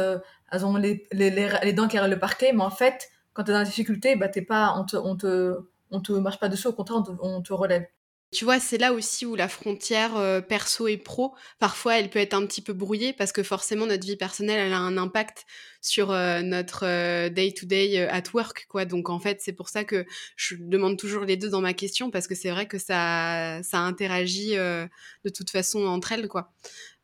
elles 0.51 0.67
ont 0.67 0.77
les, 0.77 1.07
les, 1.13 1.31
les, 1.31 1.73
dents 1.73 1.89
qui 1.89 1.99
arrivent 1.99 2.13
le 2.13 2.19
parquet, 2.19 2.53
mais 2.53 2.63
en 2.63 2.71
fait, 2.71 3.11
quand 3.33 3.45
tu 3.45 3.51
es 3.51 3.53
dans 3.53 3.61
la 3.61 3.65
difficulté, 3.65 4.17
bah, 4.17 4.29
t'es 4.29 4.43
pas, 4.43 4.75
on 4.77 4.85
te, 4.85 4.97
on 4.97 5.17
te, 5.17 5.59
on 5.91 6.01
te 6.01 6.13
marche 6.13 6.39
pas 6.39 6.49
dessus, 6.49 6.69
au 6.69 6.73
contraire, 6.73 7.03
on 7.21 7.43
te 7.43 7.53
relève. 7.53 7.87
Tu 8.33 8.45
vois, 8.45 8.59
c'est 8.59 8.79
là 8.79 8.93
aussi 8.93 9.27
où 9.27 9.37
la 9.37 9.47
frontière 9.47 10.43
perso 10.49 10.89
et 10.89 10.97
pro, 10.97 11.37
parfois, 11.61 12.01
elle 12.01 12.11
peut 12.11 12.19
être 12.19 12.35
un 12.35 12.45
petit 12.47 12.63
peu 12.63 12.73
brouillée 12.73 13.13
parce 13.13 13.31
que 13.31 13.45
forcément, 13.45 13.87
notre 13.87 14.05
vie 14.05 14.17
personnelle, 14.17 14.59
elle 14.59 14.73
a 14.73 14.79
un 14.79 14.97
impact 14.97 15.47
sur 15.85 16.09
notre 16.09 17.29
day-to-day 17.29 18.09
at 18.09 18.23
work, 18.33 18.67
quoi. 18.69 18.87
Donc, 18.87 19.11
en 19.11 19.21
fait, 19.21 19.41
c'est 19.43 19.53
pour 19.53 19.69
ça 19.69 19.85
que 19.85 20.07
je 20.35 20.55
demande 20.59 20.99
toujours 20.99 21.25
les 21.25 21.37
deux 21.37 21.51
dans 21.51 21.61
ma 21.61 21.75
question 21.75 22.11
parce 22.11 22.27
que 22.27 22.35
c'est 22.35 22.51
vrai 22.51 22.67
que 22.67 22.79
ça, 22.79 23.61
ça 23.63 23.81
interagit 23.81 24.55
de 24.55 25.31
toute 25.35 25.51
façon 25.51 25.85
entre 25.85 26.13
elles, 26.13 26.27
quoi. 26.27 26.53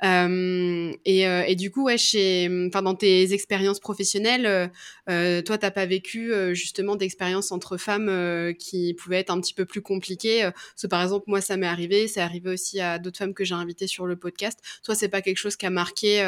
Et, 0.02 1.54
du 1.56 1.70
coup, 1.70 1.88
chez, 1.98 2.48
enfin, 2.68 2.80
dans 2.80 2.94
tes 2.94 3.34
expériences 3.34 3.80
professionnelles, 3.80 4.70
euh 5.10 5.42
toi, 5.42 5.58
t'as 5.58 5.70
pas 5.70 5.84
vécu 5.84 6.32
justement 6.54 6.96
d'expériences 6.96 7.52
entre 7.52 7.76
femmes 7.76 8.54
qui 8.58 8.94
pouvaient 8.94 9.18
être 9.18 9.30
un 9.30 9.40
petit 9.42 9.52
peu 9.52 9.66
plus 9.66 9.82
compliquées. 9.82 10.42
Parce 10.42 10.82
que, 10.82 10.86
par 10.86 11.02
exemple, 11.02 11.24
moi, 11.26 11.42
ça 11.42 11.58
m'est 11.58 11.66
arrivé, 11.66 12.08
c'est 12.08 12.22
arrivé 12.22 12.48
aussi 12.48 12.80
à 12.80 12.98
d'autres 12.98 13.18
femmes 13.18 13.34
que 13.34 13.44
j'ai 13.44 13.54
invitées 13.54 13.86
sur 13.86 14.06
le 14.06 14.16
podcast. 14.16 14.58
Toi, 14.84 14.94
c'est 14.94 15.10
pas 15.10 15.20
quelque 15.20 15.36
chose 15.36 15.56
qui 15.56 15.66
a 15.66 15.70
marqué 15.70 16.22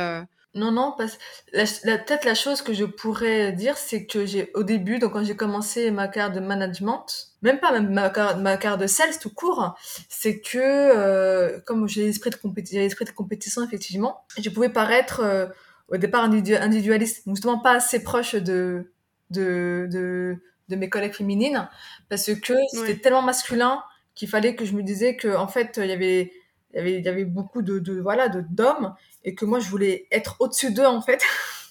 Non, 0.55 0.71
non, 0.71 0.93
parce 0.99 1.17
la, 1.55 1.65
la- 1.85 1.97
peut-être 1.97 2.27
la 2.27 2.35
chose 2.35 2.61
que 2.61 2.75
je 2.75 2.85
pourrais 2.85 3.53
dire, 3.53 3.79
c'est 3.79 4.05
que 4.05 4.27
j'ai 4.27 4.51
au 4.55 4.63
début, 4.65 4.99
donc 4.99 5.15
quand 5.15 5.25
j'ai 5.25 5.35
commencé 5.35 5.91
ma 5.91 6.09
carrière 6.09 6.31
de 6.35 6.41
management, 6.47 7.07
même 7.41 7.59
pas 7.59 7.73
même 7.73 7.91
ma, 7.91 8.11
ma 8.37 8.57
carrière 8.59 8.77
de 8.77 8.87
sales 8.87 9.19
tout 9.19 9.31
court, 9.31 9.75
c'est 10.11 10.41
que 10.41 10.59
euh, 10.59 11.59
comme 11.65 11.89
j'ai 11.89 12.05
l'esprit 12.05 12.29
de 12.29 12.35
compétition, 12.37 12.81
l'esprit 12.81 13.07
de 13.07 13.13
compétition 13.13 13.65
effectivement, 13.65 14.25
je 14.39 14.51
pouvais 14.51 14.69
paraître 14.69 15.21
euh, 15.21 15.47
au 15.89 15.97
départ 15.97 16.29
individu- 16.29 16.57
individualiste, 16.61 17.27
donc 17.27 17.37
justement 17.37 17.59
pas 17.59 17.73
assez 17.73 18.03
proche 18.03 18.35
de 18.35 18.93
de 19.31 19.89
de, 19.91 20.37
de 20.69 20.77
mes 20.77 20.91
collègues 20.91 21.15
féminines, 21.15 21.67
parce 22.11 22.31
que 22.35 22.55
c'était 22.69 22.99
tellement 23.01 23.23
masculin 23.23 23.83
qu'il 24.15 24.29
fallait 24.29 24.55
que 24.55 24.67
je 24.67 24.75
me 24.75 24.83
disais 24.83 25.17
que 25.17 25.35
en 25.35 25.49
fait 25.49 25.79
il 25.83 25.87
y 25.89 25.93
avait 25.93 26.33
il 26.75 26.77
y 26.77 26.81
avait 26.81 26.95
il 26.99 27.05
y 27.05 27.09
avait 27.09 27.25
beaucoup 27.25 27.63
de, 27.63 27.79
de 27.79 28.01
voilà 28.01 28.29
de 28.29 28.43
d'hommes 28.51 28.95
et 29.25 29.35
que 29.35 29.45
moi 29.45 29.61
je 29.61 29.69
voulais 29.69 30.07
être 30.11 30.37
au-dessus 30.41 30.73
d'eux 30.73 30.87
en 30.87 31.01
fait 31.03 31.23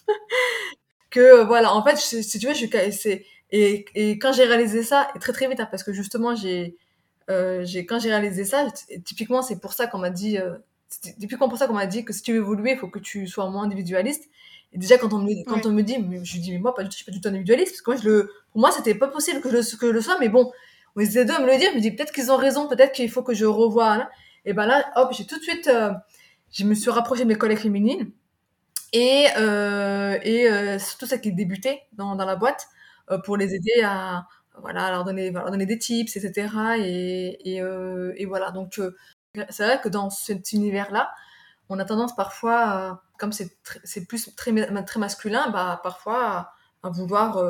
que 1.09 1.19
euh, 1.19 1.43
voilà 1.45 1.73
en 1.75 1.83
fait 1.83 1.95
je- 1.97 2.21
si 2.21 2.39
tu 2.39 2.47
veux 2.47 2.53
je 2.53 2.65
suis 2.65 3.25
et, 3.53 3.85
et 3.95 4.17
quand 4.17 4.31
j'ai 4.31 4.45
réalisé 4.45 4.81
ça 4.83 5.09
et 5.15 5.19
très 5.19 5.33
très 5.33 5.47
vite 5.47 5.59
hein, 5.59 5.67
parce 5.69 5.83
que 5.83 5.91
justement 5.91 6.35
j'ai 6.35 6.75
euh, 7.29 7.63
j'ai 7.65 7.85
quand 7.85 7.99
j'ai 7.99 8.09
réalisé 8.09 8.45
ça 8.45 8.67
typiquement 9.05 9.41
c'est 9.41 9.59
pour 9.59 9.73
ça 9.73 9.87
qu'on 9.87 9.97
m'a 9.97 10.09
dit 10.09 10.37
euh, 10.37 10.55
c'est 10.87 11.17
typiquement 11.17 11.49
pour 11.49 11.57
ça 11.57 11.67
qu'on 11.67 11.73
m'a 11.73 11.85
dit 11.85 12.05
que 12.05 12.13
si 12.13 12.21
tu 12.21 12.31
veux 12.33 12.39
évoluer 12.39 12.71
il 12.71 12.77
faut 12.77 12.87
que 12.87 12.99
tu 12.99 13.27
sois 13.27 13.49
moins 13.49 13.63
individualiste 13.63 14.29
et 14.73 14.77
déjà 14.77 14.97
quand 14.97 15.11
on 15.13 15.19
me 15.19 15.43
quand 15.45 15.57
Ouais. 15.57 15.67
on 15.67 15.71
me 15.71 15.81
dit 15.83 15.97
je 16.23 16.37
dis 16.39 16.51
mais 16.53 16.59
moi 16.59 16.73
pas 16.75 16.83
du 16.83 16.89
tout 16.89 16.93
je 16.93 16.97
suis 16.97 17.05
pas 17.05 17.11
du 17.11 17.19
tout 17.21 17.27
individualiste 17.27 17.71
parce 17.73 17.81
que 17.81 17.91
moi 17.91 17.99
je 18.01 18.09
le 18.09 18.31
pour 18.51 18.61
moi 18.61 18.71
c'était 18.71 18.95
pas 18.95 19.07
possible 19.09 19.41
que 19.41 19.49
je, 19.49 19.55
le- 19.57 19.77
que 19.77 19.87
je 19.87 19.91
le 19.91 20.01
sois 20.01 20.17
mais 20.19 20.29
bon 20.29 20.51
on 20.95 21.01
essaie 21.01 21.25
de 21.25 21.31
me 21.33 21.45
le 21.51 21.57
dire 21.57 21.71
je 21.71 21.75
me 21.77 21.81
dis 21.81 21.91
peut-être 21.91 22.13
qu'ils 22.13 22.31
ont 22.31 22.37
raison 22.37 22.67
peut-être 22.69 22.93
qu'il 22.93 23.09
faut 23.11 23.23
que 23.23 23.33
je 23.33 23.45
revoie 23.45 23.97
là. 23.97 24.09
et 24.45 24.53
ben 24.53 24.65
là 24.65 24.91
hop 24.95 25.09
j'ai 25.11 25.25
tout 25.25 25.37
de 25.37 25.43
suite 25.43 25.67
euh, 25.67 25.91
je 26.51 26.65
me 26.65 26.73
suis 26.73 26.91
rapprochée 26.91 27.23
de 27.23 27.29
mes 27.29 27.37
collègues 27.37 27.59
féminines 27.59 28.11
et, 28.93 29.27
euh, 29.37 30.17
euh, 30.25 30.79
surtout 30.79 31.05
celles 31.05 31.21
qui 31.21 31.33
débutaient 31.33 31.81
dans, 31.93 32.15
la 32.15 32.35
boîte 32.35 32.67
euh, 33.09 33.17
pour 33.19 33.37
les 33.37 33.55
aider 33.55 33.81
à 33.83 34.27
voilà 34.61 34.91
leur 34.91 35.05
donner 35.05 35.65
des 35.65 35.77
tips 35.79 36.15
etc 36.17 36.49
et 36.77 38.25
voilà. 38.25 38.51
Donc 38.51 38.79
c'est 39.49 39.63
vrai 39.63 39.79
que 39.81 39.89
dans 39.89 40.09
cet 40.09 40.51
univers 40.51 40.91
là 40.91 41.13
on 41.69 41.79
a 41.79 41.85
tendance 41.85 42.15
parfois 42.15 43.01
comme 43.17 43.31
c'est 43.31 44.05
plus 44.07 44.35
très 44.35 44.51
ma- 44.51 44.83
très 44.83 44.99
masculin 44.99 45.49
bah 45.51 45.79
parfois 45.83 46.53
à, 46.83 46.89
vouloir 46.89 47.41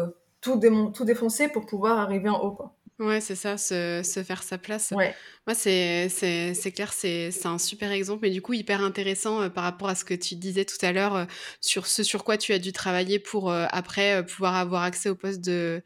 tout 0.42 0.58
défoncer 1.06 1.48
pour 1.48 1.66
pouvoir 1.66 2.00
arriver 2.00 2.30
en 2.30 2.40
haut 2.40 2.72
Ouais, 3.02 3.20
c'est 3.20 3.36
ça, 3.36 3.58
se, 3.58 4.02
se 4.04 4.22
faire 4.22 4.44
sa 4.44 4.60
place. 4.60 4.94
ouais 4.96 5.16
Moi, 5.48 5.56
c'est, 5.56 6.08
c'est, 6.10 6.54
c'est 6.54 6.72
clair, 6.72 6.94
c'est, 6.94 7.32
c'est 7.32 7.48
un 7.48 7.58
super 7.58 7.92
exemple, 7.92 8.20
mais 8.22 8.30
du 8.30 8.44
coup, 8.44 8.54
hyper 8.54 8.84
intéressant 8.84 9.42
euh, 9.42 9.50
par 9.50 9.64
rapport 9.64 9.90
à 9.90 9.96
ce 9.96 10.06
que 10.06 10.14
tu 10.14 10.36
disais 10.36 10.66
tout 10.66 10.78
à 10.86 10.92
l'heure 10.92 11.16
euh, 11.16 11.26
sur 11.62 11.88
ce 11.88 12.04
sur 12.04 12.24
quoi 12.24 12.38
tu 12.38 12.54
as 12.54 12.60
dû 12.60 12.72
travailler 12.72 13.18
pour 13.18 13.50
euh, 13.50 13.66
après 13.72 14.24
pouvoir 14.24 14.56
avoir 14.56 14.84
accès 14.84 15.10
au 15.10 15.16
poste 15.16 15.42
de 15.42 15.82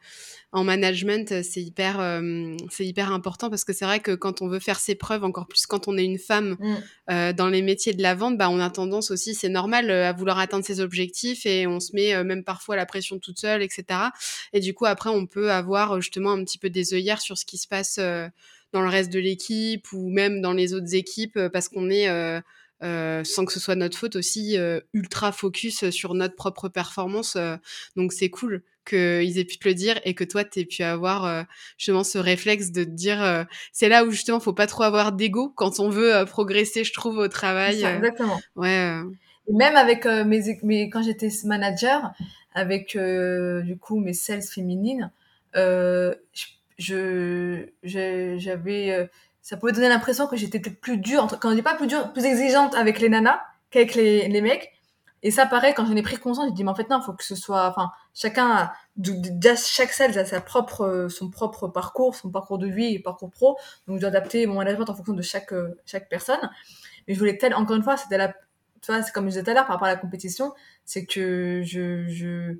en 0.55 0.63
management. 0.63 1.31
euh, 1.31 1.41
C'est 1.43 1.61
hyper, 1.61 1.99
euh, 1.99 2.55
c'est 2.71 2.85
hyper 2.85 3.11
important 3.11 3.49
parce 3.49 3.63
que 3.63 3.73
c'est 3.73 3.85
vrai 3.85 3.99
que 3.99 4.15
quand 4.15 4.41
on 4.41 4.47
veut 4.47 4.59
faire 4.59 4.79
ses 4.79 4.95
preuves, 4.95 5.23
encore 5.23 5.47
plus 5.47 5.65
quand 5.67 5.87
on 5.87 5.97
est 5.97 6.03
une 6.05 6.17
femme 6.17 6.55
Mm. 6.59 6.75
euh, 7.11 7.33
dans 7.33 7.49
les 7.49 7.61
métiers 7.61 7.93
de 7.93 8.01
la 8.01 8.15
vente, 8.15 8.37
bah, 8.37 8.49
on 8.49 8.59
a 8.59 8.69
tendance 8.69 9.11
aussi, 9.11 9.35
c'est 9.35 9.49
normal, 9.49 9.91
euh, 9.91 10.09
à 10.09 10.13
vouloir 10.13 10.39
atteindre 10.39 10.65
ses 10.65 10.79
objectifs 10.79 11.45
et 11.45 11.67
on 11.67 11.79
se 11.79 11.93
met 11.93 12.23
même 12.23 12.43
parfois 12.43 12.75
la 12.75 12.85
pression 12.85 13.19
toute 13.19 13.39
seule, 13.39 13.61
etc. 13.61 13.85
Et 14.53 14.59
du 14.59 14.73
coup, 14.73 14.85
après, 14.85 15.09
on 15.09 15.27
peut 15.27 15.51
avoir 15.51 15.99
justement 16.01 16.31
un 16.31 16.43
petit 16.43 16.57
peu 16.57 16.69
des 16.69 16.93
œillères 16.93 17.21
sur 17.21 17.37
ce 17.37 17.45
qui 17.45 17.57
se 17.57 17.67
passe 17.67 17.97
dans 18.73 18.81
le 18.81 18.89
reste 18.89 19.11
de 19.11 19.19
l'équipe 19.19 19.85
ou 19.93 20.09
même 20.09 20.41
dans 20.41 20.53
les 20.53 20.73
autres 20.73 20.95
équipes 20.95 21.39
parce 21.53 21.69
qu'on 21.69 21.89
est, 21.89 22.07
euh, 22.83 22.85
euh, 23.05 23.23
sans 23.23 23.45
que 23.45 23.53
ce 23.53 23.59
soit 23.59 23.75
notre 23.75 23.97
faute 23.97 24.15
aussi, 24.15 24.57
euh, 24.57 24.79
ultra 24.93 25.31
focus 25.31 25.89
sur 25.89 26.13
notre 26.13 26.35
propre 26.35 26.69
performance. 26.69 27.35
euh. 27.35 27.57
donc, 27.95 28.13
c'est 28.13 28.29
cool 28.29 28.63
qu'ils 28.87 29.39
aient 29.39 29.45
pu 29.45 29.57
te 29.57 29.67
le 29.67 29.73
dire 29.73 29.99
et 30.03 30.13
que 30.13 30.23
toi, 30.23 30.43
tu 30.43 30.59
aies 30.59 30.65
pu 30.65 30.83
avoir 30.83 31.25
euh, 31.25 31.43
justement 31.77 32.03
ce 32.03 32.17
réflexe 32.19 32.71
de 32.71 32.83
te 32.83 32.89
dire... 32.89 33.23
euh, 33.23 33.43
c'est 33.71 33.89
là 33.89 34.05
où 34.05 34.11
justement, 34.11 34.39
faut 34.39 34.53
pas 34.53 34.67
trop 34.67 34.83
avoir 34.83 35.11
d'ego 35.11 35.51
quand 35.55 35.79
on 35.79 35.89
veut 35.89 36.15
euh, 36.15 36.25
progresser, 36.25 36.83
je 36.83 36.93
trouve, 36.93 37.17
au 37.17 37.27
travail. 37.27 37.81
ça 37.81 37.89
euh. 37.89 37.97
exactement 37.97 38.39
ouais, 38.55 38.77
euh, 38.77 39.03
Et 39.47 39.53
même 39.53 39.75
avec 39.75 40.05
euh, 40.05 40.23
mes, 40.23 40.59
mes 40.63 40.89
quand 40.89 41.01
j'étais 41.01 41.29
manager, 41.45 42.13
avec 42.53 42.95
euh, 42.95 43.61
du 43.61 43.77
coup 43.77 43.99
mes 43.99 44.13
sales 44.13 44.43
féminines, 44.43 45.11
euh, 45.55 46.13
je 46.77 47.65
j'avais 47.83 48.91
euh, 48.91 49.05
ça 49.45 49.57
pouvait 49.57 49.71
donner 49.71 49.89
l'impression 49.89 50.27
que 50.27 50.35
j'étais 50.35 50.59
peut-être 50.59 50.81
plus 50.81 50.97
dure, 50.97 51.27
quand 51.39 51.51
on 51.51 51.55
dit 51.55 51.61
pas 51.61 51.75
plus 51.75 51.87
dure, 51.87 52.11
plus 52.13 52.25
exigeante 52.25 52.73
avec 52.75 52.99
les 52.99 53.09
nanas 53.09 53.39
qu'avec 53.69 53.93
les, 53.95 54.27
les 54.27 54.41
mecs. 54.41 54.71
Et 55.21 55.31
ça, 55.31 55.45
pareil, 55.45 55.73
quand 55.75 55.85
j'en 55.85 55.95
ai 55.95 56.01
pris 56.01 56.17
conscience, 56.17 56.47
j'ai 56.47 56.53
dit, 56.53 56.63
mais 56.63 56.71
en 56.71 56.75
fait, 56.75 56.89
non, 56.89 56.99
il 56.99 57.03
faut 57.03 57.13
que 57.13 57.23
ce 57.23 57.35
soit, 57.35 57.67
enfin, 57.69 57.91
chacun 58.13 58.47
a, 58.51 58.73
déjà, 58.95 59.55
chaque 59.55 59.91
sales 59.91 60.17
a 60.17 60.25
sa 60.25 60.41
propre, 60.41 60.81
euh, 60.81 61.09
son 61.09 61.29
propre 61.29 61.67
parcours, 61.67 62.15
son 62.15 62.29
parcours 62.31 62.57
de 62.57 62.67
vie 62.67 62.95
et 62.95 62.99
parcours 62.99 63.31
pro. 63.31 63.57
Donc, 63.87 63.97
je 63.97 64.01
dois 64.01 64.09
adapter 64.09 64.45
mon 64.47 64.55
management 64.55 64.89
en 64.89 64.95
fonction 64.95 65.13
de 65.13 65.21
chaque, 65.21 65.53
euh, 65.53 65.77
chaque 65.85 66.09
personne. 66.09 66.49
Mais 67.07 67.13
je 67.13 67.19
voulais 67.19 67.37
tel, 67.37 67.53
encore 67.55 67.75
une 67.75 67.83
fois, 67.83 67.97
c'était 67.97 68.17
la, 68.17 68.29
tu 68.29 68.91
vois, 68.91 69.01
c'est 69.03 69.11
comme 69.11 69.25
je 69.25 69.29
disais 69.29 69.43
tout 69.43 69.51
à 69.51 69.53
l'heure 69.53 69.65
par 69.65 69.75
rapport 69.75 69.87
à 69.87 69.91
la 69.91 69.97
compétition, 69.99 70.53
c'est 70.85 71.05
que 71.05 71.61
je, 71.63 72.07
je, 72.07 72.55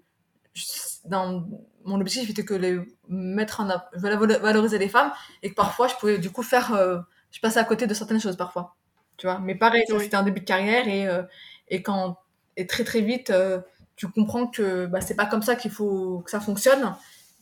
je- 0.54 1.08
dans 1.08 1.48
mon 1.86 2.00
objectif 2.02 2.30
était 2.30 2.46
que 2.46 2.54
les 2.54 2.80
mettre 3.08 3.62
en 3.62 3.70
valoriser 3.96 4.78
les 4.78 4.90
femmes 4.90 5.12
et 5.44 5.50
que 5.50 5.56
parfois 5.56 5.88
je 5.88 5.96
pouvais 5.96 6.18
du 6.18 6.30
coup 6.32 6.44
faire 6.44 6.74
euh, 6.74 7.00
je 7.32 7.40
passais 7.40 7.60
à 7.60 7.64
côté 7.64 7.88
de 7.88 7.94
certaines 7.94 8.20
choses 8.20 8.38
parfois 8.38 8.76
tu 9.18 9.28
vois? 9.28 9.40
Mais 9.40 9.56
pareil 9.56 9.84
Oui. 9.90 10.04
c'était 10.04 10.16
un 10.18 10.24
début 10.24 10.42
de 10.42 10.46
carrière 10.46 10.88
et 10.88 11.08
euh, 11.08 11.24
et 11.68 11.82
quand 11.82 12.20
et 12.58 12.68
très 12.68 12.84
très 12.84 13.02
vite 13.02 13.30
euh, 13.30 13.60
tu 13.96 14.08
comprends 14.10 14.48
que 14.48 14.88
bah, 14.88 15.02
c'est 15.02 15.16
pas 15.16 15.26
comme 15.26 15.42
ça 15.42 15.56
qu'il 15.56 15.72
faut 15.72 16.20
que 16.26 16.32
ça 16.32 16.40
fonctionne 16.42 16.96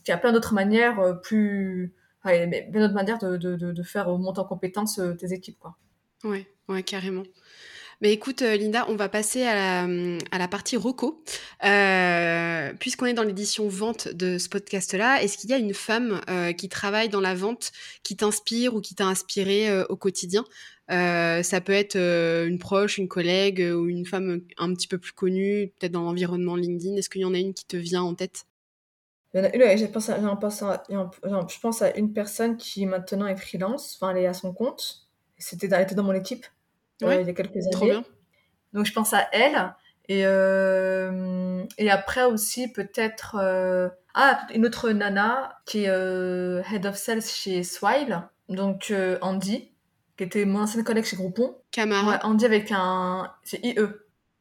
qu'il 0.03 0.11
y 0.11 0.15
a 0.15 0.17
plein 0.17 0.31
d'autres 0.31 0.53
manières 0.53 1.19
plus 1.21 1.93
plein 2.21 2.47
d'autres 2.47 2.93
manières 2.93 3.19
de, 3.19 3.37
de, 3.37 3.55
de, 3.55 3.71
de 3.71 3.83
faire 3.83 4.07
monter 4.17 4.39
en 4.39 4.45
compétence 4.45 4.99
tes 5.19 5.33
équipes 5.33 5.59
quoi 5.59 5.77
ouais, 6.23 6.47
ouais, 6.67 6.83
carrément. 6.83 7.23
Mais 8.03 8.11
écoute, 8.11 8.41
euh, 8.41 8.57
Linda, 8.57 8.85
on 8.89 8.97
va 8.97 9.07
passer 9.07 9.43
à 9.43 9.55
la, 9.55 9.85
hum, 9.85 10.17
à 10.31 10.37
la 10.37 10.49
partie 10.49 10.75
reco. 10.75 11.23
Euh, 11.63 12.73
Puisqu'on 12.77 13.05
est 13.05 13.13
dans 13.13 13.23
l'édition 13.23 13.69
vente 13.69 14.09
de 14.09 14.37
ce 14.37 14.49
podcast-là, 14.49 15.23
est-ce 15.23 15.37
qu'il 15.37 15.49
y 15.49 15.53
a 15.53 15.57
une 15.57 15.73
femme 15.73 16.19
euh, 16.29 16.51
qui 16.51 16.67
travaille 16.67 17.07
dans 17.07 17.21
la 17.21 17.33
vente 17.33 17.71
qui 18.03 18.17
t'inspire 18.17 18.75
ou 18.75 18.81
qui 18.81 18.93
t'a 18.93 19.05
inspiré 19.05 19.69
euh, 19.69 19.85
au 19.87 19.95
quotidien? 19.95 20.43
Ça 20.89 21.61
peut 21.61 21.71
être 21.71 21.95
une 21.95 22.59
proche, 22.59 22.97
une 22.97 23.07
collègue 23.07 23.65
ou 23.73 23.87
une 23.87 24.05
femme 24.05 24.41
un 24.57 24.73
petit 24.73 24.89
peu 24.89 24.97
plus 24.97 25.13
connue, 25.13 25.71
peut-être 25.79 25.93
dans 25.93 26.03
l'environnement 26.03 26.57
LinkedIn. 26.57 26.97
Est-ce 26.97 27.09
qu'il 27.09 27.21
y 27.21 27.25
en 27.25 27.33
a 27.33 27.37
une 27.37 27.53
qui 27.53 27.65
te 27.65 27.77
vient 27.77 28.03
en 28.03 28.15
tête? 28.15 28.43
Je 29.33 29.85
pense 31.61 31.81
à 31.81 31.95
une 31.95 32.11
personne 32.11 32.57
qui 32.57 32.85
maintenant 32.85 33.27
est 33.27 33.37
freelance, 33.37 33.95
enfin 33.95 34.11
elle 34.11 34.23
est 34.23 34.27
à 34.27 34.33
son 34.33 34.53
compte. 34.53 35.07
C'était, 35.37 35.69
elle 35.71 35.83
était 35.83 35.95
dans 35.95 36.03
mon 36.03 36.13
équipe 36.13 36.45
Ouais, 37.07 37.21
il 37.21 37.27
y 37.27 37.29
a 37.29 37.33
quelques 37.33 37.59
Trop 37.71 37.85
années. 37.85 37.93
bien. 37.93 38.05
Donc 38.73 38.85
je 38.85 38.93
pense 38.93 39.13
à 39.13 39.27
elle. 39.31 39.73
Et, 40.09 40.25
euh, 40.25 41.63
et 41.77 41.89
après 41.89 42.25
aussi 42.25 42.69
peut-être 42.71 43.37
euh, 43.39 43.87
ah, 44.13 44.45
une 44.53 44.65
autre 44.65 44.89
nana 44.89 45.57
qui 45.65 45.85
est 45.85 45.89
euh, 45.89 46.61
Head 46.71 46.85
of 46.85 46.97
Sales 46.97 47.21
chez 47.21 47.63
Swile, 47.63 48.21
donc 48.49 48.91
euh, 48.91 49.17
Andy, 49.21 49.71
qui 50.17 50.23
était 50.25 50.43
mon 50.43 50.59
ancienne 50.63 50.83
collègue 50.83 51.05
chez 51.05 51.15
Groupon. 51.15 51.55
Camara. 51.71 52.09
Ouais, 52.09 52.19
Andy 52.23 52.45
avec 52.45 52.71
un... 52.73 53.31
C'est 53.43 53.63
IE. 53.63 53.79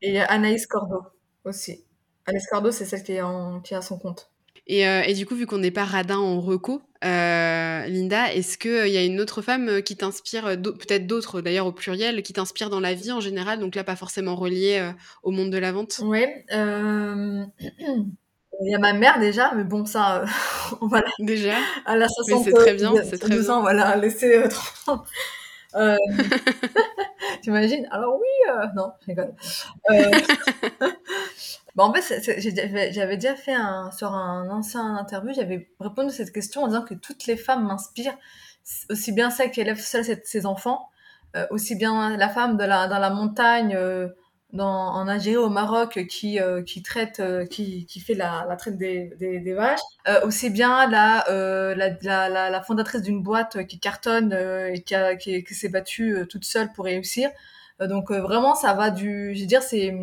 Et 0.00 0.20
a 0.20 0.24
Anaïs 0.24 0.66
Cordo 0.66 1.04
aussi. 1.44 1.84
Anaïs 2.26 2.46
Cordo, 2.50 2.72
c'est 2.72 2.84
celle 2.84 3.04
qui 3.04 3.12
est, 3.12 3.22
en... 3.22 3.60
qui 3.60 3.74
est 3.74 3.76
à 3.76 3.82
son 3.82 3.98
compte. 3.98 4.31
Et, 4.66 4.86
euh, 4.86 5.02
et 5.02 5.14
du 5.14 5.26
coup, 5.26 5.34
vu 5.34 5.46
qu'on 5.46 5.58
n'est 5.58 5.70
pas 5.72 5.84
radin 5.84 6.18
en 6.18 6.40
reco, 6.40 6.82
euh, 7.04 7.84
Linda, 7.86 8.32
est-ce 8.32 8.56
qu'il 8.56 8.88
y 8.88 8.96
a 8.96 9.02
une 9.04 9.20
autre 9.20 9.42
femme 9.42 9.68
euh, 9.68 9.80
qui 9.80 9.96
t'inspire, 9.96 10.46
euh, 10.46 10.56
peut-être 10.56 11.06
d'autres 11.06 11.40
d'ailleurs 11.40 11.66
au 11.66 11.72
pluriel, 11.72 12.22
qui 12.22 12.32
t'inspire 12.32 12.70
dans 12.70 12.78
la 12.78 12.94
vie 12.94 13.10
en 13.10 13.20
général, 13.20 13.58
donc 13.58 13.74
là 13.74 13.82
pas 13.82 13.96
forcément 13.96 14.36
reliée 14.36 14.78
euh, 14.80 14.92
au 15.24 15.32
monde 15.32 15.50
de 15.50 15.58
la 15.58 15.72
vente? 15.72 16.00
Ouais. 16.04 16.44
euh, 16.52 17.44
Il 17.60 17.70
y 18.70 18.74
a 18.74 18.78
ma 18.78 18.92
mère 18.92 19.18
déjà, 19.18 19.52
mais 19.56 19.64
bon, 19.64 19.84
ça, 19.84 20.22
euh, 20.22 20.88
la 20.92 21.02
Déjà? 21.18 21.54
Elle 21.88 22.02
a 22.02 22.06
Mais 22.28 22.38
60 22.38 22.44
c'est 22.44 22.52
très 22.52 22.74
bien, 22.74 22.92
c'est 23.02 23.18
très 23.18 23.34
62 23.36 23.40
bien. 23.42 23.50
ans, 23.54 23.60
voilà, 23.62 23.96
laisser 23.96 24.36
euh, 24.36 24.48
30. 24.84 25.04
Euh, 25.74 25.96
T'imagines? 27.42 27.88
Alors 27.90 28.18
oui, 28.18 28.50
euh, 28.50 28.66
non, 28.76 28.92
je 29.00 29.06
rigole. 29.06 29.34
Euh, 29.90 30.10
en 31.76 31.92
fait, 31.92 32.40
j'avais 32.92 33.16
déjà 33.16 33.34
fait 33.34 33.52
un, 33.52 33.90
sur 33.90 34.12
un 34.14 34.48
ancien 34.48 34.96
interview, 34.96 35.32
j'avais 35.34 35.68
répondu 35.80 36.08
à 36.08 36.12
cette 36.12 36.32
question 36.32 36.62
en 36.62 36.68
disant 36.68 36.82
que 36.82 36.94
toutes 36.94 37.26
les 37.26 37.36
femmes 37.36 37.66
m'inspirent, 37.66 38.16
aussi 38.90 39.10
bien 39.10 39.30
celles 39.30 39.50
qui 39.50 39.60
élèvent 39.60 39.80
seules 39.80 40.04
ses, 40.04 40.22
ses 40.24 40.46
enfants, 40.46 40.88
euh, 41.36 41.46
aussi 41.50 41.74
bien 41.74 42.16
la 42.16 42.28
femme 42.28 42.56
de 42.56 42.64
la, 42.64 42.86
dans 42.86 43.00
la 43.00 43.10
montagne, 43.10 43.76
en 44.60 45.08
Algérie, 45.08 45.36
au 45.36 45.48
Maroc, 45.48 46.06
qui, 46.08 46.38
euh, 46.40 46.62
qui 46.62 46.82
traite, 46.82 47.20
euh, 47.20 47.46
qui, 47.46 47.86
qui 47.86 48.00
fait 48.00 48.14
la, 48.14 48.44
la 48.48 48.56
traite 48.56 48.76
des, 48.76 49.14
des, 49.18 49.54
vaches, 49.54 49.80
euh, 50.08 50.26
aussi 50.26 50.50
bien 50.50 50.88
la, 50.88 51.24
la, 51.74 52.50
la, 52.50 52.62
fondatrice 52.62 53.02
d'une 53.02 53.22
boîte 53.22 53.66
qui 53.66 53.78
cartonne 53.78 54.32
et 54.32 54.82
qui, 54.82 54.94
a, 54.94 55.16
qui, 55.16 55.42
qui 55.44 55.54
s'est 55.54 55.68
battue 55.68 56.26
toute 56.28 56.44
seule 56.44 56.72
pour 56.72 56.84
réussir. 56.84 57.30
Donc 57.80 58.12
vraiment, 58.12 58.54
ça 58.54 58.74
va 58.74 58.90
du, 58.90 59.34
je 59.34 59.40
veux 59.40 59.46
dire, 59.46 59.62
c'est 59.62 59.94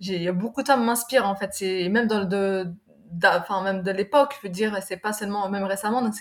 j'ai 0.00 0.30
beaucoup 0.30 0.62
de 0.62 0.68
femmes 0.68 0.84
m'inspirent 0.84 1.26
en 1.26 1.34
fait. 1.34 1.50
C'est 1.52 1.88
même 1.88 2.06
dans 2.06 2.24
de, 2.24 2.66
enfin 3.24 3.62
même 3.62 3.82
de 3.82 3.90
l'époque, 3.90 4.34
je 4.40 4.46
veux 4.46 4.52
dire, 4.52 4.76
c'est 4.86 4.98
pas 4.98 5.12
seulement 5.12 5.48
même 5.48 5.64
récemment. 5.64 6.02
Donc 6.02 6.14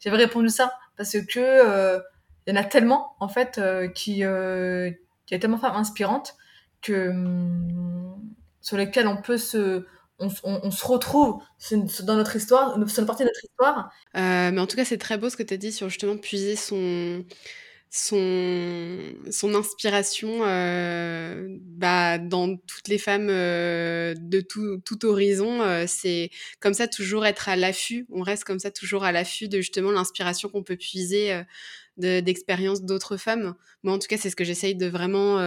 j'avais 0.00 0.16
répondu 0.16 0.50
ça 0.50 0.72
parce 0.96 1.16
que 1.26 2.00
il 2.46 2.54
y 2.54 2.56
en 2.56 2.60
a 2.60 2.64
tellement 2.64 3.16
en 3.18 3.28
fait 3.28 3.60
qui 3.94 4.24
euh, 4.24 4.90
qui 5.26 5.34
a 5.34 5.38
tellement 5.38 5.56
de 5.56 5.62
femmes 5.62 5.76
inspirantes 5.76 6.36
que 6.82 7.08
hum, 7.08 8.20
sur 8.60 8.76
lesquelles 8.76 9.08
on 9.08 9.20
peut 9.20 9.38
se 9.38 9.86
on, 10.18 10.30
on, 10.44 10.70
se 10.70 10.86
retrouve 10.86 11.42
dans 12.04 12.16
notre 12.16 12.36
histoire, 12.36 12.78
c'est 12.88 13.02
une 13.02 13.06
partie 13.06 13.22
de 13.22 13.28
notre 13.28 13.44
histoire. 13.44 13.90
mais 14.14 14.58
en 14.58 14.66
tout 14.66 14.76
cas, 14.76 14.86
c'est 14.86 14.96
très 14.96 15.18
beau 15.18 15.28
ce 15.28 15.36
que 15.36 15.42
tu 15.42 15.52
as 15.52 15.58
dit 15.58 15.72
sur 15.72 15.90
justement 15.90 16.16
puiser 16.16 16.56
son, 16.56 17.22
son, 17.90 18.98
son 19.30 19.54
inspiration 19.54 20.40
euh, 20.42 21.46
bah, 21.60 22.18
dans 22.18 22.56
toutes 22.56 22.88
les 22.88 22.98
femmes 22.98 23.28
euh, 23.30 24.14
de 24.18 24.40
tout, 24.40 24.78
tout 24.84 25.06
horizon. 25.06 25.62
Euh, 25.62 25.84
c'est 25.86 26.30
comme 26.60 26.74
ça 26.74 26.88
toujours 26.88 27.26
être 27.26 27.48
à 27.48 27.56
l'affût. 27.56 28.06
On 28.10 28.22
reste 28.22 28.44
comme 28.44 28.58
ça 28.58 28.70
toujours 28.70 29.04
à 29.04 29.12
l'affût 29.12 29.48
de 29.48 29.58
justement 29.58 29.92
l'inspiration 29.92 30.48
qu'on 30.48 30.62
peut 30.62 30.76
puiser 30.76 31.42
d'expériences 31.96 32.82
d'autres 32.82 33.16
femmes. 33.16 33.54
Moi, 33.82 33.94
en 33.94 33.98
tout 33.98 34.08
cas, 34.08 34.18
c'est 34.18 34.30
ce 34.30 34.36
que 34.36 34.44
j'essaye 34.44 34.74
de 34.74 34.86
vraiment 34.86 35.38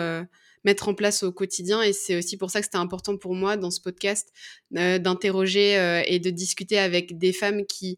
mettre 0.64 0.88
en 0.88 0.94
place 0.94 1.24
au 1.24 1.32
quotidien. 1.32 1.82
Et 1.82 1.94
c'est 1.94 2.18
aussi 2.18 2.38
pour 2.38 2.52
ça 2.52 2.60
que 2.60 2.66
c'était 2.66 2.78
important 2.78 3.18
pour 3.18 3.36
moi 3.36 3.58
dans 3.58 3.72
ce 3.72 3.82
podcast 3.82 4.32
d'interroger 4.72 6.04
et 6.08 6.20
de 6.20 6.30
discuter 6.30 6.80
avec 6.80 7.18
des 7.18 7.34
femmes 7.34 7.66
qui 7.66 7.98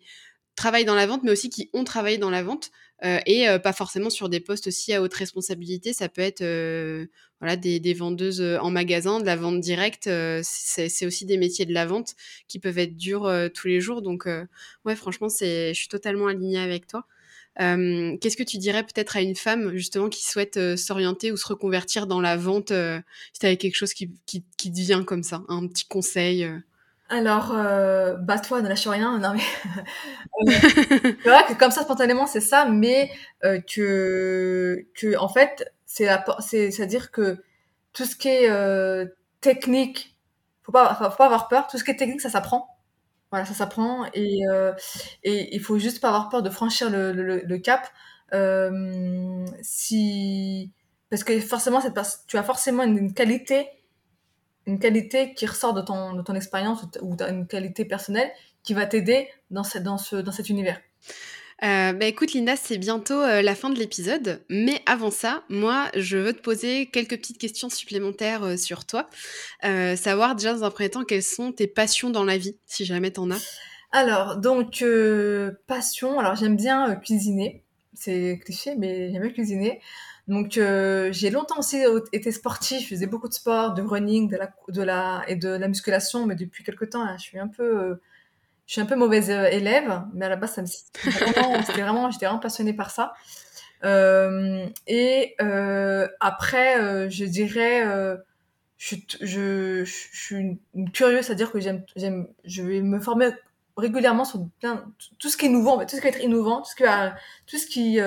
travaillent 0.55 0.85
dans 0.85 0.95
la 0.95 1.07
vente, 1.07 1.23
mais 1.23 1.31
aussi 1.31 1.49
qui 1.49 1.69
ont 1.73 1.83
travaillé 1.83 2.17
dans 2.17 2.29
la 2.29 2.43
vente. 2.43 2.71
Euh, 3.03 3.19
et 3.25 3.49
euh, 3.49 3.57
pas 3.57 3.73
forcément 3.73 4.11
sur 4.11 4.29
des 4.29 4.39
postes 4.39 4.67
aussi 4.67 4.93
à 4.93 5.01
haute 5.01 5.13
responsabilité. 5.13 5.91
Ça 5.91 6.07
peut 6.07 6.21
être 6.21 6.41
euh, 6.41 7.07
voilà, 7.39 7.55
des, 7.55 7.79
des, 7.79 7.93
vendeuses 7.95 8.41
en 8.41 8.69
magasin, 8.69 9.19
de 9.19 9.25
la 9.25 9.35
vente 9.35 9.59
directe. 9.59 10.07
c'est 10.43 11.05
aussi 11.05 11.25
des 11.25 11.37
métiers 11.37 11.65
de 11.65 11.73
la 11.73 11.85
vente 11.85 12.15
qui 12.47 12.59
peuvent 12.59 12.77
être 12.77 12.95
durs 12.95 13.31
tous 13.55 13.67
les 13.67 13.81
jours. 13.81 14.03
Donc, 14.03 14.27
ouais, 14.85 14.95
franchement, 14.95 15.27
je 15.29 15.73
suis 15.73 15.87
totalement 15.87 16.27
alignée 16.27 16.59
avec 16.59 16.85
toi. 16.85 17.05
Qu'est-ce 17.57 18.37
que 18.37 18.43
tu 18.43 18.57
dirais 18.57 18.83
peut-être 18.83 19.17
à 19.17 19.21
une 19.21 19.35
femme 19.35 19.75
justement 19.75 20.09
qui 20.09 20.25
souhaite 20.25 20.75
s'orienter 20.77 21.31
ou 21.31 21.37
se 21.37 21.47
reconvertir 21.47 22.07
dans 22.07 22.21
la 22.21 22.37
vente 22.37 22.69
Si 22.69 23.39
tu 23.39 23.45
avais 23.45 23.57
quelque 23.57 23.75
chose 23.75 23.93
qui, 23.93 24.11
qui, 24.25 24.43
qui, 24.57 24.71
te 24.71 24.79
vient 24.79 25.03
comme 25.03 25.23
ça, 25.23 25.43
un 25.47 25.67
petit 25.67 25.85
conseil 25.85 26.49
alors, 27.11 27.51
euh, 27.53 28.15
toi 28.47 28.61
ne 28.61 28.69
lâche 28.69 28.87
rien. 28.87 29.19
Non, 29.19 29.33
mais 29.33 29.41
c'est 31.23 31.29
vrai 31.29 31.43
que 31.47 31.53
comme 31.59 31.69
ça, 31.71 31.81
spontanément, 31.81 32.25
c'est 32.25 32.39
ça, 32.39 32.65
mais 32.65 33.11
euh, 33.43 33.59
que, 33.59 34.87
que, 34.95 35.17
en 35.17 35.27
fait, 35.27 35.73
c'est 35.85 36.07
c'est-à-dire 36.39 37.11
que 37.11 37.43
tout 37.91 38.05
ce 38.05 38.15
qui 38.15 38.29
est 38.29 38.49
euh, 38.49 39.05
technique, 39.41 40.15
faut 40.63 40.71
pas, 40.71 40.95
faut 40.95 41.17
pas 41.17 41.25
avoir 41.25 41.49
peur. 41.49 41.67
Tout 41.67 41.77
ce 41.77 41.83
qui 41.83 41.91
est 41.91 41.97
technique, 41.97 42.21
ça 42.21 42.29
s'apprend. 42.29 42.77
Voilà, 43.31 43.45
ça 43.45 43.53
s'apprend 43.53 44.05
et, 44.13 44.39
euh, 44.49 44.73
et 45.23 45.55
il 45.55 45.61
faut 45.61 45.79
juste 45.79 46.01
pas 46.01 46.09
avoir 46.09 46.29
peur 46.29 46.43
de 46.43 46.49
franchir 46.49 46.89
le, 46.89 47.57
cap. 47.57 47.87
Euh, 48.33 49.45
si 49.61 50.71
parce 51.09 51.23
que 51.23 51.39
forcément, 51.39 51.81
cette 51.81 51.97
tu 52.27 52.37
as 52.37 52.43
forcément 52.43 52.83
une 52.83 53.13
qualité 53.13 53.67
une 54.67 54.79
qualité 54.79 55.33
qui 55.33 55.45
ressort 55.45 55.73
de 55.73 55.81
ton, 55.81 56.13
de 56.13 56.21
ton 56.21 56.35
expérience 56.35 56.83
ou 57.01 57.15
une 57.27 57.47
qualité 57.47 57.85
personnelle 57.85 58.31
qui 58.63 58.73
va 58.73 58.85
t'aider 58.85 59.27
dans, 59.49 59.63
dans, 59.81 59.97
ce, 59.97 60.15
dans 60.17 60.31
cet 60.31 60.49
univers. 60.49 60.79
Euh, 61.63 61.93
bah 61.93 62.05
écoute 62.05 62.33
Linda, 62.33 62.55
c'est 62.55 62.79
bientôt 62.79 63.21
euh, 63.21 63.43
la 63.43 63.53
fin 63.53 63.69
de 63.69 63.77
l'épisode, 63.77 64.41
mais 64.49 64.81
avant 64.87 65.11
ça, 65.11 65.43
moi, 65.47 65.89
je 65.95 66.17
veux 66.17 66.33
te 66.33 66.41
poser 66.41 66.87
quelques 66.87 67.17
petites 67.17 67.37
questions 67.37 67.69
supplémentaires 67.69 68.43
euh, 68.43 68.57
sur 68.57 68.85
toi. 68.85 69.07
Savoir 69.61 70.35
déjà 70.35 70.53
dans 70.53 70.63
un 70.63 70.71
premier 70.71 70.89
temps 70.89 71.03
quelles 71.03 71.21
sont 71.21 71.51
tes 71.51 71.67
passions 71.67 72.09
dans 72.09 72.23
la 72.23 72.39
vie, 72.39 72.57
si 72.65 72.83
jamais 72.83 73.11
t'en 73.11 73.29
as. 73.29 73.39
Alors, 73.91 74.37
donc, 74.37 74.83
passion, 75.67 76.19
alors 76.19 76.35
j'aime 76.35 76.55
bien 76.55 76.95
cuisiner, 76.95 77.63
c'est 77.93 78.39
cliché, 78.43 78.75
mais 78.75 79.11
j'aime 79.11 79.21
bien 79.21 79.31
cuisiner. 79.31 79.81
Donc 80.27 80.53
j'ai 80.53 81.29
longtemps 81.29 81.59
aussi 81.59 81.83
été 82.11 82.31
sportif, 82.31 82.83
je 82.83 82.87
faisais 82.87 83.07
beaucoup 83.07 83.27
de 83.27 83.33
sport, 83.33 83.73
de 83.73 83.83
running, 83.83 84.29
de 84.29 84.81
la, 84.81 85.23
et 85.27 85.35
de 85.35 85.49
la 85.49 85.67
musculation, 85.67 86.25
mais 86.25 86.35
depuis 86.35 86.63
quelques 86.63 86.89
temps, 86.89 87.05
je 87.17 87.21
suis 87.21 87.37
un 87.37 87.49
peu, 87.49 87.99
je 88.71 88.75
suis 88.75 88.81
un 88.81 88.85
peu 88.85 88.95
mauvaise 88.95 89.29
euh, 89.29 89.47
élève, 89.47 90.01
mais 90.13 90.27
à 90.27 90.29
la 90.29 90.37
base, 90.37 90.53
ça 90.53 90.61
me, 90.61 90.65
c'était 90.65 91.09
vraiment, 91.81 92.09
j'étais 92.09 92.25
vraiment 92.25 92.39
passionnée 92.39 92.71
par 92.71 92.89
ça. 92.89 93.11
Euh, 93.83 94.65
et 94.87 95.35
euh, 95.41 96.07
après, 96.21 97.09
je 97.09 97.25
dirais, 97.25 97.83
je, 98.77 98.95
je, 99.19 99.83
je, 99.83 99.91
suis 100.13 100.57
une, 100.73 100.89
curieuse, 100.93 101.25
c'est-à-dire 101.25 101.51
que 101.51 101.59
j'aime, 101.59 101.83
j'aime, 101.97 102.29
je 102.45 102.63
vais 102.63 102.79
me 102.79 103.01
former 103.01 103.31
régulièrement 103.75 104.23
sur 104.23 104.47
plein, 104.61 104.85
tout 105.19 105.27
ce 105.27 105.35
qui 105.35 105.47
est 105.47 105.49
nouveau, 105.49 105.71
en 105.71 105.79
fait, 105.79 105.87
tout 105.87 105.97
ce 105.97 106.01
qui 106.01 106.07
va 106.07 106.15
être 106.15 106.23
innovant, 106.23 106.61
tout 106.61 106.71
ce 106.71 106.75
qui, 106.77 106.83
tout 107.47 107.57
ce 107.57 107.67
qui, 107.67 107.99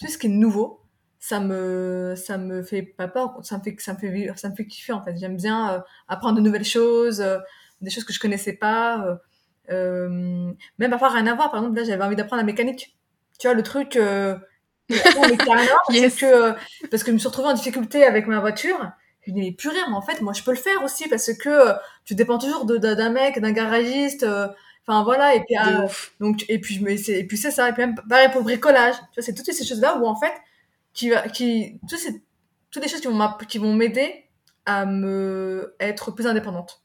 tout 0.00 0.08
ce 0.08 0.18
qui 0.18 0.26
est 0.26 0.30
nouveau. 0.30 0.80
Ça 1.20 1.38
me 1.38 2.14
ça 2.16 2.36
me 2.36 2.64
fait 2.64 2.82
pas 2.82 3.06
peur 3.06 3.38
ça 3.44 3.56
me 3.56 3.62
fait 3.62 3.76
ça 3.78 3.94
me 3.94 3.98
fait 4.00 4.08
vivre 4.08 4.36
ça 4.36 4.48
me 4.48 4.56
fait 4.56 4.66
kiffer 4.66 4.92
en 4.92 5.04
fait. 5.04 5.16
J'aime 5.16 5.36
bien 5.36 5.74
euh, 5.74 5.78
apprendre 6.08 6.34
de 6.34 6.40
nouvelles 6.40 6.64
choses 6.64 7.20
euh, 7.20 7.38
des 7.80 7.90
choses 7.90 8.02
que 8.02 8.12
je 8.12 8.18
connaissais 8.18 8.54
pas 8.54 9.06
euh, 9.06 9.12
euh 9.12 9.16
même 10.78 10.90
parfois 10.90 11.10
rien 11.10 11.26
à 11.26 11.34
voir. 11.34 11.50
Par 11.50 11.60
exemple 11.60 11.78
là 11.78 11.84
j'avais 11.84 12.04
envie 12.04 12.16
d'apprendre 12.16 12.42
la 12.42 12.46
mécanique. 12.46 12.96
Tu 13.38 13.46
vois 13.46 13.54
le 13.54 13.62
truc 13.62 13.96
euh, 13.96 14.36
yes. 14.88 16.16
que 16.16 16.52
parce 16.90 17.02
que 17.02 17.10
je 17.10 17.12
me 17.12 17.18
suis 17.18 17.28
retrouvée 17.28 17.48
en 17.48 17.54
difficulté 17.54 18.04
avec 18.04 18.26
ma 18.26 18.40
voiture. 18.40 18.78
Je 19.22 19.30
me 19.30 19.36
dis 19.36 19.42
mais 19.42 19.52
purée 19.52 19.76
mais 19.88 19.94
en 19.94 20.02
fait 20.02 20.20
moi 20.20 20.32
je 20.32 20.42
peux 20.42 20.50
le 20.50 20.56
faire 20.56 20.82
aussi 20.84 21.08
parce 21.08 21.32
que 21.32 21.72
tu 22.04 22.14
dépends 22.14 22.38
toujours 22.38 22.64
d'un 22.66 23.10
mec 23.10 23.38
d'un 23.38 23.52
garagiste 23.52 24.26
enfin 24.84 25.04
voilà 25.04 25.36
et 25.36 25.44
puis 25.44 25.56
donc 26.18 26.44
et 26.48 26.60
puis 26.60 26.80
me 26.80 26.90
et 26.90 27.24
puis 27.24 27.36
c'est 27.36 27.52
ça 27.52 27.68
et 27.68 27.72
puis 27.72 27.82
même 27.82 27.94
pareil 28.08 28.28
pour 28.30 28.40
le 28.40 28.44
bricolage. 28.44 28.96
Tu 28.96 29.20
vois 29.20 29.22
c'est 29.22 29.34
toutes 29.34 29.46
ces 29.46 29.64
choses 29.64 29.80
là 29.80 29.96
où 29.96 30.06
en 30.06 30.16
fait 30.16 30.32
qui 30.92 31.10
qui, 31.32 31.78
toutes, 31.88 31.98
ces, 31.98 32.22
toutes 32.70 32.82
les 32.82 32.88
choses 32.88 33.00
qui 33.00 33.08
vont, 33.08 33.28
qui 33.48 33.58
vont 33.58 33.74
m'aider 33.74 34.24
à 34.66 34.86
me 34.86 35.74
être 35.80 36.10
plus 36.12 36.26
indépendante. 36.26 36.81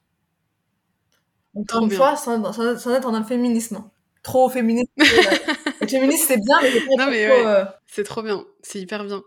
Encore 1.57 1.83
une 1.83 1.91
fois, 1.91 2.15
sans, 2.15 2.53
sans, 2.53 2.93
être 2.93 3.11
dans 3.11 3.19
le 3.19 3.25
féminisme. 3.25 3.83
Trop 4.23 4.49
féministe. 4.49 4.91
le 4.97 5.87
féminisme, 5.87 6.25
c'est 6.27 6.43
bien, 6.43 6.57
mais 6.61 6.71
c'est 6.71 6.85
trop, 6.85 7.47
euh, 7.47 7.65
C'est 7.87 8.03
trop 8.03 8.21
bien. 8.21 8.45
C'est 8.61 8.79
hyper 8.79 9.05
bien. 9.05 9.23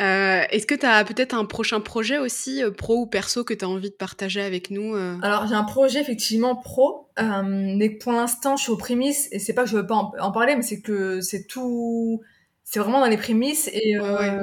Euh, 0.00 0.44
Est-ce 0.50 0.66
que 0.66 0.74
tu 0.74 0.86
as 0.86 1.04
peut-être 1.04 1.34
un 1.34 1.44
prochain 1.44 1.80
projet 1.80 2.18
aussi, 2.18 2.62
euh, 2.62 2.70
pro 2.70 2.96
ou 2.96 3.06
perso, 3.06 3.44
que 3.44 3.52
tu 3.52 3.64
as 3.64 3.68
envie 3.68 3.90
de 3.90 3.94
partager 3.94 4.40
avec 4.40 4.70
nous 4.70 4.94
euh? 4.94 5.16
Alors, 5.22 5.46
j'ai 5.46 5.54
un 5.54 5.64
projet 5.64 6.00
effectivement 6.00 6.56
pro, 6.56 7.08
mais 7.44 7.90
pour 7.90 8.12
l'instant, 8.12 8.56
je 8.56 8.62
suis 8.62 8.72
aux 8.72 8.76
prémices, 8.76 9.28
et 9.32 9.38
c'est 9.38 9.54
pas 9.54 9.64
que 9.64 9.70
je 9.70 9.76
veux 9.76 9.86
pas 9.86 9.96
en, 9.96 10.12
en 10.18 10.32
parler, 10.32 10.56
mais 10.56 10.62
c'est 10.62 10.80
que 10.80 11.20
c'est 11.20 11.46
tout 11.46 12.20
c'est 12.70 12.80
vraiment 12.80 13.00
dans 13.00 13.06
les 13.06 13.16
prémices 13.16 13.66
et 13.72 13.94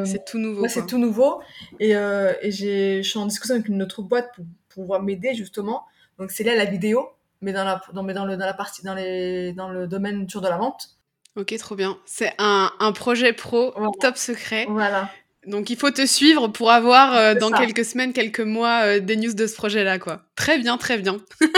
c'est 0.03 0.25
tout 0.25 0.39
nouveau. 0.39 0.63
Ouais, 0.63 0.69
c'est 0.69 0.87
tout 0.87 0.97
nouveau 0.97 1.41
et, 1.79 1.91
je 1.91 3.01
suis 3.03 3.19
en 3.19 3.27
discussion 3.27 3.53
avec 3.53 3.67
une 3.67 3.83
autre 3.83 4.01
boîte 4.01 4.31
pour, 4.35 4.45
pouvoir 4.69 5.01
m'aider 5.01 5.33
justement. 5.35 5.85
Donc 6.19 6.31
c'est 6.31 6.43
là 6.43 6.55
la 6.55 6.65
vidéo, 6.65 7.07
mais 7.41 7.53
dans 7.53 7.63
la, 7.63 7.81
dans, 7.93 8.03
mais 8.03 8.13
dans 8.13 8.25
le, 8.25 8.37
dans 8.37 8.45
la 8.45 8.53
partie, 8.53 8.83
dans 8.83 8.93
les, 8.93 9.53
dans 9.53 9.69
le 9.69 9.87
domaine 9.87 10.27
sur 10.29 10.41
de 10.41 10.47
la 10.47 10.57
vente. 10.57 10.89
Ok, 11.35 11.55
trop 11.57 11.75
bien. 11.75 11.97
C'est 12.05 12.33
un, 12.37 12.71
un 12.79 12.91
projet 12.93 13.33
pro 13.33 13.73
top 13.99 14.17
secret. 14.17 14.65
Voilà. 14.69 15.09
Donc 15.45 15.69
il 15.69 15.77
faut 15.77 15.91
te 15.91 16.05
suivre 16.05 16.47
pour 16.47 16.71
avoir 16.71 17.15
euh, 17.15 17.35
dans 17.35 17.51
quelques 17.51 17.85
semaines, 17.85 18.13
quelques 18.13 18.39
mois 18.39 18.85
euh, 18.85 18.99
des 18.99 19.15
news 19.15 19.33
de 19.33 19.45
ce 19.45 19.55
projet-là, 19.55 19.99
quoi. 19.99 20.23
Très 20.35 20.57
bien, 20.59 20.77
très 20.77 20.97
bien. 20.97 21.17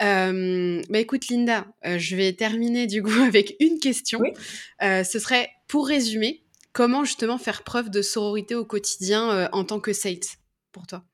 Euh, 0.00 0.82
bah 0.88 0.98
écoute 0.98 1.28
Linda, 1.28 1.64
euh, 1.86 1.96
je 1.96 2.16
vais 2.16 2.32
terminer 2.32 2.88
du 2.88 3.04
coup 3.04 3.20
avec 3.24 3.54
une 3.60 3.78
question. 3.78 4.18
Oui. 4.18 4.32
Ce 4.80 5.18
serait 5.20 5.48
pour 5.68 5.86
résumer, 5.86 6.42
comment 6.72 7.04
justement 7.04 7.38
faire 7.38 7.62
preuve 7.62 7.88
de 7.88 8.02
sororité 8.02 8.56
au 8.56 8.64
quotidien 8.64 9.48
en 9.52 9.62
tant 9.62 9.78
que 9.78 9.92
sales 9.92 10.26
pour 10.72 10.88
toi? 10.88 11.04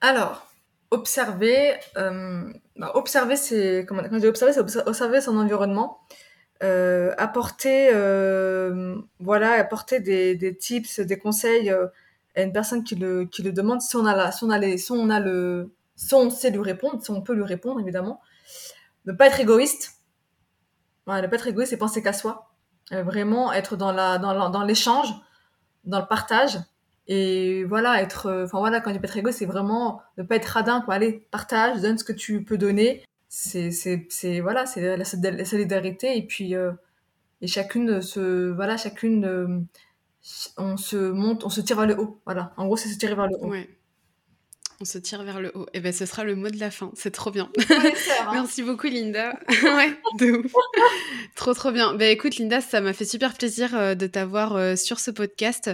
Alors, 0.00 0.49
observer, 0.90 1.74
euh, 1.96 2.52
bah, 2.76 2.92
observer 2.94 3.36
c'est 3.36 3.84
comment 3.86 4.02
quand 4.02 4.14
je 4.14 4.18
dis 4.18 4.26
observer, 4.26 4.52
c'est 4.52 4.60
observer 4.60 5.20
son 5.20 5.36
environnement, 5.36 6.00
euh, 6.62 7.14
apporter 7.18 7.90
voilà, 9.20 9.52
apporter 9.52 10.00
des, 10.00 10.34
des 10.34 10.56
tips, 10.56 11.00
des 11.00 11.18
conseils 11.18 11.70
à 11.70 12.42
une 12.42 12.52
personne 12.52 12.84
qui 12.84 12.94
le 12.94 13.24
qui 13.24 13.42
le 13.42 13.52
demande 13.52 13.80
si 13.80 13.96
on 13.96 14.06
a 14.06 14.14
la, 14.14 14.32
si 14.32 14.44
on 14.44 14.50
a 14.50 14.58
les, 14.58 14.78
si 14.78 14.92
on 14.92 15.10
a 15.10 15.20
le 15.20 15.72
si 15.96 16.14
on 16.14 16.30
sait 16.30 16.50
lui 16.50 16.62
répondre, 16.62 17.02
si 17.02 17.10
on 17.10 17.20
peut 17.20 17.34
lui 17.34 17.44
répondre, 17.44 17.80
évidemment. 17.80 18.20
Ne 19.06 19.12
pas 19.12 19.26
être 19.26 19.40
égoïste. 19.40 19.96
Ouais, 21.06 21.20
ne 21.20 21.26
pas 21.26 21.36
être 21.36 21.48
égoïste 21.48 21.72
et 21.72 21.76
penser 21.76 22.02
qu'à 22.02 22.12
soi. 22.12 22.52
Euh, 22.92 23.02
vraiment 23.02 23.52
être 23.52 23.76
dans 23.76 23.92
la 23.92 24.18
dans 24.18 24.50
dans 24.50 24.64
l'échange, 24.64 25.08
dans 25.84 26.00
le 26.00 26.06
partage. 26.06 26.58
Et 27.06 27.64
voilà, 27.64 28.02
être, 28.02 28.26
euh, 28.26 28.44
enfin 28.44 28.58
voilà, 28.58 28.80
quand 28.80 28.90
je 28.90 28.94
dis 28.96 29.00
pas 29.00 29.08
être 29.08 29.16
égoïste, 29.16 29.40
c'est 29.40 29.46
vraiment 29.46 30.00
ne 30.18 30.22
pas 30.22 30.36
être 30.36 30.46
radin, 30.46 30.80
quoi. 30.80 30.94
Allez, 30.94 31.26
partage, 31.30 31.80
donne 31.80 31.98
ce 31.98 32.04
que 32.04 32.12
tu 32.12 32.44
peux 32.44 32.58
donner. 32.58 33.04
C'est, 33.28 33.70
c'est, 33.70 34.06
c'est, 34.10 34.40
voilà, 34.40 34.66
c'est 34.66 34.96
la, 34.96 35.04
solidarité. 35.04 36.16
Et 36.16 36.26
puis, 36.26 36.54
euh, 36.54 36.72
et 37.40 37.46
chacune 37.46 38.00
se, 38.02 38.50
voilà, 38.50 38.76
chacune, 38.76 39.24
euh, 39.24 39.60
on 40.56 40.76
se 40.76 40.96
monte, 41.10 41.44
on 41.44 41.48
se 41.48 41.60
tire 41.60 41.76
vers 41.76 41.86
le 41.86 41.98
haut. 41.98 42.20
Voilà. 42.26 42.52
En 42.56 42.66
gros, 42.66 42.76
c'est 42.76 42.88
se 42.88 42.98
tirer 42.98 43.14
vers 43.14 43.26
le 43.26 43.36
haut. 43.40 43.54
On 44.82 44.86
se 44.86 44.96
tire 44.96 45.22
vers 45.24 45.42
le 45.42 45.54
haut. 45.54 45.66
Et 45.74 45.78
eh 45.78 45.80
ben 45.80 45.92
ce 45.92 46.06
sera 46.06 46.24
le 46.24 46.34
mot 46.34 46.48
de 46.48 46.58
la 46.58 46.70
fin. 46.70 46.90
C'est 46.94 47.10
trop 47.10 47.30
bien. 47.30 47.52
Hein. 47.68 48.30
Merci 48.32 48.62
beaucoup 48.62 48.86
Linda. 48.86 49.38
ouais, 49.62 49.92
de 50.18 50.30
ouf. 50.30 50.52
trop 51.36 51.52
trop 51.52 51.70
bien. 51.70 51.92
Ben 51.92 52.10
écoute 52.10 52.38
Linda, 52.38 52.62
ça 52.62 52.80
m'a 52.80 52.94
fait 52.94 53.04
super 53.04 53.34
plaisir 53.34 53.74
euh, 53.74 53.94
de 53.94 54.06
t'avoir 54.06 54.56
euh, 54.56 54.76
sur 54.76 54.98
ce 54.98 55.10
podcast. 55.10 55.70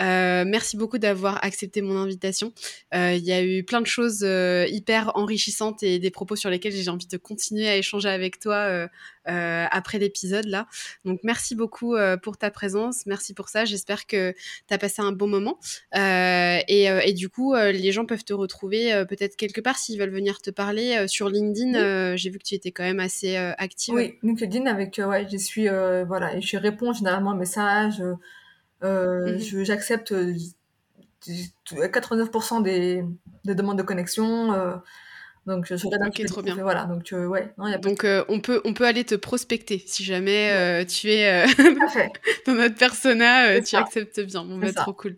Euh, 0.00 0.44
merci 0.44 0.76
beaucoup 0.76 0.98
d'avoir 0.98 1.38
accepté 1.44 1.82
mon 1.82 1.96
invitation. 1.98 2.52
Il 2.92 3.24
y 3.24 3.30
a 3.30 3.44
eu 3.44 3.62
plein 3.62 3.80
de 3.80 3.86
choses 3.86 4.22
hyper 4.22 5.12
enrichissantes 5.14 5.84
et 5.84 6.00
des 6.00 6.10
propos 6.10 6.34
sur 6.34 6.50
lesquels 6.50 6.72
j'ai 6.72 6.90
envie 6.90 7.06
de 7.06 7.16
continuer 7.16 7.68
à 7.68 7.76
échanger 7.76 8.08
avec 8.08 8.40
toi 8.40 8.88
après 9.24 9.98
l'épisode 10.00 10.46
là. 10.46 10.66
Donc 11.04 11.20
merci 11.22 11.54
beaucoup 11.54 11.96
pour 12.22 12.38
ta 12.38 12.50
présence. 12.50 13.06
Merci 13.06 13.34
pour 13.34 13.50
ça. 13.50 13.64
J'espère 13.64 14.06
que 14.06 14.34
tu 14.66 14.74
as 14.74 14.78
passé 14.78 15.00
un 15.00 15.12
bon 15.12 15.28
moment. 15.28 15.60
Et, 15.94 16.84
et, 16.86 17.12
du 17.12 17.28
coup, 17.28 17.54
les 17.54 17.92
gens 17.92 18.06
peuvent 18.06 18.24
te 18.24 18.32
retrouver 18.32 18.47
trouver 18.48 18.92
euh, 18.92 19.04
peut-être 19.04 19.36
quelque 19.36 19.60
part 19.60 19.76
s'ils 19.76 19.98
veulent 19.98 20.10
venir 20.10 20.40
te 20.40 20.50
parler 20.50 20.96
euh, 20.96 21.06
sur 21.06 21.28
LinkedIn. 21.28 21.74
Euh, 21.74 22.16
j'ai 22.16 22.30
vu 22.30 22.38
que 22.38 22.44
tu 22.44 22.54
étais 22.54 22.72
quand 22.72 22.82
même 22.82 23.00
assez 23.00 23.36
active. 23.36 23.94
Oui, 23.94 24.14
LinkedIn 24.22 24.66
avec 24.66 25.00
ouais, 25.04 25.28
je 25.30 25.36
suis 25.36 25.68
voilà 25.68 26.36
et 26.36 26.40
je 26.40 26.56
réponds 26.56 26.92
généralement 26.92 27.30
aux 27.30 27.36
messages. 27.36 28.02
Mhm. 28.82 29.38
J'accepte 29.62 30.12
89% 31.22 32.62
des, 32.62 33.04
des, 33.44 33.54
demandes 33.54 33.78
de 33.78 33.82
connexion. 33.82 34.80
Donc 35.48 35.66
je 35.66 35.74
regarde 35.86 36.08
Ok, 36.08 36.24
trop 36.26 36.42
bien. 36.42 36.54
Voilà, 36.56 36.84
donc 36.84 37.10
euh, 37.12 37.26
ouais. 37.26 37.52
Non, 37.56 37.66
y 37.66 37.74
a 37.74 37.78
donc 37.78 38.04
euh, 38.04 38.22
on 38.28 38.40
peut 38.40 38.60
on 38.64 38.74
peut 38.74 38.84
aller 38.84 39.04
te 39.04 39.14
prospecter 39.14 39.82
si 39.86 40.04
jamais 40.04 40.50
euh, 40.52 40.84
tu 40.84 41.10
es 41.10 41.46
dans 42.46 42.52
notre 42.52 42.74
persona, 42.74 43.60
tu 43.62 43.74
acceptes 43.76 44.20
bien. 44.20 44.44
Bon 44.44 44.58
bah, 44.58 44.72
trop 44.72 44.92
cool, 44.92 45.16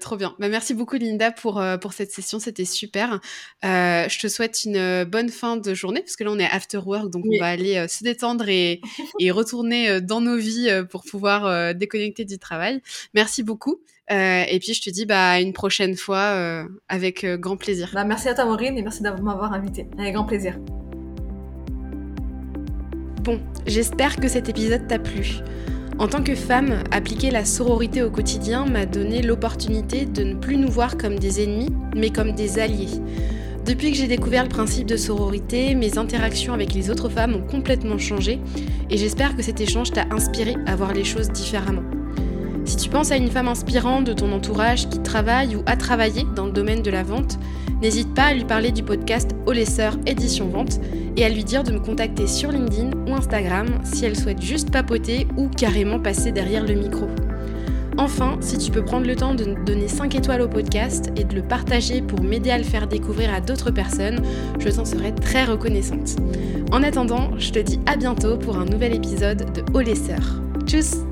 trop 0.00 0.16
bien. 0.16 0.34
Bah 0.38 0.48
merci 0.48 0.74
beaucoup 0.74 0.96
Linda 0.96 1.32
pour 1.32 1.62
pour 1.80 1.94
cette 1.94 2.12
session, 2.12 2.38
c'était 2.38 2.66
super. 2.66 3.20
je 3.62 4.18
te 4.18 4.28
souhaite 4.28 4.64
une 4.64 5.04
bonne 5.04 5.30
fin 5.30 5.56
de 5.56 5.72
journée 5.74 6.00
parce 6.00 6.16
que 6.16 6.24
là 6.24 6.30
on 6.32 6.38
est 6.38 6.50
after 6.50 6.78
work, 6.84 7.10
donc 7.10 7.24
on 7.26 7.40
va 7.40 7.48
aller 7.48 7.88
se 7.88 8.04
détendre 8.04 8.48
et 8.48 8.82
et 9.20 9.30
retourner 9.30 10.02
dans 10.02 10.20
nos 10.20 10.36
vies 10.36 10.70
pour 10.90 11.02
pouvoir 11.02 11.74
déconnecter 11.74 12.26
du 12.26 12.38
travail. 12.38 12.82
Merci 13.14 13.42
beaucoup. 13.42 13.80
Euh, 14.12 14.44
et 14.48 14.60
puis 14.60 14.72
je 14.72 14.80
te 14.80 14.90
dis 14.90 15.04
bah 15.04 15.40
une 15.40 15.52
prochaine 15.52 15.96
fois 15.96 16.18
euh, 16.18 16.64
avec 16.88 17.24
euh, 17.24 17.36
grand 17.36 17.56
plaisir. 17.56 17.90
Bah, 17.92 18.04
merci 18.04 18.28
à 18.28 18.34
toi 18.34 18.44
Maureen 18.44 18.78
et 18.78 18.82
merci 18.82 19.02
de 19.02 19.10
m'avoir 19.10 19.52
invité. 19.52 19.88
Avec 19.98 20.14
grand 20.14 20.24
plaisir. 20.24 20.56
Bon, 23.22 23.40
j'espère 23.66 24.16
que 24.16 24.28
cet 24.28 24.48
épisode 24.48 24.86
t'a 24.86 25.00
plu. 25.00 25.38
En 25.98 26.06
tant 26.06 26.22
que 26.22 26.34
femme, 26.34 26.84
appliquer 26.92 27.30
la 27.30 27.44
sororité 27.44 28.02
au 28.02 28.10
quotidien 28.10 28.66
m'a 28.66 28.86
donné 28.86 29.22
l'opportunité 29.22 30.04
de 30.04 30.22
ne 30.22 30.34
plus 30.34 30.56
nous 30.56 30.70
voir 30.70 30.96
comme 30.98 31.18
des 31.18 31.42
ennemis, 31.42 31.70
mais 31.96 32.10
comme 32.10 32.32
des 32.32 32.58
alliés. 32.60 33.00
Depuis 33.64 33.90
que 33.90 33.96
j'ai 33.96 34.06
découvert 34.06 34.44
le 34.44 34.48
principe 34.48 34.86
de 34.86 34.96
sororité, 34.96 35.74
mes 35.74 35.98
interactions 35.98 36.52
avec 36.52 36.72
les 36.72 36.90
autres 36.90 37.08
femmes 37.08 37.34
ont 37.34 37.46
complètement 37.46 37.98
changé 37.98 38.38
et 38.90 38.96
j'espère 38.96 39.34
que 39.34 39.42
cet 39.42 39.60
échange 39.60 39.90
t'a 39.90 40.04
inspiré 40.12 40.54
à 40.66 40.76
voir 40.76 40.92
les 40.92 41.02
choses 41.02 41.30
différemment. 41.30 41.82
Si 42.66 42.76
tu 42.76 42.90
penses 42.90 43.12
à 43.12 43.16
une 43.16 43.30
femme 43.30 43.46
inspirante 43.46 44.04
de 44.04 44.12
ton 44.12 44.32
entourage 44.32 44.88
qui 44.88 44.98
travaille 44.98 45.54
ou 45.54 45.62
a 45.66 45.76
travaillé 45.76 46.26
dans 46.34 46.46
le 46.46 46.52
domaine 46.52 46.82
de 46.82 46.90
la 46.90 47.04
vente, 47.04 47.38
n'hésite 47.80 48.12
pas 48.12 48.24
à 48.24 48.34
lui 48.34 48.44
parler 48.44 48.72
du 48.72 48.82
podcast 48.82 49.30
Olesseur 49.46 49.96
Édition 50.04 50.48
Vente 50.48 50.80
et 51.16 51.24
à 51.24 51.28
lui 51.28 51.44
dire 51.44 51.62
de 51.62 51.70
me 51.70 51.78
contacter 51.78 52.26
sur 52.26 52.50
LinkedIn 52.50 52.90
ou 53.06 53.14
Instagram 53.14 53.66
si 53.84 54.04
elle 54.04 54.16
souhaite 54.16 54.42
juste 54.42 54.72
papoter 54.72 55.28
ou 55.36 55.48
carrément 55.48 56.00
passer 56.00 56.32
derrière 56.32 56.64
le 56.64 56.74
micro. 56.74 57.06
Enfin, 57.98 58.36
si 58.40 58.58
tu 58.58 58.72
peux 58.72 58.84
prendre 58.84 59.06
le 59.06 59.14
temps 59.14 59.34
de 59.34 59.54
donner 59.64 59.86
5 59.86 60.16
étoiles 60.16 60.42
au 60.42 60.48
podcast 60.48 61.12
et 61.16 61.22
de 61.22 61.36
le 61.36 61.42
partager 61.42 62.02
pour 62.02 62.20
m'aider 62.20 62.50
à 62.50 62.58
le 62.58 62.64
faire 62.64 62.88
découvrir 62.88 63.32
à 63.32 63.40
d'autres 63.40 63.70
personnes, 63.70 64.20
je 64.58 64.68
t'en 64.68 64.84
serai 64.84 65.14
très 65.14 65.44
reconnaissante. 65.44 66.16
En 66.72 66.82
attendant, 66.82 67.30
je 67.38 67.52
te 67.52 67.60
dis 67.60 67.78
à 67.86 67.96
bientôt 67.96 68.36
pour 68.36 68.58
un 68.58 68.64
nouvel 68.64 68.92
épisode 68.92 69.52
de 69.52 69.62
Olesseur. 69.72 70.42
Tchuss 70.66 71.05